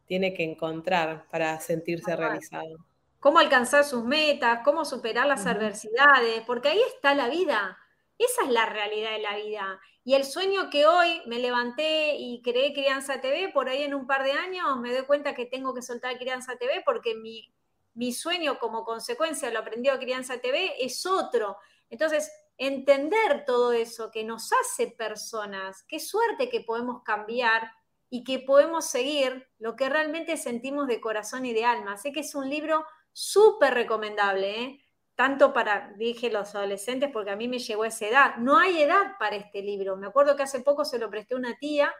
tiene 0.06 0.34
que 0.34 0.44
encontrar 0.44 1.28
para 1.30 1.60
sentirse 1.60 2.16
realizado. 2.16 2.78
Cómo 3.20 3.40
alcanzar 3.40 3.84
sus 3.84 4.04
metas, 4.04 4.62
cómo 4.64 4.86
superar 4.86 5.26
las 5.26 5.46
adversidades, 5.48 6.44
porque 6.46 6.70
ahí 6.70 6.82
está 6.96 7.16
la 7.16 7.28
vida. 7.28 7.78
Esa 8.18 8.44
es 8.44 8.50
la 8.50 8.66
realidad 8.68 9.12
de 9.12 9.20
la 9.20 9.36
vida. 9.36 9.80
Y 10.04 10.14
el 10.14 10.24
sueño 10.24 10.70
que 10.70 10.86
hoy 10.86 11.22
me 11.26 11.40
levanté 11.40 12.16
y 12.18 12.42
creé 12.44 12.74
Crianza 12.74 13.20
TV, 13.22 13.50
por 13.50 13.68
ahí 13.68 13.82
en 13.82 13.96
un 13.96 14.06
par 14.06 14.24
de 14.24 14.32
años 14.34 14.78
me 14.80 14.94
doy 14.94 15.06
cuenta 15.06 15.34
que 15.34 15.48
tengo 15.48 15.74
que 15.74 15.82
soltar 15.82 16.18
Crianza 16.20 16.56
TV 16.58 16.84
porque 16.86 17.16
mi, 17.16 17.52
mi 17.96 18.14
sueño 18.14 18.60
como 18.60 18.84
consecuencia 18.84 19.50
lo 19.50 19.60
aprendió 19.60 19.94
a 19.94 20.00
Crianza 20.00 20.38
TV 20.38 20.76
es 20.80 21.06
otro. 21.08 21.58
Entonces, 21.90 22.32
entender 22.58 23.44
todo 23.46 23.74
eso 23.74 24.12
que 24.12 24.24
nos 24.24 24.52
hace 24.54 24.88
personas, 24.88 25.84
qué 25.88 26.00
suerte 26.00 26.50
que 26.50 26.62
podemos 26.62 27.02
cambiar 27.04 27.72
y 28.10 28.24
que 28.24 28.40
podemos 28.40 28.86
seguir 28.86 29.48
lo 29.60 29.76
que 29.76 29.90
realmente 29.90 30.38
sentimos 30.38 30.88
de 30.88 31.02
corazón 31.02 31.46
y 31.46 31.54
de 31.54 31.66
alma. 31.66 31.98
Sé 31.98 32.12
que 32.12 32.22
es 32.22 32.36
un 32.36 32.50
libro 32.50 32.86
súper 33.12 33.74
recomendable, 33.74 34.62
¿eh? 34.62 34.82
tanto 35.16 35.54
para, 35.54 35.94
dije, 35.98 36.30
los 36.30 36.54
adolescentes, 36.56 37.10
porque 37.12 37.32
a 37.32 37.36
mí 37.36 37.48
me 37.48 37.60
llegó 37.60 37.86
esa 37.86 38.08
edad. 38.08 38.36
No 38.38 38.58
hay 38.58 38.82
edad 38.82 39.14
para 39.18 39.38
este 39.38 39.62
libro. 39.62 39.98
Me 39.98 40.08
acuerdo 40.08 40.36
que 40.36 40.44
hace 40.44 40.62
poco 40.62 40.84
se 40.86 41.00
lo 41.00 41.10
presté 41.10 41.34
a 41.34 41.38
una 41.38 41.58
tía 41.58 41.94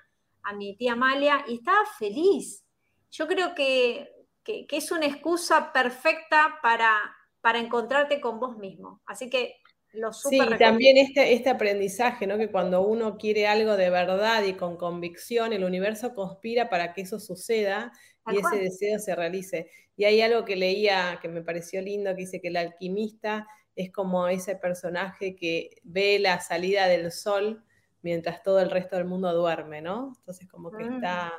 a 0.44 0.54
mi 0.54 0.78
tía 0.78 0.94
Amalia 0.94 1.44
y 1.48 1.56
estaba 1.56 1.86
feliz. 1.98 2.64
Yo 3.12 3.28
creo 3.28 3.56
que, 3.56 4.28
que, 4.44 4.68
es 4.70 4.92
una 4.92 5.08
excusa 5.08 5.74
perfecta 5.74 6.60
para, 6.62 7.16
para 7.42 7.60
encontrarte 7.60 8.22
con 8.22 8.40
vos 8.40 8.58
mismo. 8.58 9.02
Así 9.06 9.30
que 9.30 9.58
lo 9.96 10.14
Sí, 10.14 10.40
y 10.40 10.58
también 10.58 10.98
este, 10.98 11.34
este 11.34 11.50
aprendizaje, 11.50 12.28
¿no? 12.28 12.38
Que 12.38 12.52
cuando 12.52 12.82
uno 12.82 13.18
quiere 13.18 13.48
algo 13.48 13.78
de 13.78 13.90
verdad 13.90 14.44
y 14.44 14.54
con 14.54 14.78
convicción, 14.78 15.54
el 15.54 15.64
universo 15.64 16.14
conspira 16.14 16.70
para 16.70 16.94
que 16.94 17.02
eso 17.02 17.20
suceda 17.20 17.92
y 18.28 18.38
ese 18.38 18.58
deseo 18.58 19.00
se 19.00 19.16
realice. 19.16 19.70
Y 19.98 20.06
hay 20.06 20.22
algo 20.22 20.46
que 20.46 20.56
leía 20.56 21.20
que 21.22 21.28
me 21.28 21.42
pareció 21.42 21.82
lindo, 21.82 22.12
que 22.12 22.22
dice 22.22 22.42
que 22.42 22.50
el 22.50 22.58
alquimista 22.58 23.48
es 23.76 23.92
como 23.92 24.28
ese 24.28 24.56
personaje 24.56 25.36
que 25.36 25.70
ve 25.84 26.20
la 26.20 26.40
salida 26.40 26.88
del 26.88 27.12
sol 27.12 27.64
mientras 28.02 28.44
todo 28.44 28.60
el 28.60 28.72
resto 28.72 28.96
del 28.96 29.06
mundo 29.06 29.34
duerme, 29.34 29.82
¿no? 29.82 30.14
Entonces 30.18 30.48
como 30.48 30.72
que 30.72 30.84
mm, 30.86 30.96
está 30.96 31.34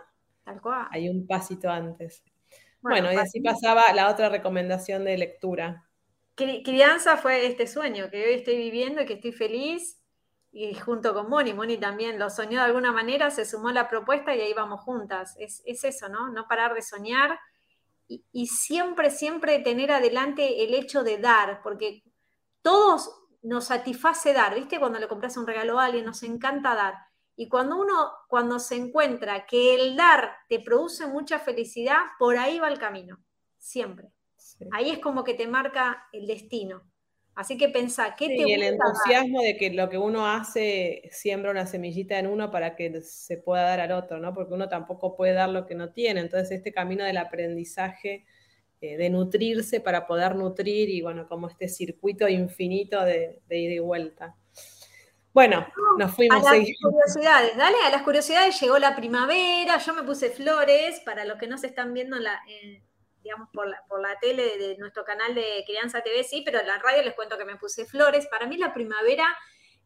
hay 0.90 1.08
un 1.08 1.26
pasito 1.26 1.70
antes. 1.70 2.22
Bueno, 2.80 3.12
y 3.12 3.16
así 3.16 3.40
pasaba 3.40 3.92
la 3.94 4.10
otra 4.10 4.28
recomendación 4.28 5.04
de 5.04 5.18
lectura. 5.18 5.85
Crianza 6.36 7.16
fue 7.16 7.46
este 7.46 7.66
sueño 7.66 8.10
que 8.10 8.24
hoy 8.24 8.34
estoy 8.34 8.56
viviendo 8.56 9.00
y 9.00 9.06
que 9.06 9.14
estoy 9.14 9.32
feliz 9.32 9.98
y 10.52 10.74
junto 10.74 11.12
con 11.12 11.28
Moni, 11.28 11.52
Moni 11.52 11.76
también 11.76 12.18
lo 12.18 12.30
soñó 12.30 12.58
de 12.60 12.64
alguna 12.66 12.90
manera, 12.92 13.30
se 13.30 13.44
sumó 13.44 13.70
la 13.70 13.88
propuesta 13.90 14.34
y 14.34 14.40
ahí 14.40 14.54
vamos 14.54 14.80
juntas. 14.80 15.34
Es, 15.38 15.62
eso, 15.66 16.08
¿no? 16.08 16.30
No 16.30 16.48
parar 16.48 16.72
de 16.74 16.80
soñar 16.80 17.38
y, 18.08 18.24
y, 18.32 18.46
siempre, 18.46 19.10
siempre 19.10 19.58
tener 19.58 19.92
adelante 19.92 20.64
el 20.64 20.72
hecho 20.72 21.02
de 21.02 21.18
dar, 21.18 21.60
porque 21.62 22.02
todos 22.62 23.10
nos 23.42 23.66
satisface 23.66 24.32
dar, 24.32 24.54
¿viste? 24.54 24.78
Cuando 24.78 24.98
le 24.98 25.08
compras 25.08 25.36
un 25.36 25.46
regalo 25.46 25.78
a 25.78 25.86
alguien, 25.86 26.06
nos 26.06 26.22
encanta 26.22 26.74
dar. 26.74 26.94
Y 27.36 27.48
cuando 27.48 27.76
uno, 27.76 28.12
cuando 28.28 28.58
se 28.58 28.76
encuentra 28.76 29.44
que 29.44 29.74
el 29.74 29.94
dar 29.94 30.36
te 30.48 30.60
produce 30.60 31.06
mucha 31.06 31.38
felicidad, 31.38 31.98
por 32.18 32.38
ahí 32.38 32.58
va 32.58 32.68
el 32.68 32.78
camino, 32.78 33.18
siempre. 33.58 34.15
Ahí 34.72 34.90
es 34.90 34.98
como 34.98 35.24
que 35.24 35.34
te 35.34 35.46
marca 35.46 36.08
el 36.12 36.26
destino. 36.26 36.82
Así 37.36 37.58
que 37.58 37.68
pensá, 37.68 38.16
¿qué 38.16 38.28
te 38.28 38.48
Y 38.48 38.52
el 38.54 38.62
entusiasmo 38.62 39.42
de 39.42 39.58
que 39.58 39.70
lo 39.70 39.90
que 39.90 39.98
uno 39.98 40.26
hace 40.26 41.02
siembra 41.12 41.50
una 41.50 41.66
semillita 41.66 42.18
en 42.18 42.28
uno 42.28 42.50
para 42.50 42.74
que 42.76 43.02
se 43.02 43.36
pueda 43.36 43.62
dar 43.62 43.80
al 43.80 43.92
otro, 43.92 44.18
¿no? 44.18 44.32
Porque 44.32 44.54
uno 44.54 44.70
tampoco 44.70 45.14
puede 45.14 45.34
dar 45.34 45.50
lo 45.50 45.66
que 45.66 45.74
no 45.74 45.92
tiene. 45.92 46.20
Entonces, 46.20 46.50
este 46.50 46.72
camino 46.72 47.04
del 47.04 47.18
aprendizaje 47.18 48.24
eh, 48.80 48.96
de 48.96 49.10
nutrirse 49.10 49.80
para 49.80 50.06
poder 50.06 50.34
nutrir 50.34 50.88
y 50.88 51.02
bueno, 51.02 51.28
como 51.28 51.48
este 51.48 51.68
circuito 51.68 52.26
infinito 52.26 53.02
de, 53.04 53.42
ida 53.50 53.74
y 53.74 53.78
vuelta. 53.80 54.34
Bueno, 55.34 55.66
nos 55.98 56.14
fuimos. 56.14 56.38
A 56.46 56.56
las 56.56 56.66
curiosidades, 56.82 57.56
dale, 57.56 57.76
a 57.84 57.90
las 57.90 58.02
curiosidades 58.02 58.58
llegó 58.58 58.78
la 58.78 58.96
primavera, 58.96 59.76
yo 59.76 59.92
me 59.92 60.04
puse 60.04 60.30
flores, 60.30 61.00
para 61.04 61.26
los 61.26 61.36
que 61.36 61.48
no 61.48 61.58
se 61.58 61.66
están 61.66 61.92
viendo 61.92 62.18
la, 62.18 62.40
digamos, 63.26 63.48
por 63.52 63.68
la, 63.68 63.82
por 63.88 64.00
la 64.00 64.16
tele 64.20 64.56
de 64.56 64.76
nuestro 64.78 65.04
canal 65.04 65.34
de 65.34 65.64
Crianza 65.66 66.00
TV, 66.00 66.22
sí, 66.22 66.42
pero 66.44 66.60
en 66.60 66.68
la 66.68 66.78
radio 66.78 67.02
les 67.02 67.14
cuento 67.14 67.36
que 67.36 67.44
me 67.44 67.56
puse 67.56 67.84
flores. 67.84 68.28
Para 68.28 68.46
mí 68.46 68.56
la 68.56 68.72
primavera 68.72 69.36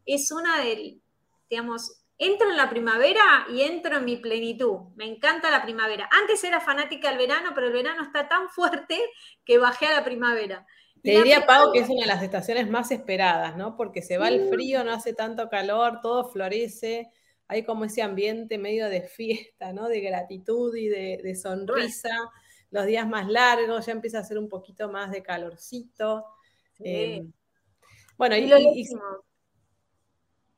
es 0.05 0.31
una 0.31 0.63
del, 0.63 1.01
digamos, 1.49 2.03
entro 2.19 2.51
en 2.51 2.57
la 2.57 2.69
primavera 2.69 3.47
y 3.51 3.63
entro 3.63 3.97
en 3.97 4.05
mi 4.05 4.17
plenitud. 4.17 4.93
Me 4.95 5.05
encanta 5.05 5.49
la 5.49 5.63
primavera. 5.63 6.07
Antes 6.21 6.43
era 6.43 6.61
fanática 6.61 7.09
del 7.09 7.17
verano, 7.17 7.51
pero 7.55 7.65
el 7.67 7.73
verano 7.73 8.03
está 8.03 8.27
tan 8.27 8.47
fuerte 8.49 8.99
que 9.43 9.57
bajé 9.57 9.87
a 9.87 9.95
la 9.95 10.03
primavera. 10.03 10.67
Te 11.01 11.13
diría, 11.13 11.47
Pau, 11.47 11.71
que 11.71 11.79
es 11.79 11.89
una 11.89 12.01
de 12.01 12.07
las 12.07 12.21
estaciones 12.21 12.69
más 12.69 12.91
esperadas, 12.91 13.57
¿no? 13.57 13.75
Porque 13.75 14.03
se 14.03 14.19
va 14.19 14.27
el 14.27 14.49
frío, 14.49 14.83
no 14.83 14.91
hace 14.91 15.15
tanto 15.15 15.49
calor, 15.49 15.99
todo 16.03 16.29
florece, 16.29 17.09
hay 17.47 17.63
como 17.63 17.85
ese 17.85 18.03
ambiente 18.03 18.59
medio 18.59 18.87
de 18.87 19.01
fiesta, 19.01 19.73
¿no? 19.73 19.87
De 19.87 19.99
gratitud 19.99 20.75
y 20.75 20.89
de, 20.89 21.35
sonrisa. 21.35 22.15
Los 22.71 22.85
días 22.85 23.07
más 23.07 23.27
largos, 23.27 23.85
ya 23.85 23.91
empieza 23.91 24.19
a 24.19 24.23
ser 24.23 24.37
un 24.37 24.49
poquito 24.49 24.89
más 24.89 25.11
de 25.11 25.21
calorcito. 25.21 26.25
Eh, 26.79 27.23
bueno, 28.17 28.35
y, 28.35 28.45
y, 28.45 28.85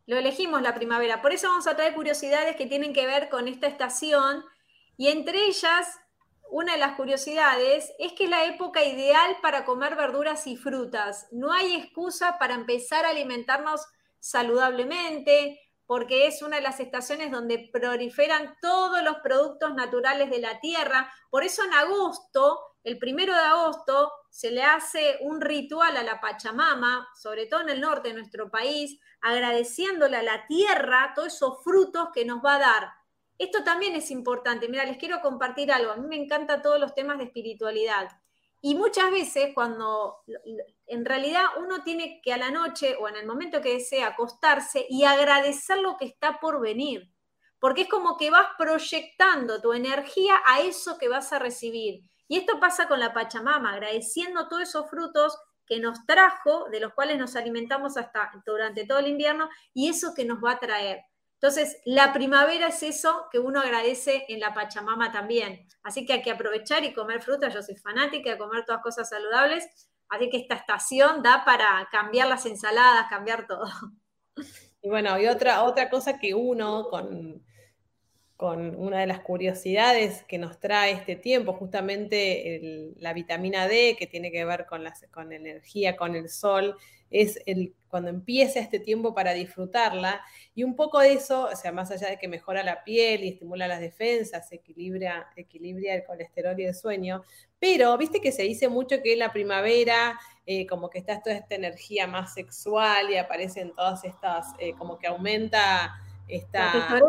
lo 0.05 0.17
elegimos 0.17 0.61
la 0.61 0.75
primavera. 0.75 1.21
Por 1.21 1.33
eso 1.33 1.47
vamos 1.47 1.67
a 1.67 1.75
traer 1.75 1.93
curiosidades 1.93 2.55
que 2.55 2.65
tienen 2.65 2.93
que 2.93 3.05
ver 3.05 3.29
con 3.29 3.47
esta 3.47 3.67
estación. 3.67 4.43
Y 4.97 5.07
entre 5.07 5.45
ellas, 5.45 5.99
una 6.51 6.73
de 6.73 6.79
las 6.79 6.95
curiosidades 6.95 7.91
es 7.97 8.13
que 8.13 8.25
es 8.25 8.29
la 8.29 8.45
época 8.45 8.83
ideal 8.83 9.37
para 9.41 9.65
comer 9.65 9.95
verduras 9.95 10.45
y 10.45 10.55
frutas. 10.55 11.27
No 11.31 11.51
hay 11.51 11.73
excusa 11.73 12.37
para 12.37 12.53
empezar 12.53 13.05
a 13.05 13.09
alimentarnos 13.09 13.87
saludablemente, 14.19 15.59
porque 15.85 16.27
es 16.27 16.41
una 16.41 16.57
de 16.57 16.63
las 16.63 16.79
estaciones 16.79 17.31
donde 17.31 17.69
proliferan 17.71 18.55
todos 18.61 19.03
los 19.03 19.17
productos 19.17 19.73
naturales 19.73 20.29
de 20.29 20.39
la 20.39 20.59
tierra. 20.59 21.11
Por 21.29 21.43
eso 21.43 21.63
en 21.63 21.73
agosto, 21.73 22.59
el 22.83 22.97
primero 22.97 23.33
de 23.33 23.39
agosto, 23.39 24.11
se 24.29 24.51
le 24.51 24.63
hace 24.63 25.17
un 25.21 25.41
ritual 25.41 25.95
a 25.97 26.03
la 26.03 26.19
Pachamama, 26.19 27.07
sobre 27.15 27.45
todo 27.45 27.61
en 27.61 27.69
el 27.69 27.81
norte 27.81 28.09
de 28.09 28.15
nuestro 28.15 28.49
país, 28.49 28.99
agradeciéndole 29.21 30.17
a 30.17 30.23
la 30.23 30.47
tierra 30.47 31.13
todos 31.15 31.33
esos 31.33 31.63
frutos 31.63 32.09
que 32.13 32.25
nos 32.25 32.43
va 32.43 32.55
a 32.55 32.59
dar. 32.59 32.93
Esto 33.37 33.63
también 33.63 33.95
es 33.95 34.09
importante. 34.11 34.69
Mira, 34.69 34.85
les 34.85 34.97
quiero 34.97 35.21
compartir 35.21 35.71
algo. 35.71 35.91
A 35.91 35.97
mí 35.97 36.07
me 36.07 36.15
encantan 36.15 36.61
todos 36.61 36.79
los 36.79 36.93
temas 36.93 37.17
de 37.17 37.25
espiritualidad. 37.25 38.09
Y 38.65 38.75
muchas 38.75 39.11
veces 39.11 39.51
cuando 39.53 40.23
en 40.87 41.03
realidad 41.03 41.43
uno 41.57 41.83
tiene 41.83 42.21
que 42.23 42.31
a 42.31 42.37
la 42.37 42.49
noche 42.49 42.95
o 42.95 43.09
en 43.09 43.17
el 43.17 43.25
momento 43.25 43.59
que 43.59 43.73
desea 43.73 44.07
acostarse 44.07 44.85
y 44.89 45.03
agradecer 45.03 45.79
lo 45.79 45.97
que 45.97 46.05
está 46.05 46.39
por 46.39 46.61
venir. 46.61 47.11
Porque 47.59 47.81
es 47.81 47.89
como 47.89 48.15
que 48.15 48.31
vas 48.31 48.47
proyectando 48.57 49.59
tu 49.61 49.73
energía 49.73 50.35
a 50.45 50.61
eso 50.61 50.97
que 50.97 51.09
vas 51.09 51.33
a 51.33 51.39
recibir. 51.39 52.09
Y 52.29 52.37
esto 52.37 52.61
pasa 52.61 52.87
con 52.87 53.01
la 53.01 53.13
Pachamama, 53.13 53.73
agradeciendo 53.73 54.47
todos 54.47 54.63
esos 54.63 54.89
frutos 54.89 55.37
que 55.65 55.81
nos 55.81 56.05
trajo, 56.05 56.69
de 56.71 56.79
los 56.79 56.93
cuales 56.93 57.17
nos 57.17 57.35
alimentamos 57.35 57.97
hasta 57.97 58.31
durante 58.45 58.87
todo 58.87 58.99
el 58.99 59.07
invierno, 59.07 59.49
y 59.73 59.89
eso 59.89 60.13
que 60.15 60.23
nos 60.23 60.41
va 60.41 60.51
a 60.51 60.59
traer. 60.59 61.01
Entonces, 61.43 61.81
la 61.83 62.13
primavera 62.13 62.67
es 62.69 62.83
eso 62.83 63.25
que 63.29 63.37
uno 63.37 63.59
agradece 63.59 64.23
en 64.29 64.39
la 64.39 64.53
Pachamama 64.53 65.11
también. 65.11 65.67
Así 65.83 66.05
que 66.05 66.13
hay 66.13 66.21
que 66.21 66.31
aprovechar 66.31 66.85
y 66.85 66.93
comer 66.93 67.21
frutas. 67.21 67.53
Yo 67.53 67.61
soy 67.61 67.75
fanática 67.75 68.29
de 68.29 68.37
comer 68.37 68.63
todas 68.63 68.81
cosas 68.81 69.09
saludables. 69.09 69.67
Así 70.07 70.29
que 70.29 70.37
esta 70.37 70.55
estación 70.55 71.21
da 71.21 71.43
para 71.43 71.89
cambiar 71.91 72.29
las 72.29 72.45
ensaladas, 72.45 73.09
cambiar 73.09 73.45
todo. 73.45 73.65
Y 74.81 74.87
bueno, 74.87 75.19
y 75.19 75.27
otra, 75.27 75.63
otra 75.63 75.89
cosa 75.89 76.17
que 76.17 76.33
uno 76.33 76.87
con, 76.89 77.43
con 78.37 78.75
una 78.77 78.99
de 78.99 79.07
las 79.07 79.19
curiosidades 79.19 80.23
que 80.23 80.37
nos 80.37 80.61
trae 80.61 80.91
este 80.91 81.17
tiempo, 81.17 81.51
justamente 81.51 82.93
la 82.99 83.11
vitamina 83.11 83.67
D, 83.67 83.97
que 83.99 84.07
tiene 84.07 84.31
que 84.31 84.45
ver 84.45 84.65
con 84.65 84.85
la 84.85 84.93
con 85.11 85.33
energía, 85.33 85.97
con 85.97 86.15
el 86.15 86.29
sol, 86.29 86.77
es 87.13 87.39
el, 87.45 87.75
cuando 87.87 88.09
empieza 88.09 88.59
este 88.59 88.79
tiempo 88.79 89.13
para 89.13 89.33
disfrutarla. 89.33 90.21
Y 90.55 90.63
un 90.63 90.75
poco 90.75 90.99
de 90.99 91.13
eso, 91.13 91.45
o 91.45 91.55
sea, 91.55 91.71
más 91.71 91.91
allá 91.91 92.09
de 92.09 92.17
que 92.17 92.27
mejora 92.27 92.63
la 92.63 92.83
piel 92.83 93.23
y 93.23 93.29
estimula 93.29 93.67
las 93.67 93.79
defensas, 93.79 94.51
equilibra, 94.51 95.29
equilibra 95.35 95.93
el 95.93 96.03
colesterol 96.03 96.59
y 96.59 96.65
el 96.65 96.73
sueño, 96.73 97.21
pero 97.59 97.95
viste 97.97 98.19
que 98.19 98.31
se 98.31 98.43
dice 98.43 98.67
mucho 98.67 99.01
que 99.01 99.13
en 99.13 99.19
la 99.19 99.31
primavera 99.31 100.19
eh, 100.45 100.65
como 100.65 100.89
que 100.89 100.97
está 100.97 101.21
toda 101.21 101.35
esta 101.35 101.53
energía 101.53 102.07
más 102.07 102.33
sexual 102.33 103.11
y 103.11 103.17
aparecen 103.17 103.73
todas 103.75 104.03
estas, 104.03 104.47
eh, 104.59 104.73
como 104.73 104.97
que 104.97 105.07
aumenta 105.07 105.93
esta... 106.27 106.99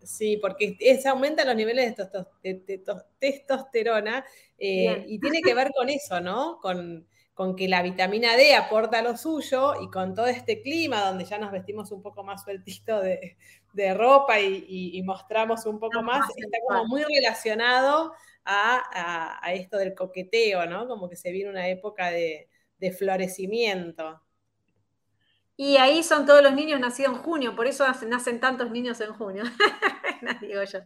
Sí, 0.00 0.38
porque 0.40 0.76
eso 0.78 1.10
aumenta 1.10 1.44
los 1.44 1.56
niveles 1.56 1.94
de, 2.42 2.82
testosterona 3.18 4.24
eh, 4.56 5.04
y 5.08 5.18
tiene 5.18 5.42
que 5.42 5.52
ver 5.54 5.70
con 5.76 5.90
eso, 5.90 6.20
¿no? 6.20 6.60
Con, 6.62 7.04
que 7.56 7.68
la 7.68 7.82
vitamina 7.82 8.36
D 8.36 8.54
aporta 8.54 9.02
lo 9.02 9.16
suyo 9.16 9.80
y 9.80 9.90
con 9.90 10.14
todo 10.14 10.26
este 10.26 10.60
clima 10.60 11.04
donde 11.04 11.24
ya 11.24 11.38
nos 11.38 11.52
vestimos 11.52 11.92
un 11.92 12.02
poco 12.02 12.24
más 12.24 12.42
sueltito 12.42 13.00
de, 13.00 13.36
ropa 13.94 14.40
y, 14.40 15.00
mostramos 15.04 15.64
un 15.66 15.78
poco 15.78 16.02
más, 16.02 16.28
está 16.36 16.58
como 16.66 16.86
muy 16.86 17.04
relacionado 17.04 18.12
a, 18.44 19.40
esto 19.52 19.78
del 19.78 19.94
coqueteo, 19.94 20.66
¿no? 20.66 20.88
Como 20.88 21.08
que 21.08 21.16
se 21.16 21.30
viene 21.30 21.50
una 21.50 21.68
época 21.68 22.10
de 22.10 22.48
florecimiento. 22.96 24.20
Y 25.60 25.76
ahí 25.76 26.04
son 26.04 26.24
todos 26.24 26.40
los 26.40 26.54
niños 26.54 26.78
nacidos 26.78 27.16
en 27.16 27.18
junio, 27.18 27.56
por 27.56 27.66
eso 27.66 27.84
nacen 28.06 28.38
tantos 28.38 28.70
niños 28.70 29.00
en 29.00 29.12
junio. 29.12 29.42
digo 30.40 30.62
yo. 30.62 30.78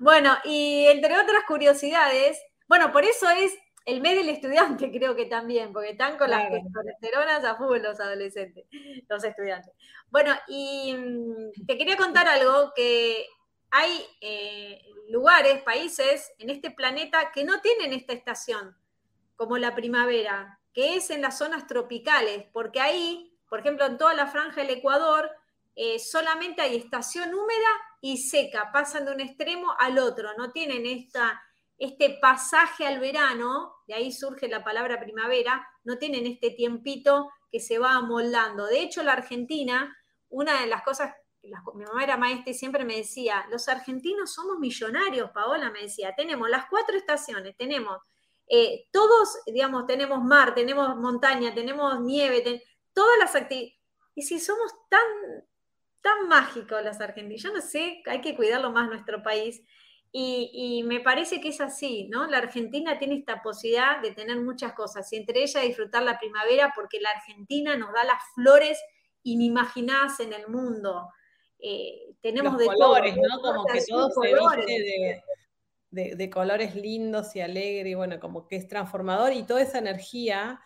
Bueno, 0.00 0.34
y 0.46 0.86
entre 0.86 1.12
otras 1.12 1.42
curiosidades, 1.46 2.40
bueno, 2.68 2.90
por 2.90 3.04
eso 3.04 3.28
es 3.28 3.52
el 3.88 4.00
mes 4.00 4.16
del 4.16 4.28
estudiante, 4.28 4.90
creo 4.92 5.16
que 5.16 5.26
también, 5.26 5.72
porque 5.72 5.90
están 5.90 6.16
con 6.16 6.30
las 6.30 6.48
colesteronas 6.72 7.44
a 7.44 7.56
fútbol 7.56 7.82
los 7.82 7.98
adolescentes, 7.98 8.66
los 9.08 9.24
estudiantes. 9.24 9.72
Bueno, 10.10 10.32
y 10.46 10.94
mm, 10.94 11.66
te 11.66 11.76
quería 11.76 11.96
contar 11.96 12.28
algo 12.28 12.72
que 12.74 13.26
hay 13.70 14.04
eh, 14.20 14.82
lugares, 15.08 15.62
países 15.62 16.32
en 16.38 16.50
este 16.50 16.70
planeta 16.70 17.32
que 17.32 17.44
no 17.44 17.60
tienen 17.60 17.92
esta 17.92 18.12
estación, 18.12 18.76
como 19.36 19.58
la 19.58 19.74
primavera, 19.74 20.60
que 20.72 20.96
es 20.96 21.10
en 21.10 21.22
las 21.22 21.38
zonas 21.38 21.66
tropicales, 21.66 22.46
porque 22.52 22.80
ahí 22.80 23.28
por 23.48 23.60
ejemplo, 23.60 23.86
en 23.86 23.98
toda 23.98 24.14
la 24.14 24.26
franja 24.26 24.60
del 24.60 24.78
Ecuador 24.78 25.30
eh, 25.74 25.98
solamente 25.98 26.60
hay 26.60 26.76
estación 26.76 27.34
húmeda 27.34 27.68
y 28.00 28.18
seca, 28.18 28.70
pasan 28.72 29.06
de 29.06 29.12
un 29.12 29.20
extremo 29.20 29.74
al 29.78 29.98
otro, 29.98 30.34
no 30.36 30.52
tienen 30.52 30.86
esta, 30.86 31.40
este 31.78 32.18
pasaje 32.20 32.86
al 32.86 32.98
verano, 32.98 33.72
de 33.86 33.94
ahí 33.94 34.12
surge 34.12 34.48
la 34.48 34.64
palabra 34.64 34.98
primavera, 34.98 35.66
no 35.84 35.96
tienen 35.96 36.26
este 36.26 36.50
tiempito 36.50 37.30
que 37.50 37.60
se 37.60 37.78
va 37.78 37.92
amoldando. 37.94 38.66
De 38.66 38.80
hecho, 38.80 39.02
la 39.02 39.12
Argentina, 39.12 39.96
una 40.28 40.60
de 40.60 40.66
las 40.66 40.82
cosas, 40.82 41.14
mi 41.42 41.84
mamá 41.84 42.02
era 42.02 42.16
maestra 42.16 42.50
y 42.50 42.54
siempre 42.54 42.84
me 42.84 42.96
decía, 42.96 43.46
los 43.50 43.68
argentinos 43.68 44.34
somos 44.34 44.58
millonarios, 44.58 45.30
Paola 45.30 45.70
me 45.70 45.82
decía, 45.82 46.14
tenemos 46.16 46.50
las 46.50 46.66
cuatro 46.68 46.96
estaciones, 46.96 47.56
tenemos 47.56 47.98
eh, 48.48 48.88
todos, 48.90 49.38
digamos, 49.46 49.86
tenemos 49.86 50.22
mar, 50.22 50.54
tenemos 50.54 50.96
montaña, 50.96 51.54
tenemos 51.54 52.00
nieve, 52.00 52.62
todas 52.92 53.18
las 53.18 53.34
actividades. 53.34 53.78
Y 54.14 54.22
si 54.22 54.40
somos 54.40 54.72
tan, 54.88 55.00
tan 56.00 56.28
mágicos 56.28 56.82
los 56.82 57.00
argentinos, 57.00 57.42
yo 57.42 57.52
no 57.52 57.60
sé, 57.60 58.02
hay 58.06 58.20
que 58.20 58.34
cuidarlo 58.34 58.72
más 58.72 58.88
nuestro 58.88 59.22
país. 59.22 59.62
Y, 60.20 60.82
me 60.84 60.98
parece 60.98 61.40
que 61.40 61.50
es 61.50 61.60
así, 61.60 62.08
¿no? 62.10 62.26
La 62.26 62.38
Argentina 62.38 62.98
tiene 62.98 63.14
esta 63.14 63.40
posibilidad 63.40 64.02
de 64.02 64.10
tener 64.10 64.40
muchas 64.40 64.72
cosas, 64.72 65.12
y 65.12 65.16
entre 65.16 65.42
ellas 65.44 65.62
disfrutar 65.62 66.02
la 66.02 66.18
primavera, 66.18 66.72
porque 66.74 67.00
la 67.00 67.10
Argentina 67.10 67.76
nos 67.76 67.92
da 67.92 68.02
las 68.02 68.20
flores 68.34 68.82
inimaginadas 69.22 70.18
en 70.18 70.32
el 70.32 70.48
mundo. 70.48 71.08
Eh, 71.60 72.16
tenemos 72.20 72.58
de 72.58 72.66
colores, 72.66 73.16
¿no? 73.16 73.40
Como 73.40 73.64
que 73.66 73.80
todo 73.88 74.10
se 74.10 74.34
viste 74.34 75.22
de, 75.90 76.30
colores 76.30 76.74
lindos 76.74 77.36
y 77.36 77.40
alegres, 77.40 77.92
y 77.92 77.94
bueno, 77.94 78.18
como 78.18 78.48
que 78.48 78.56
es 78.56 78.66
transformador, 78.66 79.32
y 79.32 79.44
toda 79.44 79.62
esa 79.62 79.78
energía 79.78 80.60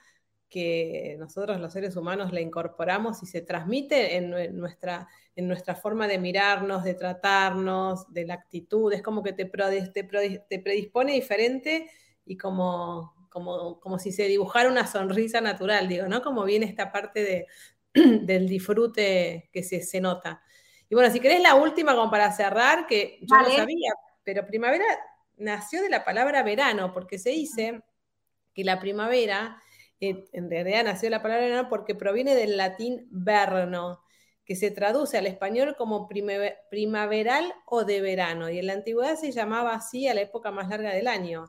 que 0.53 1.17
nosotros 1.19 1.59
los 1.59 1.73
seres 1.73 1.97
humanos 1.97 2.31
le 2.31 2.43
incorporamos 2.43 3.23
y 3.23 3.27
se 3.27 3.41
transmite 3.41 4.17
en, 4.17 4.59
nuestra, 4.59 5.09
en 5.35 5.49
nuestra 5.49 5.75
forma 5.75 6.07
de 6.07 6.19
mirarnos, 6.19 6.85
de 6.85 6.93
tratarnos, 6.93 8.13
de 8.13 8.27
la 8.27 8.35
actitud, 8.35 8.93
es 8.93 9.01
como 9.01 9.23
que 9.23 9.33
te, 9.33 9.47
te, 9.47 10.59
predispone 10.59 11.15
diferente 11.15 11.91
y 12.27 12.37
como, 12.37 13.15
como, 13.31 13.81
como, 13.81 13.99
si 13.99 14.13
se 14.13 14.25
dibujara 14.25 14.71
una 14.71 14.87
sonrisa 14.87 15.41
natural, 15.41 15.89
digo, 15.89 16.07
¿no? 16.07 16.21
Como 16.21 16.45
viene 16.45 16.67
esta 16.67 16.93
parte 16.93 17.25
de, 17.25 17.47
del 18.27 18.47
disfrute 18.47 19.49
que 19.55 19.63
se, 19.63 19.81
se, 19.81 20.03
nota. 20.03 20.43
Y 20.91 20.95
bueno, 20.95 21.11
si 21.11 21.19
querés 21.19 21.41
la 21.41 21.55
última 21.55 21.95
como 21.95 22.11
para 22.11 22.31
cerrar, 22.31 22.87
que 22.87 23.21
yo 23.23 23.37
no 23.39 23.51
sabía, 23.51 23.95
pero 24.23 24.47
primavera 24.47 24.85
nació 25.39 25.81
de 25.81 25.89
la 25.89 26.05
palabra 26.05 26.43
verano, 26.43 26.93
porque 26.93 27.19
se 27.19 27.31
dice 27.31 27.81
que 28.53 28.65
la 28.65 28.79
primavera 28.79 29.63
en 30.09 30.51
realidad 30.51 30.85
nació 30.85 31.11
la 31.11 31.23
palabra 31.23 31.47
verano 31.47 31.69
porque 31.69 31.95
proviene 31.95 32.35
del 32.35 32.57
latín 32.57 33.07
verno, 33.11 34.03
que 34.45 34.57
se 34.57 34.71
traduce 34.71 35.17
al 35.17 35.27
español 35.27 35.77
como 35.77 36.09
primaveral 36.09 37.55
o 37.67 37.85
de 37.85 38.01
verano, 38.01 38.51
y 38.51 38.59
en 38.59 38.67
la 38.67 38.73
antigüedad 38.73 39.17
se 39.17 39.31
llamaba 39.31 39.75
así 39.75 40.09
a 40.09 40.15
la 40.15 40.23
época 40.23 40.51
más 40.51 40.69
larga 40.69 40.93
del 40.93 41.07
año. 41.07 41.45